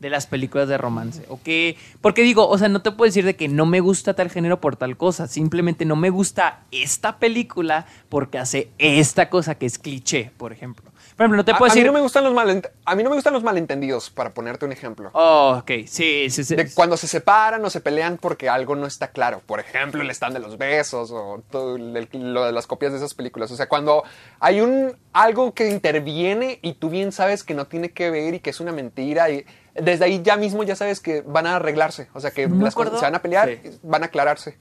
[0.00, 1.24] de las películas de romance?
[1.28, 1.76] ¿O qué?
[2.00, 4.60] Porque digo, o sea, no te puedo decir de que no me gusta tal género
[4.60, 9.78] por tal cosa, simplemente no me gusta esta película porque hace esta cosa que es
[9.78, 10.90] cliché, por ejemplo.
[11.16, 11.86] Por ejemplo, no te A, puedo a mí decir...
[11.86, 14.72] no me gustan los malent- a mí no me gustan los malentendidos, para ponerte un
[14.72, 15.10] ejemplo.
[15.12, 16.56] Oh, ok, sí, sí, sí.
[16.56, 19.40] De cuando se separan o se pelean porque algo no está claro.
[19.46, 22.98] Por ejemplo, el stand de los besos o todo el- lo de las copias de
[22.98, 23.50] esas películas.
[23.52, 24.02] O sea, cuando
[24.40, 28.40] hay un algo que interviene y tú bien sabes que no tiene que ver y
[28.40, 29.44] que es una mentira y
[29.74, 32.08] desde ahí ya mismo ya sabes que van a arreglarse.
[32.14, 32.98] O sea, que No me las cosas acuerdo.
[33.00, 33.70] se van a pelear, Sí.
[33.82, 34.56] van a aclararse.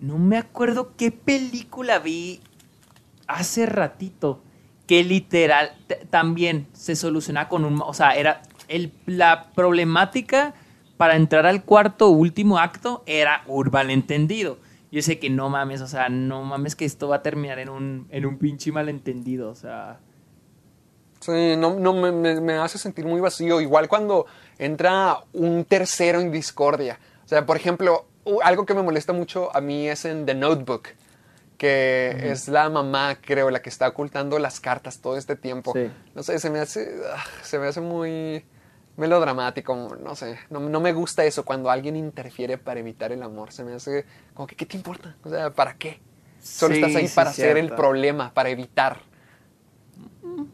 [0.00, 2.40] No me acuerdo qué película vi
[3.26, 4.42] hace ratito
[4.86, 5.72] que literal
[6.10, 7.82] también se solucionaba con un...
[7.84, 10.54] O sea, era el, la problemática
[10.96, 14.58] para entrar al cuarto último acto era un malentendido.
[14.90, 17.68] Yo sé que no mames, o sea, no mames que esto va a terminar en
[17.68, 20.00] un, en un pinche malentendido, o sea...
[21.28, 23.60] Sí, no, no me, hace sentir muy vacío.
[23.60, 24.26] Igual cuando
[24.58, 26.98] entra un tercero en discordia.
[27.24, 28.06] O sea, por ejemplo,
[28.42, 30.88] algo que me molesta mucho a mí es en The Notebook,
[31.58, 35.72] que es la mamá, creo, la que está ocultando las cartas todo este tiempo.
[35.74, 35.90] Sí.
[36.14, 38.44] No sé, se me hace, ah, se me hace muy
[38.96, 43.52] melodramático, no sé, no, no me gusta eso cuando alguien interfiere para evitar el amor,
[43.52, 45.14] se me hace como que, ¿qué te importa?
[45.22, 46.00] O sea, ¿para qué?
[46.42, 49.07] Solo Sí, estás ahí sí, para ser el problema, para evitar.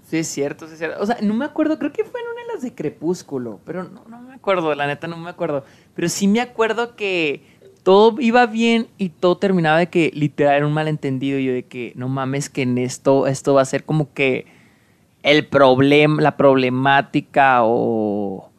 [0.05, 1.03] Sí, es cierto, sí es cierto.
[1.03, 3.85] O sea, no me acuerdo, creo que fue en una de las de Crepúsculo, pero
[3.85, 5.65] no, no me acuerdo, la neta no me acuerdo.
[5.95, 7.43] Pero sí me acuerdo que
[7.85, 11.39] todo iba bien y todo terminaba de que literal era un malentendido.
[11.39, 14.47] Y yo de que no mames, que en esto, esto va a ser como que
[15.23, 18.51] el problema, la problemática o.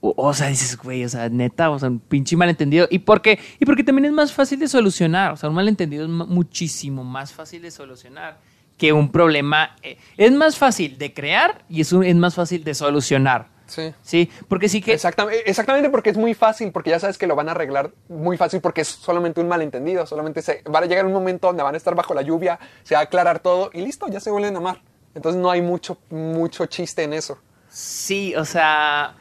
[0.00, 2.86] O, o sea, dices, güey, o sea, neta, o sea, un pinche malentendido.
[2.88, 3.40] ¿Y por qué?
[3.58, 5.32] Y porque también es más fácil de solucionar.
[5.32, 8.38] O sea, un malentendido es muchísimo más fácil de solucionar
[8.78, 9.76] que un problema.
[9.82, 13.48] eh, es más fácil de crear y es, un- es más fácil de solucionar.
[13.66, 13.92] Sí.
[14.02, 14.94] Sí, porque sí que.
[14.94, 18.38] Exactamente, exactamente porque es muy fácil, porque ya sabes que lo van a arreglar muy
[18.38, 21.74] fácil porque es solamente un malentendido, solamente se, va a llegar un momento donde van
[21.74, 24.54] a estar bajo la lluvia, se va a aclarar todo y listo, ya se vuelven
[24.54, 24.80] a amar.
[25.14, 27.36] Entonces no hay mucho, mucho chiste en eso.
[27.68, 29.14] Sí, o sea.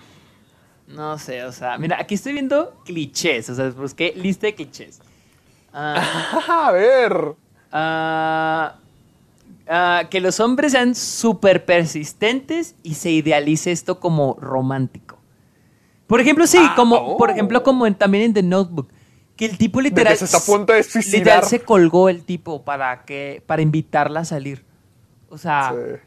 [0.87, 1.77] No sé, o sea.
[1.77, 3.49] Mira, aquí estoy viendo clichés.
[3.49, 5.01] O sea, busqué lista de clichés.
[5.73, 7.33] Ah, a ver.
[7.73, 8.75] ah,
[9.69, 15.17] ah, que los hombres sean súper persistentes y se idealice esto como romántico.
[16.07, 17.17] Por ejemplo, sí, Ah, como, oh.
[17.17, 18.89] por ejemplo, como en- también en The Notebook.
[19.35, 20.17] Que el tipo literal.
[20.17, 21.19] se está a punto de suicidar.
[21.19, 23.43] Literal se colgó el tipo para que.
[23.45, 24.65] para invitarla a salir.
[25.29, 25.73] O sea.
[25.75, 26.01] Se,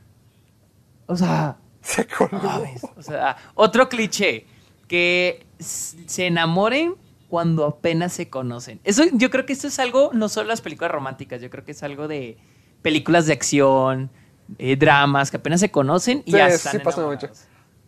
[1.07, 1.57] O sea.
[1.81, 2.65] se colgó.
[2.97, 4.47] o sea, otro cliché.
[4.89, 6.95] Que se enamoren
[7.29, 8.81] cuando apenas se conocen.
[8.83, 11.71] Eso, yo creo que esto es algo, no solo las películas románticas, yo creo que
[11.71, 12.37] es algo de
[12.83, 14.11] películas de acción,
[14.59, 17.31] eh, dramas, que apenas se conocen y Sí, ya sí están pasa enamorados.
[17.31, 17.43] mucho.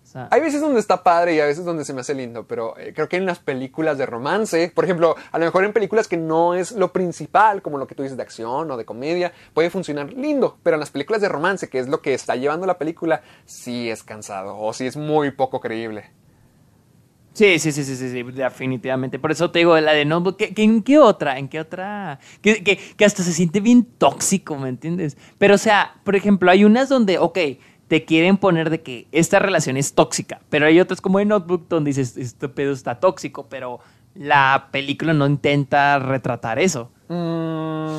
[0.04, 2.44] O sea, Hay veces donde está padre y a veces donde se me hace lindo,
[2.46, 5.72] pero eh, creo que en las películas de romance, por ejemplo, a lo mejor en
[5.72, 8.84] películas que no es lo principal, como lo que tú dices de acción o de
[8.84, 12.36] comedia, puede funcionar lindo, pero en las películas de romance, que es lo que está
[12.36, 16.10] llevando la película, sí es cansado o sí es muy poco creíble.
[17.34, 19.18] Sí, sí, sí, sí, sí, definitivamente.
[19.18, 21.38] Por eso te digo, la de Notebook, ¿qué, qué- en qué otra?
[21.38, 22.18] ¿En qué otra?
[22.42, 25.16] Que, que- que hasta se siente bien tóxico, ¿me entiendes?
[25.38, 27.38] Pero, o sea, por ejemplo, hay unas donde, ok,
[27.88, 31.68] te quieren poner de que esta relación es tóxica, pero hay otras como en Notebook
[31.68, 33.80] donde dices, este pedo está tóxico, pero
[34.14, 36.90] la película no intenta retratar eso.
[37.08, 37.96] Mm,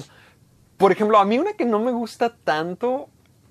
[0.77, 3.09] por ejemplo, a mí una que no me gusta tanto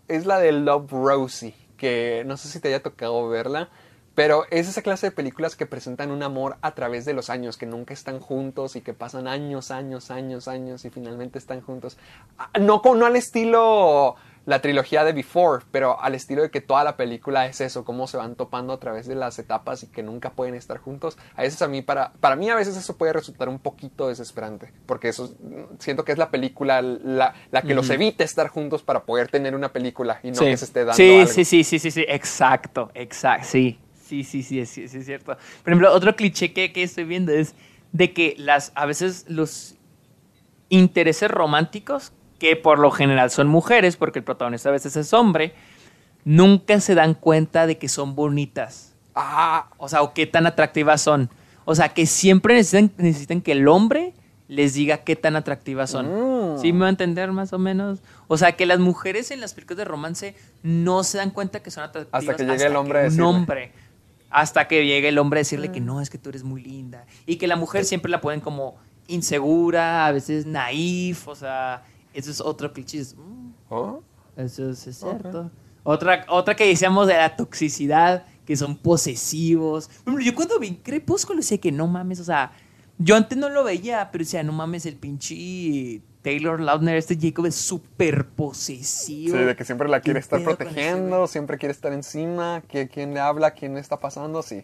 [0.09, 3.69] es la de Love Rosie, que no sé si te haya tocado verla,
[4.15, 7.57] Pero es esa clase de películas que presentan un amor a través de los años,
[7.57, 11.97] que nunca están juntos y que pasan años, años, años, años y finalmente están juntos.
[12.39, 16.61] Ah, No, con- no al estilo la trilogía de Before, pero al estilo de que
[16.61, 19.87] toda la película es eso, cómo se van topando a través de las etapas y
[19.87, 21.17] que nunca pueden estar juntos.
[21.37, 24.73] A veces a mí, para, para mí a veces eso puede resultar un poquito desesperante,
[24.85, 25.33] porque eso
[25.79, 29.55] siento que es la película la, la que los evita estar juntos para poder tener
[29.55, 31.33] una película y no que se esté dando sí, algo.
[31.33, 33.79] sí, sí, sí, sí, sí, exacto, exacto, sí,
[34.13, 35.37] sí, sí, sí, sí, sí, es cierto.
[35.63, 37.55] Por ejemplo, otro cliché que, que estoy viendo es
[37.93, 39.77] de que las, a veces los
[40.69, 45.55] intereses románticos, que por lo general son mujeres, porque el protagonista a veces es hombre,
[46.25, 48.95] nunca se dan cuenta de que son bonitas.
[49.15, 51.31] Ah, O sea, o qué tan atractivas son.
[51.65, 54.15] O sea, que siempre necesitan, necesitan que el hombre
[54.49, 56.55] les diga qué tan atractivas son.
[56.55, 56.59] Mm.
[56.59, 58.01] ¿Sí me va a entender más o menos?
[58.29, 61.71] O sea, que las mujeres en las películas de romance no se dan cuenta que
[61.71, 63.73] son atractivas Hasta que llegue el hombre un hombre.
[64.33, 67.07] Hasta que llegue el hombre a decirle que no, es que tú eres muy linda.
[67.27, 68.77] Y que la mujer siempre la ponen como
[69.07, 71.85] insegura, a veces naif, o sea,
[72.15, 73.03] eso es otro cliché.
[73.15, 74.03] Mm, ¿oh?
[74.37, 75.51] eso es, es cierto.
[75.85, 79.91] Otra, otra que decíamos de la toxicidad, que son posesivos.
[80.25, 82.53] Yo cuando vi Crepúsculo decía que no mames, o sea,
[82.99, 87.47] yo antes no lo veía, pero decía, no mames, el pinche Taylor Lautner, este Jacob
[87.47, 89.37] es súper posesivo.
[89.37, 93.13] Sí, de que siempre la ¿Qué quiere estar protegiendo, siempre quiere estar encima, que, quién
[93.13, 94.63] le habla, quién le está pasando, sí.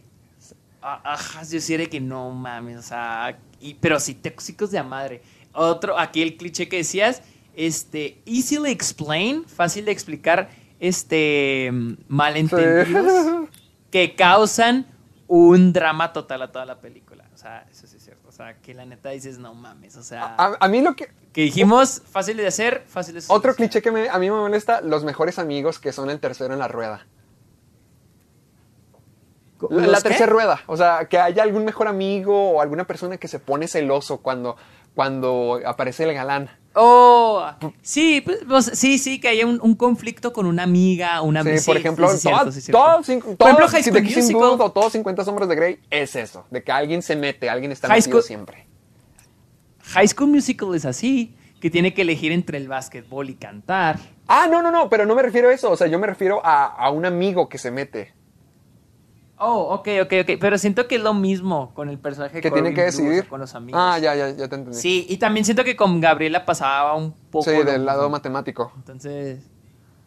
[0.81, 4.85] Ajá, yo sí era que no mames, o sea, y- pero sí, tóxicos de a
[4.85, 5.21] madre.
[5.53, 7.23] Otro, aquí el cliché que decías,
[7.57, 10.49] este, easily explain, fácil de explicar,
[10.79, 11.71] este,
[12.07, 13.49] malentendidos
[13.91, 14.87] que causan
[15.27, 17.25] un drama total a toda la película.
[17.35, 18.29] O sea, eso sí es cierto.
[18.29, 21.09] O sea, que la neta dices, no mames, o sea, A, a mí lo que...
[21.39, 24.81] que dijimos, fácil de hacer, fácil de Otro cliché que me- a mí me molesta,
[24.81, 27.07] los mejores amigos que son el tercero en la rueda.
[29.71, 30.61] La, ¿Los la tercera rueda.
[30.67, 34.57] O sea, que haya algún mejor amigo o alguna persona que se pone celoso cuando,
[34.97, 36.51] cuando aparece el galán.
[36.75, 37.45] Oh,
[37.83, 41.49] sí, pues, pues, sí, sí, que haya un, un conflicto con una amiga, una Sí,
[41.51, 41.63] amiga.
[41.67, 42.21] por ejemplo, sí, sí,
[42.63, 44.57] cierto, todos, sí, Por ejemplo, High School Musical.
[44.61, 47.87] O todos 50 sombras de Grey, es eso, de que alguien se mete, alguien está
[47.87, 48.68] High metido School- siempre.
[49.89, 53.99] High School Musical es así, que tiene que elegir entre el básquetbol y cantar.
[54.27, 56.41] Ah, no, no, no, pero no me refiero a eso, o sea, yo me refiero
[56.45, 58.15] a, a un amigo que se mete,
[59.41, 60.31] Oh, ok, ok, ok.
[60.41, 63.27] Pero siento que es lo mismo con el personaje que tiene que decidir.
[63.29, 63.81] con los amigos.
[63.83, 64.75] Ah, ya, ya, ya te entendí.
[64.77, 67.45] Sí, y también siento que con Gabriela pasaba un poco.
[67.45, 68.73] Sí, del lado matemático.
[68.77, 69.41] Entonces,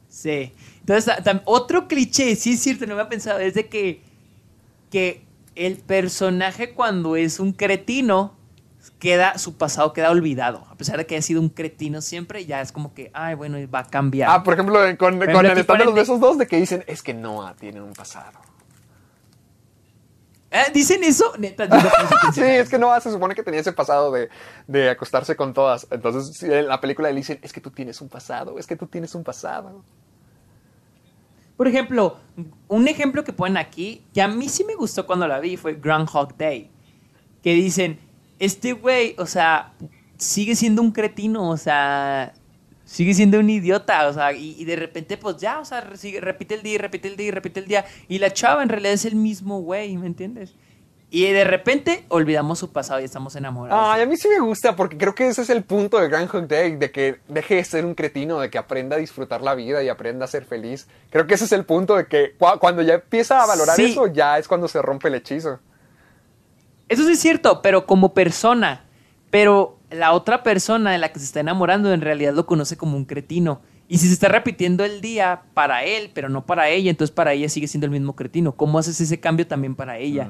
[0.09, 0.51] sí.
[0.81, 1.13] Entonces,
[1.45, 4.03] otro cliché, sí es cierto, no me había pensado, es de que,
[4.89, 5.23] que
[5.55, 8.35] el personaje cuando es un cretino,
[8.89, 10.65] queda, su pasado queda olvidado.
[10.69, 13.57] A pesar de que haya sido un cretino siempre, ya es como que, ay, bueno,
[13.69, 14.29] va a cambiar.
[14.31, 17.03] Ah, por ejemplo, con, con ejemplo, el stand de besos dos, de que dicen, es
[17.03, 18.39] que Noah tiene un pasado.
[20.51, 21.31] Ah, ¿Dicen eso?
[21.37, 21.79] Neta, no
[22.33, 24.29] Sí, es que Noah se supone que tenía ese pasado de,
[24.67, 25.87] de acostarse con todas.
[25.91, 28.87] Entonces, en la película le dicen, es que tú tienes un pasado, es que tú
[28.87, 29.83] tienes un pasado.
[31.55, 32.17] Por ejemplo,
[32.67, 35.75] un ejemplo que ponen aquí, que a mí sí me gustó cuando la vi, fue
[35.75, 36.69] Groundhog Day.
[37.43, 37.99] Que dicen,
[38.41, 39.71] este güey, o sea,
[40.17, 42.33] sigue siendo un cretino, o sea,
[42.85, 46.19] sigue siendo un idiota, o sea, y, y de repente, pues ya, o sea, sigue-
[46.21, 47.85] repite el día, repite el día, repite el día.
[48.07, 50.53] Y la chava en realidad es el mismo güey, ¿me entiendes?
[51.13, 53.83] Y de repente olvidamos su pasado y estamos enamorados.
[53.85, 56.47] Ay, a mí sí me gusta, porque creo que ese es el punto de Groundhog
[56.47, 59.83] Day, de que deje de ser un cretino, de que aprenda a disfrutar la vida
[59.83, 60.87] y aprenda a ser feliz.
[61.09, 63.91] Creo que ese es el punto de que cua- cuando ya empieza a valorar Sí.
[63.91, 65.59] eso, ya es cuando se rompe el hechizo.
[66.91, 68.83] Eso sí es cierto, pero como persona.
[69.29, 72.97] Pero la otra persona de la que se está enamorando en realidad lo conoce como
[72.97, 73.61] un cretino.
[73.87, 77.33] Y si se está repitiendo el día para él, pero no para ella, entonces para
[77.33, 78.53] ella sigue siendo el mismo cretino.
[78.53, 80.25] ¿Cómo haces ese cambio también para ella?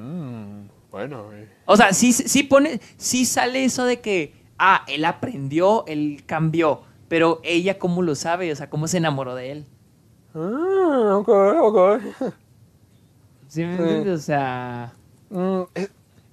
[0.92, 1.46] bueno, güey.
[1.66, 6.82] O sea, sí, sí pone, sí sale eso de que, ah, él aprendió, él cambió,
[7.08, 9.66] pero ella cómo lo sabe, o sea, cómo se enamoró de él.
[10.36, 11.30] Ah, ok,
[11.62, 12.02] ok.
[13.48, 13.82] ¿Sí me Sí.
[13.84, 14.20] entiendes?
[14.20, 14.94] O sea...
[15.30, 15.92] Mm, es-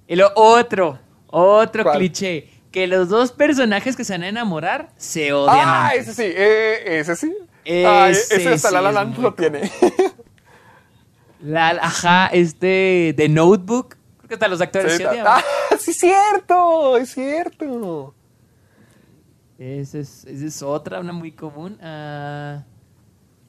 [0.09, 1.99] Y lo otro, otro ¿Cuál?
[1.99, 5.55] cliché, que los dos personajes que se van a enamorar se odian.
[5.69, 6.07] Ah, antes.
[6.07, 7.33] ese sí, eh, ese sí.
[7.63, 9.71] Ese Ah, ese hasta sí La La Land lo tiene.
[11.41, 15.43] La, ajá, este, The Notebook, creo que hasta los actores Sí, se ah,
[15.79, 18.15] sí, es cierto, es cierto.
[19.59, 21.77] Esa es, esa es otra, una muy común.
[21.83, 22.63] Ah,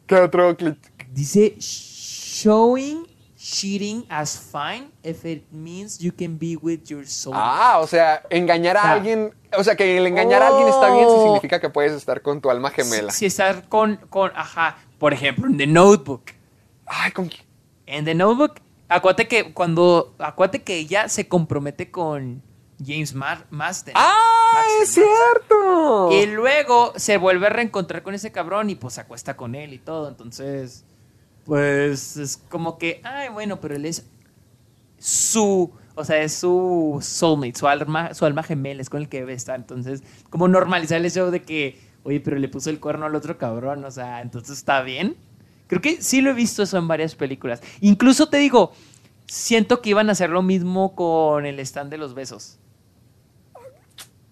[0.06, 0.76] ¿Qué otro clip?
[1.10, 7.34] dice, showing cheating as fine if it means you can be with your soul.
[7.36, 8.92] Ah, o sea, engañar a Ah.
[8.92, 9.32] alguien.
[9.56, 11.24] O sea, que el engañar a alguien está bien si Oh.
[11.24, 13.10] significa que puedes estar con tu alma gemela.
[13.12, 16.22] Si, si estar con, con, ajá, por ejemplo, en The Notebook.
[16.86, 17.42] Ay, ¿con quién?
[17.86, 18.54] En The Notebook,
[18.92, 20.14] Acuérdate que cuando.
[20.18, 22.42] Acuérdate que ella se compromete con
[22.84, 23.94] James Mar Marsden.
[23.96, 26.10] ¡Ah, es cierto!
[26.10, 29.72] Y luego se vuelve a reencontrar con ese cabrón y pues se acuesta con él
[29.74, 30.08] y todo.
[30.08, 30.84] Entonces,
[31.44, 34.06] pues es como que, ay, bueno, pero él es
[35.00, 39.20] su, o sea, es su soulmate, su alma, su alma gemela, es con el que
[39.20, 39.56] debe estar.
[39.56, 43.38] Entonces, como normalizar el hecho de que, oye, pero le puso el cuerno al otro
[43.38, 45.16] cabrón, o sea, entonces está bien.
[45.66, 47.62] Creo que sí lo he visto eso en varias películas.
[47.80, 48.72] Incluso te digo,
[49.26, 52.58] siento que iban a hacer lo mismo con el stand de los besos.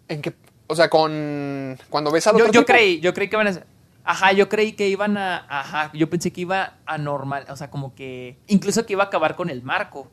[0.09, 0.35] ¿En qué?
[0.67, 1.79] O sea, con...
[1.89, 2.73] Cuando ves al Yo, otro yo tipo.
[2.73, 3.65] creí, yo creí que iban a
[4.05, 5.45] Ajá, yo creí que iban a.
[5.51, 7.45] Ajá, yo pensé que iba a normal.
[7.51, 8.39] O sea, como que.
[8.47, 10.11] Incluso que iba a acabar con el marco.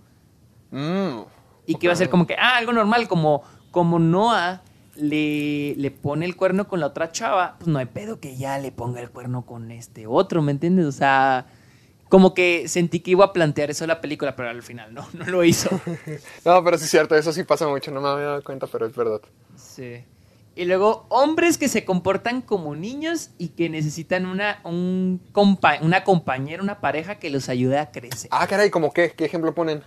[0.71, 1.21] Mm.
[1.67, 3.07] Y que iba a ser como que, ah, algo normal.
[3.07, 4.61] Como, como Noah
[4.95, 8.57] le, le pone el cuerno con la otra chava, pues no hay pedo que ya
[8.59, 10.85] le ponga el cuerno con este otro, ¿me entiendes?
[10.85, 11.45] O sea.
[12.07, 15.07] Como que sentí que iba a plantear eso en la película, pero al final no,
[15.13, 15.69] no lo hizo.
[16.45, 18.85] No, pero sí es cierto, eso sí pasa mucho, no me había dado cuenta, pero
[18.85, 19.21] es verdad.
[19.57, 20.05] Sí.
[20.55, 26.03] Y luego, hombres que se comportan como niños y que necesitan una, un compa- una
[26.03, 28.29] compañera, una pareja que los ayude a crecer.
[28.31, 29.11] Ah, caray, ¿cómo qué?
[29.17, 29.83] ¿Qué ejemplo ponen?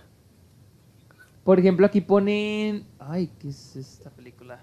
[1.49, 2.85] Por ejemplo, aquí ponen.
[2.99, 4.59] Ay, ¿qué es esta película?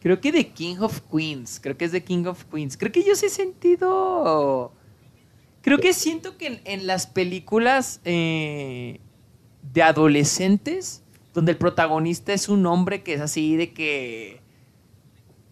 [0.00, 1.60] Creo que The King of Queens.
[1.60, 2.76] Creo que es The King of Queens.
[2.76, 4.72] Creo que yo sí he sentido.
[5.62, 8.98] Creo que siento que en, en las películas eh,
[9.72, 14.40] de adolescentes, donde el protagonista es un hombre que es así de que.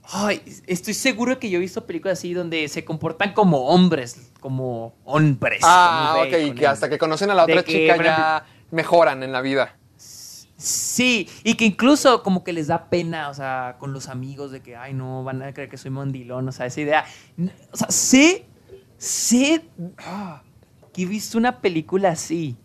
[0.02, 4.96] Ay, estoy seguro que yo he visto películas así donde se comportan como hombres, como
[5.04, 5.60] hombres.
[5.62, 9.30] Ah, con ok, que hasta que conocen a la De otra chica ya mejoran en
[9.30, 9.78] la vida.
[10.56, 14.60] Sí, y que incluso como que les da pena, o sea, con los amigos de
[14.60, 17.04] que, ay, no, van a creer que soy mandilón, o sea, esa idea.
[17.72, 18.46] O sea, sé,
[18.96, 19.64] sé
[19.98, 20.42] ah,
[20.92, 22.56] que he visto una película así.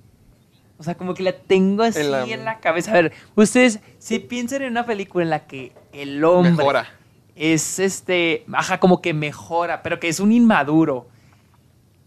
[0.78, 2.92] O sea, como que la tengo así En en la- cabeza.
[2.92, 6.88] A ver, ustedes, si piensan en una película en la que el hombre Mejora.
[7.36, 11.08] es este, ajá, como que mejora, pero que es un inmaduro.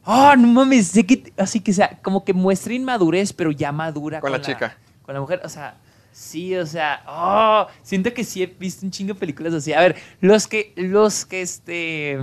[0.05, 4.21] Oh, no mames, sé que, así que sea, como que muestra inmadurez, pero ya madura
[4.21, 4.79] Con la chica.
[5.03, 5.77] Con la mujer, o sea,
[6.13, 9.73] sí, o sea, oh, siento que sí he visto un chingo de películas así.
[9.73, 12.19] A ver, los que, los que, este,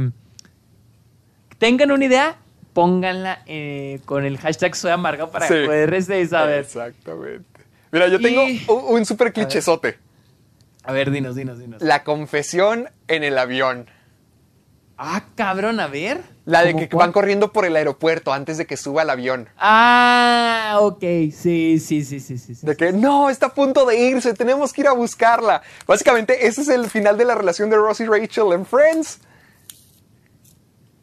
[1.57, 2.37] tengan una idea,
[2.73, 5.55] pónganla eh, con el hashtag soy amargado para Sí.
[5.65, 6.59] poder este, saber.
[6.61, 7.43] Exactamente.
[7.91, 9.97] Mira, yo tengo Y- un, un super clichesote.
[10.83, 11.81] A ver, dinos, dinos, dinos.
[11.81, 13.87] La confesión en el avión.
[15.01, 16.21] Ah, cabrón, a ver.
[16.43, 19.47] La de que van corriendo por el aeropuerto antes de que suba el avión.
[19.57, 20.99] Ah, ok,
[21.31, 22.53] sí, sí, sí, sí, sí.
[22.61, 25.61] De sí, que no, está a punto de irse, tenemos que ir a buscarla.
[25.87, 29.21] Básicamente, ese es el final de la relación de Ross y Rachel en Friends.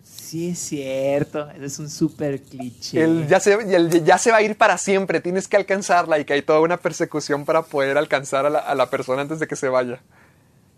[0.02, 3.02] Sí, es cierto, es un súper cliché.
[3.02, 3.56] El ya, se,
[4.04, 6.76] ya, se, va a ir para siempre, tienes que alcanzarla y que hay toda una
[6.76, 10.02] persecución para poder alcanzar a la, a la persona antes de que se vaya.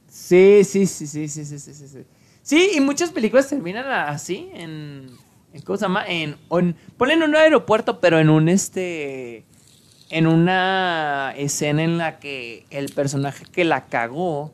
[0.08, 1.74] Sí, sí, sí, sí, sí, sí, sí.
[1.74, 2.04] sí.
[2.48, 5.10] Sí, y muchas películas terminan así, en,
[5.52, 6.02] en ¿cómo se llama?
[6.08, 9.44] En, en ponen un aeropuerto, pero en un este,
[10.08, 14.50] en una escena en la que el personaje que la cagó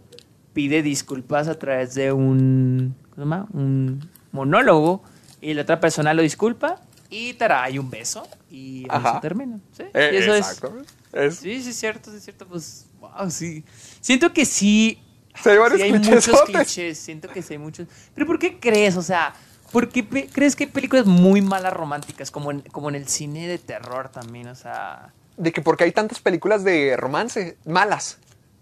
[0.54, 3.46] pide disculpas a través de un, ¿cómo se llama?
[3.52, 5.04] Un monólogo
[5.40, 6.80] y la otra persona lo disculpa
[7.10, 9.60] y tará, hay un beso y se termina.
[9.70, 9.84] ¿sí?
[9.94, 10.60] Eh, y eso es.
[11.12, 13.62] Es- sí, sí, es cierto, sí, es cierto, pues, wow, sí.
[14.00, 14.98] Siento que sí
[15.42, 17.88] Sí, hay varios Sí, hay muchos clichés, siento que sí hay muchos.
[18.14, 18.96] Pero ¿por qué crees?
[18.96, 19.34] O sea,
[19.72, 22.30] ¿por qué crees que hay películas muy malas románticas?
[22.30, 25.12] Como en, como en el cine de terror también, o sea...
[25.36, 28.18] De que porque hay tantas películas de romance malas.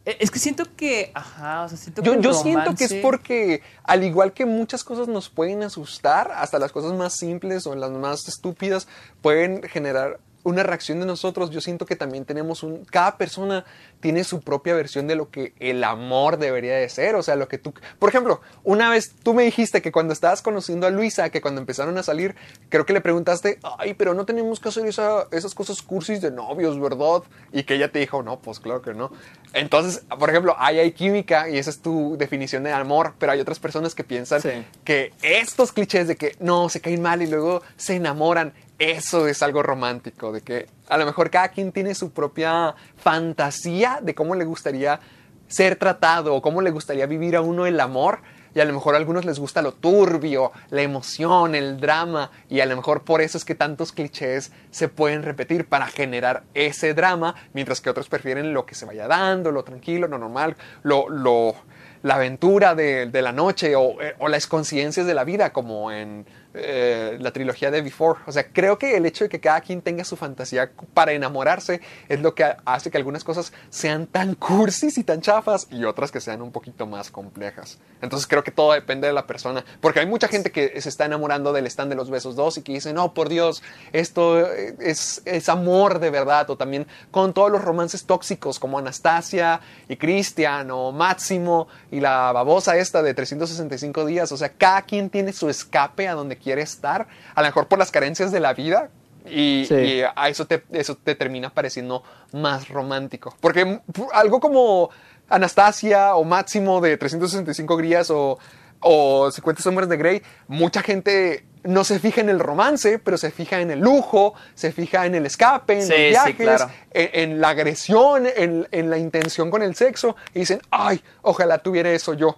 [0.07, 1.11] e- Es que siento que...
[1.15, 4.83] Ajá, o sea, siento Yo, que yo siento que es porque, al igual que muchas
[4.83, 8.89] cosas nos pueden asustar, hasta las cosas más simples o las más estúpidas
[9.21, 12.85] pueden generar una reacción de nosotros, yo siento que también tenemos un...
[12.85, 13.65] Cada persona
[14.01, 17.49] tiene su propia versión de lo que el amor debería de ser, o sea, lo
[17.49, 17.73] que tú...
[17.99, 21.61] Por ejemplo, una vez tú me dijiste que cuando estabas conociendo a Luisa, que cuando
[21.61, 22.35] empezaron a salir,
[22.69, 26.31] creo que le preguntaste, ay, pero no tenemos que hacer esa- esas cosas cursis de
[26.31, 27.23] novios, ¿verdad?
[27.53, 29.13] Y que ella te dijo, no, pues claro que no.
[29.53, 33.41] Entonces, por ejemplo, ahí hay química y esa es tu definición de amor, pero hay
[33.41, 34.51] otras personas que piensan Sí.
[34.85, 38.55] que estos clichés de que no, se caen mal y luego se enamoran,
[38.91, 44.01] eso es algo romántico, de que a lo mejor cada quien tiene su propia fantasía
[44.03, 44.99] de cómo le gustaría
[45.47, 48.21] ser tratado o cómo le gustaría vivir a uno el amor.
[48.55, 52.31] Y a lo mejor a algunos les gusta lo turbio, la emoción, el drama.
[52.51, 56.43] Y a lo mejor por eso es que tantos clichés se pueden repetir para generar
[56.53, 60.57] ese drama, mientras que otros prefieren lo que se vaya dando, lo tranquilo, lo normal,
[60.83, 61.55] lo, lo,
[62.03, 66.27] la aventura de, la noche o, eh, o las conciencias de la vida, como en
[66.55, 68.21] eh, la trilogía de Before.
[68.27, 71.81] O sea, creo que el hecho de que cada quien tenga su fantasía para enamorarse
[72.09, 76.11] es lo que hace que algunas cosas sean tan cursis y tan chafas y otras
[76.13, 77.79] que sean un poquito más complejas.
[78.03, 79.65] Entonces creo que todo depende de la persona.
[79.81, 82.63] Porque hay mucha gente que se está enamorando del stand de los besos 2 y
[82.63, 83.63] que dice, no, por Dios,
[83.93, 86.51] esto es, es amor de verdad.
[86.51, 92.33] O también con todos los romances tóxicos como Anastasia y Cristian o Máximo y la
[92.33, 94.33] babosa esta de 365 días.
[94.33, 97.79] O sea, cada quien tiene su escape a donde quiere estar, a lo mejor por
[97.79, 98.91] las carencias de la vida,
[99.25, 99.75] y, Sí.
[99.77, 102.03] y a eso te, eso te termina pareciendo
[102.33, 103.37] más romántico.
[103.41, 103.81] Porque
[104.13, 104.91] algo como
[105.29, 108.39] Anastasia o Máximo de 365 días o,
[108.81, 113.31] o 50 sombras de Grey, mucha gente no se fija en el romance, pero se
[113.31, 116.71] fija en el lujo, se fija en el escape, en Sí, los sí, viajes, claro.
[116.91, 121.59] en, en la agresión, en, en la intención con el sexo, y dicen, ay, ojalá
[121.59, 122.37] tuviera eso yo.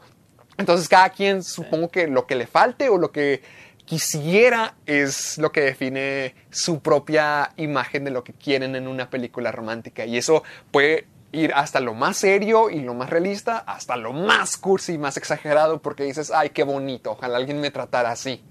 [0.58, 3.42] Entonces cada quien supongo que lo que le falte o lo que
[3.84, 9.52] quisiera es lo que define su propia imagen de lo que quieren en una película
[9.52, 10.04] romántica.
[10.06, 14.56] Y eso puede ir hasta lo más serio y lo más realista, hasta lo más
[14.56, 18.42] cursi y más exagerado, porque dices, ay, qué bonito, ojalá alguien me tratara así.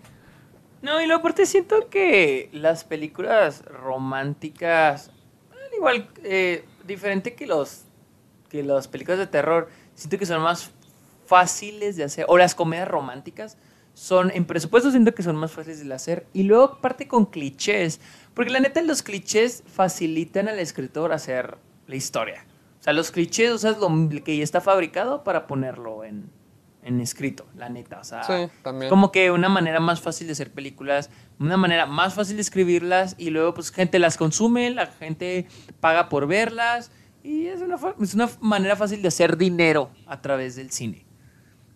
[0.81, 5.11] No, y luego aparte siento que las películas románticas,
[5.51, 7.83] al igual, eh, diferente que los
[8.49, 10.69] que las películas de terror, siento que son más
[11.25, 13.57] fáciles de hacer, o las comedias románticas,
[13.93, 17.99] son, en presupuesto siento que son más fáciles de hacer, y luego aparte con clichés,
[18.33, 21.57] porque la neta los clichés facilitan al escritor hacer
[21.87, 22.45] la historia.
[22.79, 23.89] O sea, los clichés, o sea, es lo
[24.23, 26.29] que ya está fabricado para ponerlo en,
[26.81, 27.99] en escrito, la neta.
[27.99, 28.89] O sea, Sí, también.
[28.89, 31.09] como que una manera más fácil de hacer películas,
[31.39, 35.47] una manera más fácil de escribirlas y luego pues gente las consume, la gente
[35.79, 36.91] paga por verlas
[37.23, 41.05] y es una, es una manera fácil de hacer dinero a través del cine.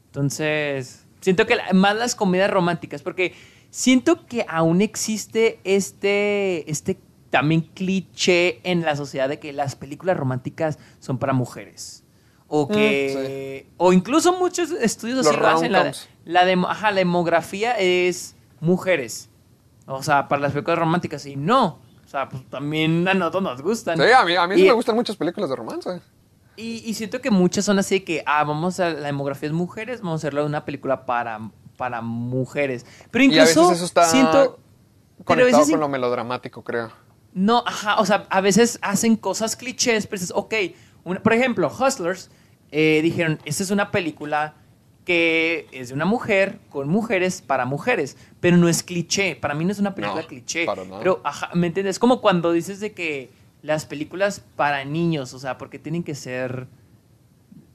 [0.07, 3.34] Entonces, siento que la- más las comedias románticas, porque
[3.69, 6.99] siento que aún existe este, este
[7.30, 12.03] también cliché en la sociedad de que las películas románticas son para mujeres.
[12.48, 13.68] O que.
[13.76, 15.72] O incluso muchos estudios así lo hacen.
[15.73, 15.84] La,
[16.23, 19.30] la, demo- ajá, la demografía es mujeres.
[19.85, 21.26] O sea, para las películas románticas.
[21.26, 21.80] Y no.
[22.06, 23.98] O sea, pues también a nosotros nos gustan.
[23.98, 25.99] Sí, a mí, a mí sí me gustan muchas películas de romance.
[26.57, 29.53] Y, y siento que muchas son así de que, ah, vamos a la demografía es
[29.53, 31.39] mujeres, vamos a hacerlo una película para,
[31.77, 32.85] para mujeres.
[33.11, 34.59] Pero Y a veces incluso eso está siento...
[35.17, 36.91] pero a Conectado veces con lo melodramático, creo.
[37.34, 40.53] No, ajá, o sea, a veces hacen cosas clichés, pero dices, ok,
[41.03, 42.29] una- por ejemplo, Hustlers
[42.71, 44.55] eh, dijeron, esta es una película
[45.05, 49.63] que es de una mujer con mujeres para mujeres, pero no es cliché, para mí
[49.63, 50.99] no es una película No, cliché, para nada.
[50.99, 51.91] pero, ajá, ¿me entiendes?
[51.95, 53.29] Es como cuando dices de que
[53.61, 56.67] las películas para niños, o sea, porque tienen que ser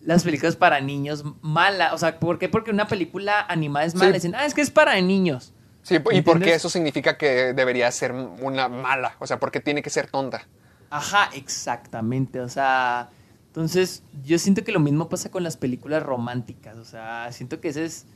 [0.01, 2.49] las películas para niños malas, o sea, ¿por qué?
[2.49, 3.99] Porque una película animada es Sí.
[3.99, 5.53] mala, dicen, ah, es que es para niños.
[5.83, 9.17] Sí, y porque eso significa que debería ser una mala.
[9.19, 10.47] O sea, porque tiene que ser tonta.
[10.91, 12.39] Ajá, exactamente.
[12.41, 13.11] O sea,
[13.49, 16.77] entonces yo siento que lo mismo pasa con las películas románticas.
[16.77, 18.07] O sea, siento que ese es.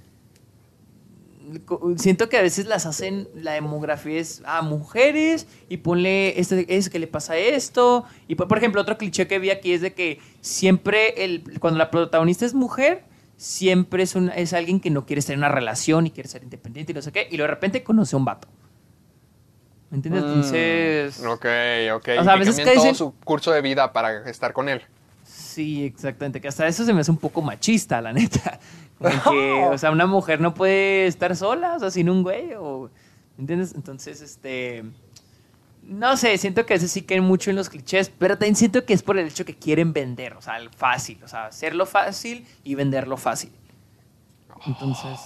[1.96, 6.90] Siento que a veces las hacen, la demografía es a mujeres y ponle este, es
[6.90, 8.04] que le pasa esto.
[8.26, 11.90] Y por ejemplo, otro cliché que vi aquí es de que siempre, el, cuando la
[11.90, 13.04] protagonista es mujer,
[13.36, 16.42] siempre es, un, es alguien que no quiere estar en una relación y quiere ser
[16.42, 17.28] independiente y no sé qué.
[17.30, 18.48] Y luego de repente conoce a un vato.
[19.90, 20.24] ¿Me entiendes?
[20.24, 21.20] Entonces.
[21.20, 21.46] Mm, Ok,
[21.94, 22.08] ok.
[22.18, 24.82] O sea, a Y veces todo su curso de vida para estar con él.
[25.56, 26.38] Sí, exactamente.
[26.38, 28.60] Que hasta eso se me hace un poco machista, la neta.
[28.98, 32.52] Como que, o sea, una mujer no puede estar sola, o sea, sin un güey,
[32.58, 32.90] o.
[33.38, 33.74] ¿Entiendes?
[33.74, 34.84] Entonces, este.
[35.82, 38.84] No sé, siento que a veces sí caen mucho en los clichés, pero también siento
[38.84, 41.86] que es por el hecho que quieren vender, o sea, el fácil, o sea, hacerlo
[41.86, 43.50] fácil y venderlo fácil.
[44.66, 45.18] Entonces.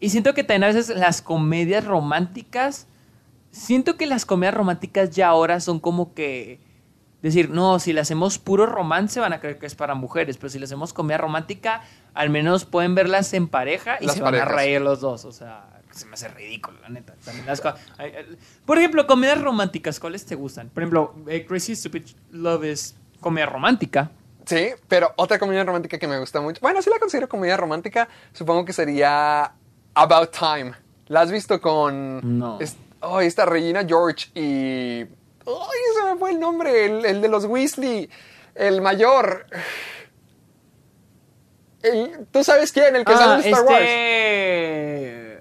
[0.00, 2.86] Y siento que también a veces las comedias románticas.
[3.50, 6.58] Siento que las comedias románticas ya ahora son como que.
[7.26, 10.48] Decir, no, si le hacemos puro romance van a creer que es para mujeres, pero
[10.50, 11.82] si le hacemos comedia romántica,
[12.14, 14.46] al menos pueden verlas en pareja y Las se parejas.
[14.46, 15.24] van a reír los dos.
[15.24, 17.14] O sea, se me hace ridículo, la neta.
[17.24, 17.60] También las
[18.64, 20.68] Por ejemplo, comedias románticas, ¿cuáles te gustan?
[20.68, 24.10] Por ejemplo, eh, Crazy Stupid Love es comedia romántica.
[24.44, 26.60] Sí, pero otra comedia romántica que me gusta mucho.
[26.60, 29.52] Bueno, si la considero comedia romántica, supongo que sería
[29.94, 30.72] About Time.
[31.08, 32.38] ¿La has visto con.
[32.38, 32.60] No.
[32.60, 35.06] es- oh, esta Regina George y.
[35.46, 36.84] ¡Ay, se me fue el nombre!
[36.86, 38.08] El, el de los Weasley.
[38.54, 39.46] El mayor.
[41.82, 42.96] El- ¿Tú sabes quién?
[42.96, 43.80] El que sale en Star Wars.
[43.82, 45.36] este...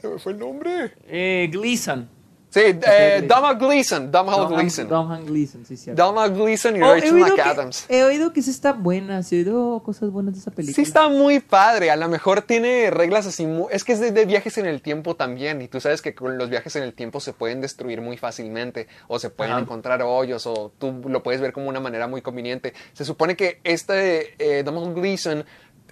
[0.00, 0.92] Se me fue el nombre.
[1.06, 2.10] eh, Gleason.
[2.48, 4.10] Sí, eh, Domhnall Gleeson.
[4.10, 4.88] Domhnall Gleeson.
[4.88, 6.02] Domhnall Gleeson, sí, cierto.
[6.02, 7.84] Domhnall Gleeson y Oh, he, Rachel McAdams.
[7.90, 10.74] he oído que sí está buena, sí he oído cosas buenas de esa película.
[10.74, 14.10] Sí está muy padre, a lo mejor tiene reglas así, mu- es que es de,
[14.10, 16.94] de viajes en el tiempo también, y tú sabes que con los viajes en el
[16.94, 21.40] tiempo se pueden destruir muy fácilmente, o se pueden encontrar hoyos, o tú lo puedes
[21.42, 22.72] ver como una manera muy conveniente.
[22.94, 25.44] Se supone que este eh, Domhnall Gleeson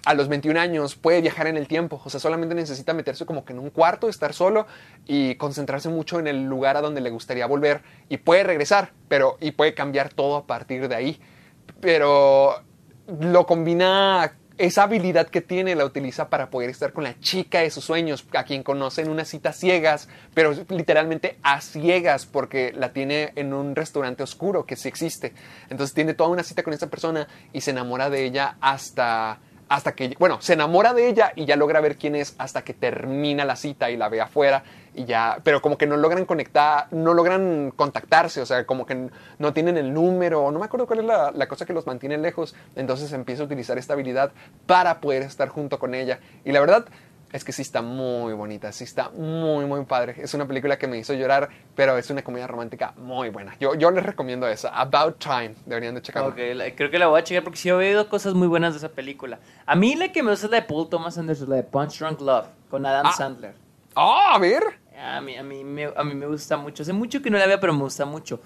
[0.05, 3.43] a los 21 años puede viajar en el tiempo, o sea, solamente necesita meterse como
[3.43, 4.67] que en un cuarto, estar solo
[5.05, 9.37] y concentrarse mucho en el lugar a donde le gustaría volver, y puede regresar, pero,
[9.41, 11.19] y puede cambiar todo a partir de ahí
[11.79, 12.63] pero
[13.07, 17.69] lo combina, esa habilidad que tiene la utiliza para poder estar con la chica de
[17.69, 22.93] sus sueños, a quien conoce en unas citas ciegas, pero literalmente a ciegas, porque la
[22.93, 25.33] tiene en un restaurante oscuro que sí existe.
[25.69, 29.39] Entonces tiene toda una cita con esta persona y se enamora de ella hasta...
[29.67, 32.73] Hasta que, bueno, se enamora de ella y ya logra ver quién es hasta que
[32.73, 34.63] termina la cita y la ve afuera
[34.93, 39.09] y ya, pero como que no logran conectar, no logran contactarse, o sea, como que
[39.39, 42.17] no tienen el número, no me acuerdo cuál es la, la cosa que los mantiene
[42.17, 44.31] lejos, entonces empieza a utilizar esta habilidad
[44.65, 46.19] para poder estar junto con ella.
[46.45, 46.85] Y la verdad
[47.35, 50.15] es que sí está muy bonita, sí está muy, muy padre.
[50.17, 53.55] Es una película que me hizo llorar, pero es una comedia romántica muy buena.
[53.59, 56.29] Yo, yo les recomiendo esa, About Time, deberían de checarla.
[56.29, 58.73] Ok, la- creo que la voy a checar porque sí he oído cosas muy buenas
[58.73, 59.39] de esa película.
[59.65, 61.99] A mí la que me gusta es la de Paul Thomas Anderson, la de Punch
[61.99, 63.11] Drunk Love, con Adam Ah.
[63.11, 63.53] Sandler.
[63.95, 64.63] Ah, a ver.
[64.97, 66.83] A mí, a, mí me, a mí me gusta mucho.
[66.83, 68.39] Hace mucho que no la veo, pero me gusta mucho.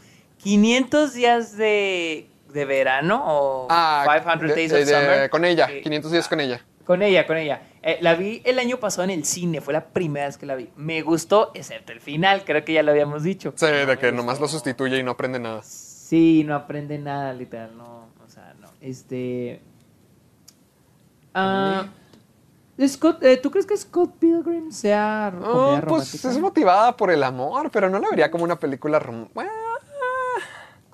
[0.44, 5.30] 500 días de, de verano o Ah, 500 de- Days of de- Summer.
[5.30, 6.62] Con ella, Eh, 500 días con ella.
[6.90, 7.62] Con ella, con ella.
[7.84, 10.56] Eh, la vi el año pasado en el cine, fue la primera vez que la
[10.56, 10.72] vi.
[10.76, 13.54] Me gustó, excepto el final, creo que ya lo habíamos dicho.
[13.56, 15.62] Sí, No de que nomás lo sustituye y no aprende nada.
[15.62, 18.70] Sí, no aprende nada, literal, no, o sea, no.
[18.82, 19.62] Este...
[21.36, 21.86] Ah,
[22.88, 26.30] Scott, eh, ¿Tú crees que Scott Pilgrim sea Oh, pues romántica?
[26.32, 29.52] es motivada por el amor, pero no la vería como una película rom- Bueno,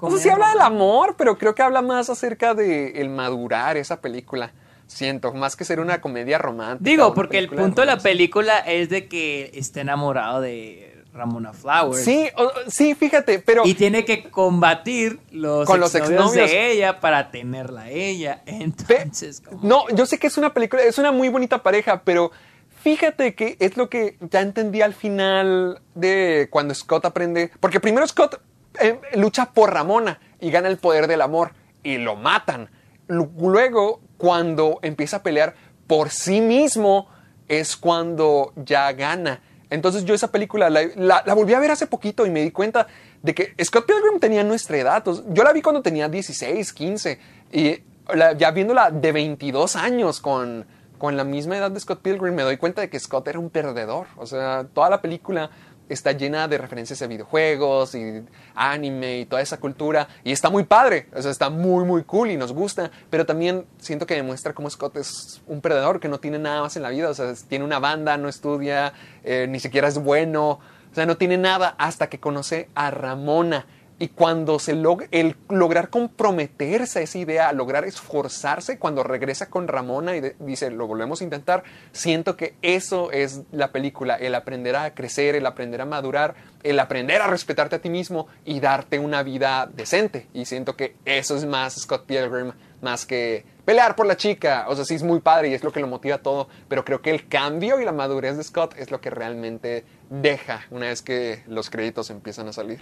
[0.02, 0.66] o sea, sí habla del romántica.
[0.66, 4.52] amor, pero creo que habla más acerca de el madurar esa película.
[4.88, 6.90] Siento, más que ser una comedia romántica.
[6.90, 8.10] Digo, porque el punto de la romance.
[8.10, 12.04] película es de que está enamorado de Ramona Flowers.
[12.04, 17.00] Sí, o- sí, fíjate, pero Y tiene que combatir los, Con los exnovios de ella
[17.00, 18.42] para tenerla a ella.
[18.46, 22.32] Entonces, como- no, yo sé que es una película, es una muy bonita pareja, pero
[22.84, 28.06] fíjate que es lo que ya entendí al final de cuando Scott aprende, porque primero
[28.08, 28.40] Scott
[28.82, 32.70] eh, lucha por Ramona y gana el poder del amor y lo matan.
[33.08, 35.56] Lu- Luego, cuando empieza a pelear
[35.88, 37.08] por sí mismo,
[37.48, 39.42] es cuando ya gana.
[39.70, 42.88] Entonces yo esa película la, volví a ver hace poquito y me di cuenta
[43.22, 45.04] de que Scott Pilgrim tenía nuestra edad.
[45.30, 47.20] Yo la vi cuando tenía 16, 15
[47.52, 47.84] y
[48.38, 50.66] ya viéndola de 22 años con,
[50.98, 53.50] con la misma edad de Scott Pilgrim me doy cuenta de que Scott era un
[53.50, 54.08] perdedor.
[54.18, 55.50] O sea, toda la película
[55.90, 58.24] está llena de referencias a videojuegos y
[58.56, 62.32] anime y toda esa cultura y está muy padre, o sea, está muy muy cool
[62.32, 66.20] y nos gusta, pero también siento que demuestra cómo Scott es un perdedor que no
[66.20, 68.94] tiene nada más en la vida, o sea, tiene una banda, no estudia,
[69.24, 70.60] eh, ni siquiera es bueno,
[70.92, 73.66] o sea, no tiene nada hasta que conoce a Ramona.
[73.98, 79.70] Y cuando se logra, el lograr comprometerse a esa idea, lograr esforzarse, cuando regresa con
[79.70, 81.64] Ramona y dice, lo volvemos a intentar,
[81.94, 86.78] siento que eso es la película, el aprender a crecer, el aprender a madurar, el
[86.80, 90.28] aprender a respetarte a ti mismo y darte una vida decente.
[90.34, 92.52] Y siento que eso es más Scott Pilgrim,
[92.82, 94.66] más que pelear por la chica.
[94.68, 97.02] O sea, sí es muy padre y es lo que lo motiva todo, pero creo
[97.02, 101.02] que el cambio y la madurez de Scott es lo que realmente deja una vez
[101.02, 102.82] que los créditos empiezan a salir.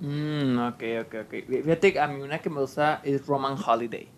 [0.00, 1.34] Mm, ok, ok, ok.
[1.64, 4.08] Fíjate, a mí una que me gusta es Roman Holiday.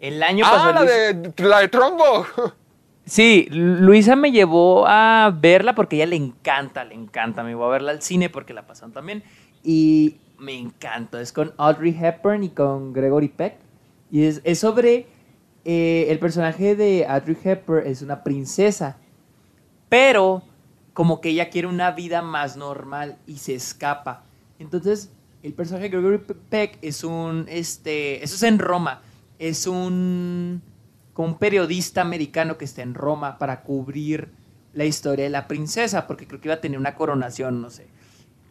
[0.00, 0.72] El año Ah, pasado...
[0.72, 2.26] la Luis- de, la de Trombo.
[3.04, 7.42] Sí, Luisa me llevó a verla porque a ella le encanta, le encanta.
[7.42, 9.24] Me llevó a verla al cine porque la pasaron también.
[9.64, 11.20] Y me encanta.
[11.20, 13.56] Es con Audrey Hepburn y con Gregory Peck.
[14.12, 15.08] Y es, es sobre...
[15.64, 18.98] eh, el personaje de Audrey Hepburn es una princesa.
[19.88, 20.44] Pero
[20.92, 24.22] como que ella quiere una vida más normal y se escapa.
[24.60, 25.10] Entonces,
[25.42, 26.18] el personaje de Gregory
[26.50, 27.46] Peck es un...
[27.48, 29.02] Este, eso es en Roma.
[29.38, 30.62] Es un
[31.12, 34.30] con un periodista americano que está en Roma para cubrir
[34.72, 37.86] la historia de la princesa, porque creo que iba a tener una coronación, no sé.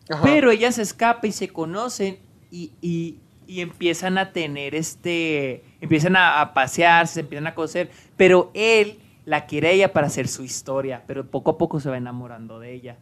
[0.09, 0.21] Ajá.
[0.21, 2.19] Pero ella se escapa y se conocen
[2.51, 7.89] y, y- y empiezan a tener este, empiezan a, a pasearse, se empiezan a conocer,
[8.15, 11.97] pero él la quiere ella para hacer su historia, pero poco a poco se va
[11.97, 12.97] enamorando de ella.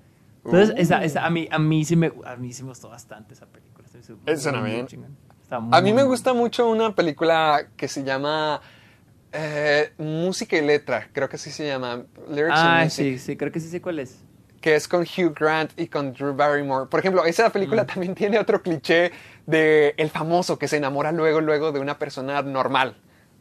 [0.45, 0.81] Entonces, Uh.
[0.81, 3.45] esa- esa- a, mí, a, mí sí me, a mí sí me gustó bastante esa
[3.45, 3.85] película.
[3.87, 4.87] Está muy- Esa suena bien.
[4.87, 5.17] chingón.
[5.41, 8.61] Está A muy, mí me gusta mucho una película que se llama
[9.31, 12.03] eh, Música y Letra, creo que así se llama.
[12.29, 13.05] Lyrics and Ah, Music.
[13.05, 14.17] sí, sí, creo que sí sé cuál es.
[14.61, 16.87] que es con Hugh Grant y con Drew Barrymore.
[16.89, 19.11] Por ejemplo, esa película también tiene otro cliché
[19.45, 22.97] de el famoso que se enamora luego, luego de una persona normal.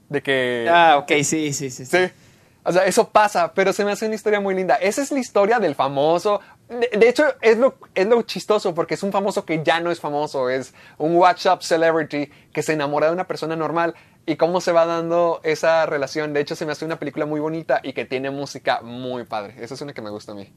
[0.09, 0.69] De que...
[0.71, 1.87] Ah, ok, sí, sí, sí.
[1.87, 1.99] Sí.
[2.63, 4.77] O sea, eso pasa, pero se me hace una historia muy linda.
[4.77, 6.41] Esa es la historia del famoso.
[6.69, 9.91] De, de hecho, es lo, es lo chistoso porque es un famoso que ya no
[9.91, 10.51] es famoso.
[10.51, 13.95] Es un WhatsApp celebrity que se enamora de una persona normal.
[14.27, 16.35] Y cómo se va dando esa relación.
[16.35, 19.55] De hecho, se me hace una película muy bonita y que tiene música muy padre.
[19.59, 20.53] Esa es una que me gusta a mí.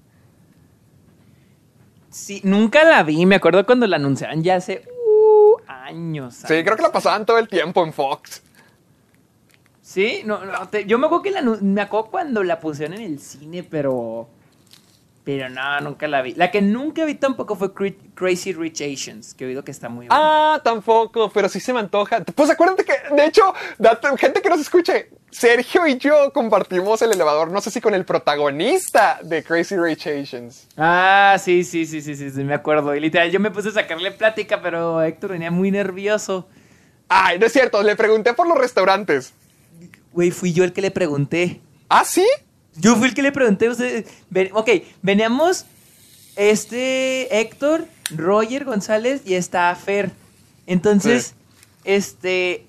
[2.10, 3.26] Sí, nunca la vi.
[3.26, 6.36] Me acuerdo cuando la anunciaron ya hace uh, años.
[6.36, 8.44] Sí, creo que la pasaban todo el tiempo en Fox.
[9.82, 13.04] Sí, no, no, te- yo me acuerdo que la, me acuerdo cuando la pusieron en
[13.04, 14.28] el cine, pero
[15.24, 16.34] pero no, nunca la vi.
[16.34, 19.88] La que nunca vi tampoco fue Cra- Crazy Rich Asians, que he oído que está
[19.90, 20.16] muy buena.
[20.56, 22.24] Ah, tampoco, pero sí se me antoja.
[22.24, 23.54] Pues acuérdate que, de hecho,
[24.18, 28.04] gente que nos escuche, Sergio y yo compartimos el elevador, no sé si con el
[28.04, 30.68] protagonista de Crazy Rich Asians.
[30.76, 32.96] Ah, sí, sí, sí, sí, sí, sí, me acuerdo.
[32.96, 36.48] Y literal, yo me puse a sacarle plática, pero Héctor venía muy nervioso.
[37.08, 39.34] Ay, no es cierto, le pregunté por los restaurantes.
[40.14, 41.62] Güey, fui yo el que le pregunté.
[41.90, 42.26] ¿Ah, sí?
[42.76, 44.06] Yo fui el que le pregunté a ustedes.
[44.30, 44.70] Ven- ok,
[45.02, 45.66] veníamos
[46.36, 47.86] este Héctor,
[48.16, 50.12] Roger González y está Fer.
[50.68, 51.34] Entonces, Sí.
[51.86, 52.66] este.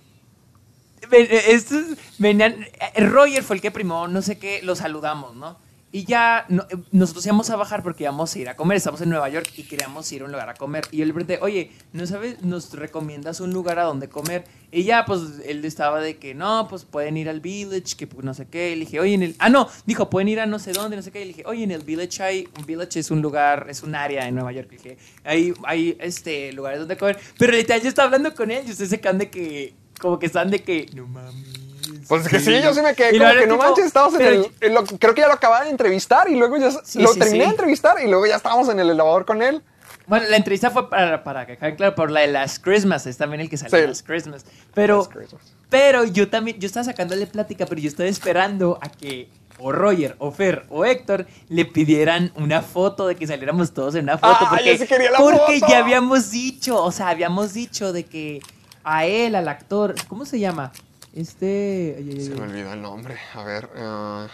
[1.11, 1.85] ven- estos
[2.19, 2.67] venían.
[2.95, 5.57] eh, Roger fue el que primó, no sé qué, lo saludamos, ¿no?
[5.95, 8.79] Y ya no- eh, nosotros íbamos a bajar porque íbamos a ir a comer.
[8.79, 10.85] Estamos en Nueva York y queríamos ir a un lugar a comer.
[10.91, 12.41] Y yo le pregunté, oye, ¿no sabes?
[12.43, 14.45] ¿Nos recomiendas un lugar a donde comer?
[14.71, 18.33] Y ya, pues, él estaba de que no, pues pueden ir al Village, que no
[18.33, 18.71] sé qué.
[18.73, 19.37] Y le dije, oye, en el.
[19.39, 21.21] Ah, no, dijo, pueden ir a no sé dónde, no sé qué.
[21.21, 22.49] Y le dije, oye, en el Village hay.
[22.59, 24.69] Un Village es un lugar, es un área en Nueva York.
[24.73, 27.19] Y dije, hay, hay este, lugares donde comer.
[27.39, 29.75] Pero literal, yo estaba hablando con él y ustedes se quedan de que.
[30.01, 30.87] Como que están de que.
[30.95, 31.62] No mames.
[32.09, 34.21] Pues es que sí, yo sí me quedé Y como que no tipo, manches, estábamos
[34.21, 34.27] en
[34.61, 37.45] el, creo que ya lo acababa de entrevistar y luego ya Sí, lo sí, terminé
[37.45, 37.51] sí.
[37.51, 39.63] de entrevistar y luego ya estábamos en el elevador con él.
[40.07, 43.41] Bueno, la entrevista fue para, para que claro, por la de las Christmas, es también
[43.41, 44.45] el que salió las Christmas.
[44.75, 45.43] Pero, Las Christmas.
[45.71, 50.17] pero yo también, yo estaba sacándole plática, pero yo estaba esperando a que o Roger,
[50.19, 54.39] o Fer, o Héctor le pidieran una foto de que saliéramos todos en una foto.
[54.41, 55.73] Ah, porque yo sí quería la porque foto.
[55.73, 58.41] ya habíamos dicho, o sea, habíamos dicho de que
[58.83, 60.73] a él, al actor, ¿cómo se llama?
[61.15, 61.95] Este.
[61.99, 63.17] ay, ay, ay, Se me olvidó el nombre.
[63.35, 63.69] A ver.
[63.77, 64.29] ah,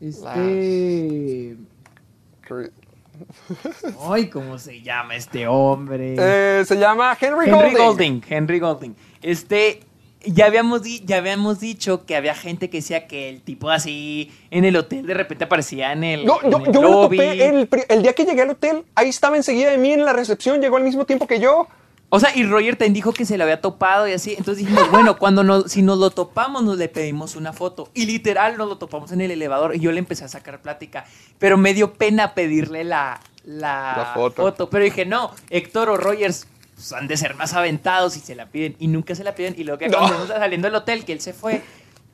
[0.00, 1.56] este.
[4.10, 6.16] Ay, ¿cómo se llama este hombre?
[6.18, 7.76] eh, se llama Henry, Henry Golding.
[7.78, 8.22] Golding.
[8.28, 8.94] Henry Golding.
[9.22, 9.80] Este,
[10.24, 14.30] ya habíamos, di- ya habíamos dicho que había gente que decía que el tipo así
[14.50, 16.90] en el hotel de repente aparecía en el, No, en yo, el yo me lo
[17.02, 17.16] lobby.
[17.16, 18.84] topé el, el día que llegué al hotel.
[18.94, 20.60] Ahí estaba enseguida de mí en la recepción.
[20.60, 21.68] Llegó al mismo tiempo que yo.
[22.08, 24.34] O sea, y Roger también dijo que se lo había topado y así.
[24.38, 27.90] Entonces dijimos, bueno, cuando nos, si nos lo topamos, nos le pedimos una foto.
[27.94, 31.04] Y literal nos lo topamos en el elevador y yo le empecé a sacar plática.
[31.38, 34.70] Pero me dio pena pedirle la, la, La foto.
[34.70, 36.46] Pero dije, no, Héctor o Rogers
[36.76, 38.76] pues, han de ser más aventados y se la piden.
[38.78, 39.54] Y nunca se la piden.
[39.58, 39.98] Y luego que No.
[39.98, 41.60] cuando saliendo del hotel, que él se fue,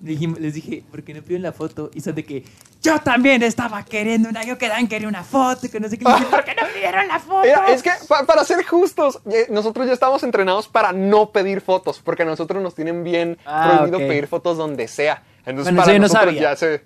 [0.03, 1.91] les dije, ¿por qué no piden la foto?
[1.95, 2.45] Y son de que
[2.83, 6.05] yo también estaba queriendo una, yo quedaban quería una foto, que no sé qué.
[6.05, 7.43] Dije, ¿Por qué no pidieron la foto?
[7.45, 11.61] Mira, es que pa- para ser justos, eh, nosotros ya estamos entrenados para no pedir
[11.61, 15.23] fotos, porque a nosotros nos tienen bien Ah, prohibido pedir fotos donde sea.
[15.47, 16.43] Entonces Bueno, para eso yo no nosotros sabía.
[16.43, 16.85] ya se...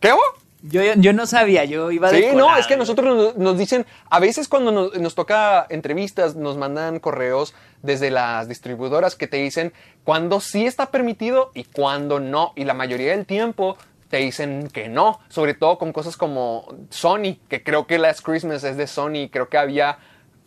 [0.00, 0.20] ¿Qué hubo?
[0.66, 3.84] Yo, yo no sabía, yo iba de Sí, no, es que nosotros nos, nos dicen,
[4.08, 9.36] a veces cuando nos, nos toca entrevistas, nos mandan correos desde las distribuidoras que te
[9.36, 9.74] dicen
[10.04, 12.54] cuándo sí está permitido y cuándo no.
[12.56, 13.76] Y la mayoría del tiempo
[14.08, 18.64] te dicen que no, sobre todo con cosas como Sony, que creo que Last Christmas
[18.64, 19.98] es de Sony, creo que había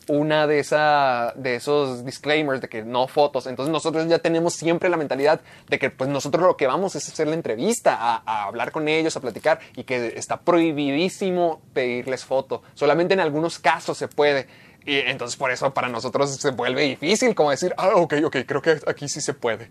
[0.08, 3.48] una de, esa, de esos disclaimers de que no fotos.
[3.48, 7.08] Entonces nosotros ya tenemos siempre la mentalidad de que pues nosotros lo que vamos es
[7.08, 12.26] hacer la entrevista, a, a hablar con ellos, a platicar y que está prohibidísimo pedirles
[12.26, 12.64] foto.
[12.74, 14.48] Solamente en algunos casos se puede.
[14.86, 18.62] Y entonces por eso para nosotros se vuelve difícil como decir, ah, ok, ok, creo
[18.62, 19.70] que aquí sí se puede.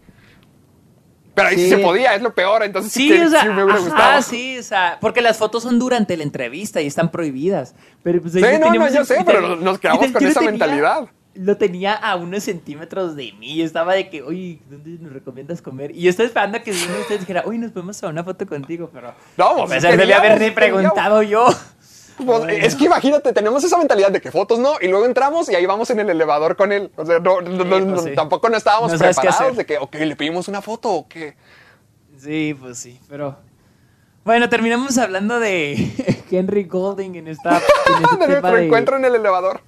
[1.37, 1.71] Pero ahí sí, Sí.
[1.71, 2.65] se podía, es lo peor.
[2.65, 4.23] Entonces sí, que- o sea, sí me hubiera ajá, gustado.
[4.23, 7.75] sí, o sea, porque las fotos son durante la entrevista y están prohibidas.
[8.03, 11.09] Pero pues ahí Sí, no, no, yo sé, pero nos quedamos con esa tenía- mentalidad.
[11.39, 13.57] Lo tenía a unos centímetros de mí.
[13.57, 15.91] Yo estaba de que, oye, ¿dónde nos recomiendas comer?
[15.95, 18.25] Y yo estaba esperando a que uno de ustedes dijera, oye, nos podemos hacer una
[18.25, 19.13] foto contigo, pero.
[19.37, 20.81] No, pues, a pesar de queríamos, haberle queríamos.
[20.81, 21.47] preguntado yo.
[22.25, 25.55] Pues, es que imagínate, tenemos esa mentalidad de que fotos no, y luego entramos y
[25.55, 26.91] ahí vamos en el elevador con él.
[26.97, 28.15] O sea, no, no- no- pues sí.
[28.15, 31.37] tampoco no estábamos No preparados de que, ok, le pedimos una foto o qué.
[32.19, 33.37] Sí, pues sí, pero.
[34.25, 35.93] Bueno, terminamos hablando de
[36.31, 37.59] Henry Golding en esta.
[37.59, 39.61] En este de nuestro de- encuentro en el elevador.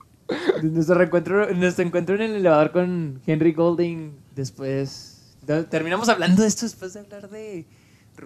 [0.63, 4.19] Nuestro reencuentro, nuestro encuentro en el elevador con Henry Golding.
[4.35, 5.37] Después.
[5.43, 7.67] de- terminamos hablando de esto después de hablar de.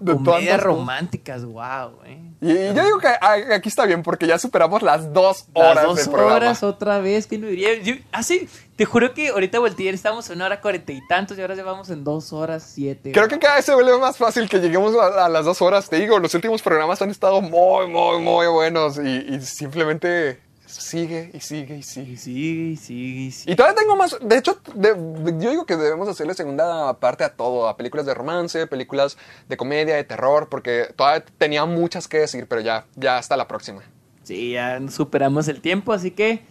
[0.00, 2.18] Comedias tantas románticas, wow, eh.
[2.40, 3.08] Y yo digo que
[3.54, 6.34] aquí está bien porque ya superamos las dos horas Las dos del programa.
[6.34, 7.80] horas otra vez, ¿quién lo diría?
[7.82, 11.40] Yo, así, te juro que ahorita volteé, estábamos en una hora cuarenta y tantos y
[11.40, 13.12] ahora ya vamos en dos horas siete.
[13.12, 15.88] Creo que cada vez se vuelve más fácil que lleguemos a, a las dos horas.
[15.88, 20.40] Te digo, los últimos programas han estado muy, muy, muy buenos y, y simplemente
[20.74, 22.12] sigue y sigue y sigue.
[22.12, 23.52] Y sigue, y sigue, y sigue.
[23.52, 24.16] Y todavía tengo más.
[24.20, 24.94] De hecho, de-
[25.38, 29.16] yo digo que debemos hacerle segunda parte a todo: a películas de romance, películas
[29.48, 33.46] de comedia, de terror, porque todavía tenía muchas que decir, pero ya, ya hasta la
[33.48, 33.82] próxima.
[34.22, 36.42] Sí, ya superamos el tiempo, así que,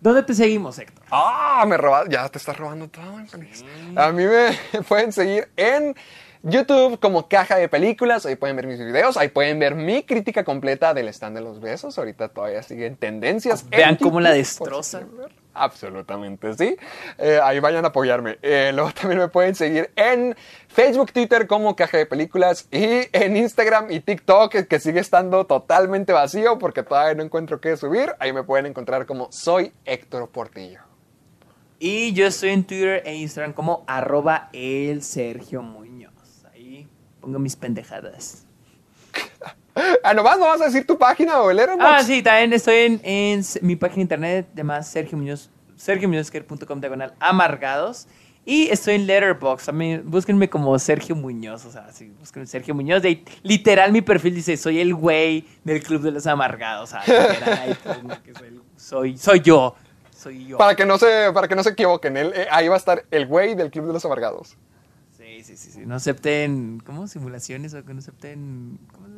[0.00, 1.04] ¿dónde te seguimos, Héctor?
[1.10, 3.64] Ah, me robas, ya te estás robando todo, Ángeles.
[3.96, 5.94] A mí me pueden seguir en
[6.42, 10.42] YouTube como Caja de Películas, ahí pueden ver mis videos, ahí pueden ver mi crítica
[10.44, 13.62] completa del stand de los besos, ahorita todavía siguen tendencias.
[13.64, 14.98] en Vean cómo la TikTok, por si destroza.
[14.98, 15.42] quieren ver.
[15.54, 16.76] Absolutamente, sí.
[17.18, 18.38] Eh, ahí vayan a apoyarme.
[18.42, 20.34] Eh, luego también me pueden seguir en
[20.68, 25.46] Facebook, Twitter como Caja de Películas y en Instagram y TikTok que, que sigue estando
[25.46, 28.14] totalmente vacío porque todavía no encuentro qué subir.
[28.18, 30.80] Ahí me pueden encontrar como soy Héctor Portillo.
[31.78, 35.91] Y yo estoy en Twitter e Instagram como arroba el Sergio Muñoz.
[37.22, 38.44] Pongo mis pendejadas.
[40.04, 41.58] Ah, nomás no vas a decir tu página o el?
[41.80, 48.06] Ah, sí, también estoy en, mi página de internet, además Sergio Muñoz, sergiomuñozquer.com diagonal amargados.
[48.44, 53.00] Y estoy en Letterboxd, también búsquenme como Sergio Muñoz, o sea, sí, búsquenme Sergio Muñoz.
[53.00, 56.92] De ahí, literal, mi perfil dice, soy el güey del Club de los Amargados.
[56.92, 57.00] O sea,
[57.30, 59.76] literal, ahí pongo que soy, soy, soy yo,
[60.10, 60.58] soy yo.
[60.58, 63.04] Para que no se, para que no se equivoquen, él, eh, ahí va a estar
[63.10, 64.56] el güey del Club de los Amargados.
[65.42, 67.08] Sí, sí, sí, sí, no acepten, ¿cómo?
[67.08, 68.78] Simulaciones o que no acepten...
[68.92, 69.08] ¿cómo?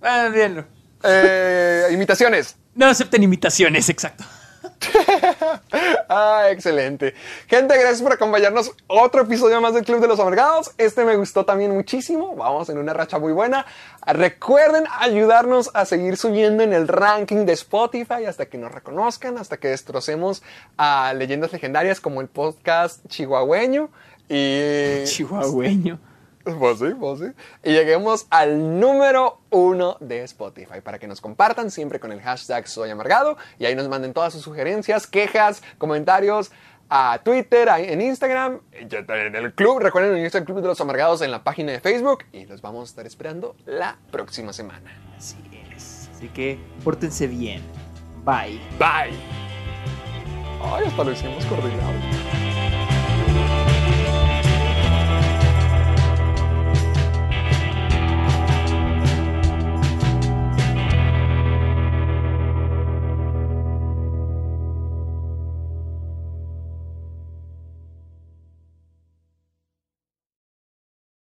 [0.00, 0.64] Ah, olvídenlo.
[1.02, 2.56] Eh, imitaciones.
[2.74, 4.24] No acepten imitaciones, exacto.
[6.08, 7.14] Ah, excelente.
[7.48, 8.70] Gente, gracias por acompañarnos.
[8.86, 10.70] Otro episodio más del Club de los Amargados.
[10.78, 12.34] Este me gustó también muchísimo.
[12.34, 13.66] Vamos en una racha muy buena.
[14.06, 19.58] Recuerden ayudarnos a seguir subiendo en el ranking de Spotify hasta que nos reconozcan, hasta
[19.58, 20.42] que destrocemos
[20.78, 23.90] a leyendas legendarias como el podcast chihuahueño.
[24.28, 25.98] Y Chihuahueño.
[26.58, 27.24] Pues sí, pues sí.
[27.62, 32.68] Y lleguemos al número uno de Spotify para que nos compartan siempre con el hashtag
[32.68, 36.52] Soy Amargado y ahí nos manden todas sus sugerencias, quejas, comentarios
[36.90, 39.78] a Twitter, a- en Instagram, en el club.
[39.78, 42.82] Recuerden unirse al Club de los Amargados en la página de Facebook y los vamos
[42.82, 44.92] a estar esperando la próxima semana.
[45.16, 45.36] Así
[45.74, 46.10] es.
[46.14, 47.62] Así que pórtense bien.
[48.22, 48.60] Bye.
[48.78, 49.16] Bye.
[50.62, 52.43] Ay, hasta lo hicimos coordinado.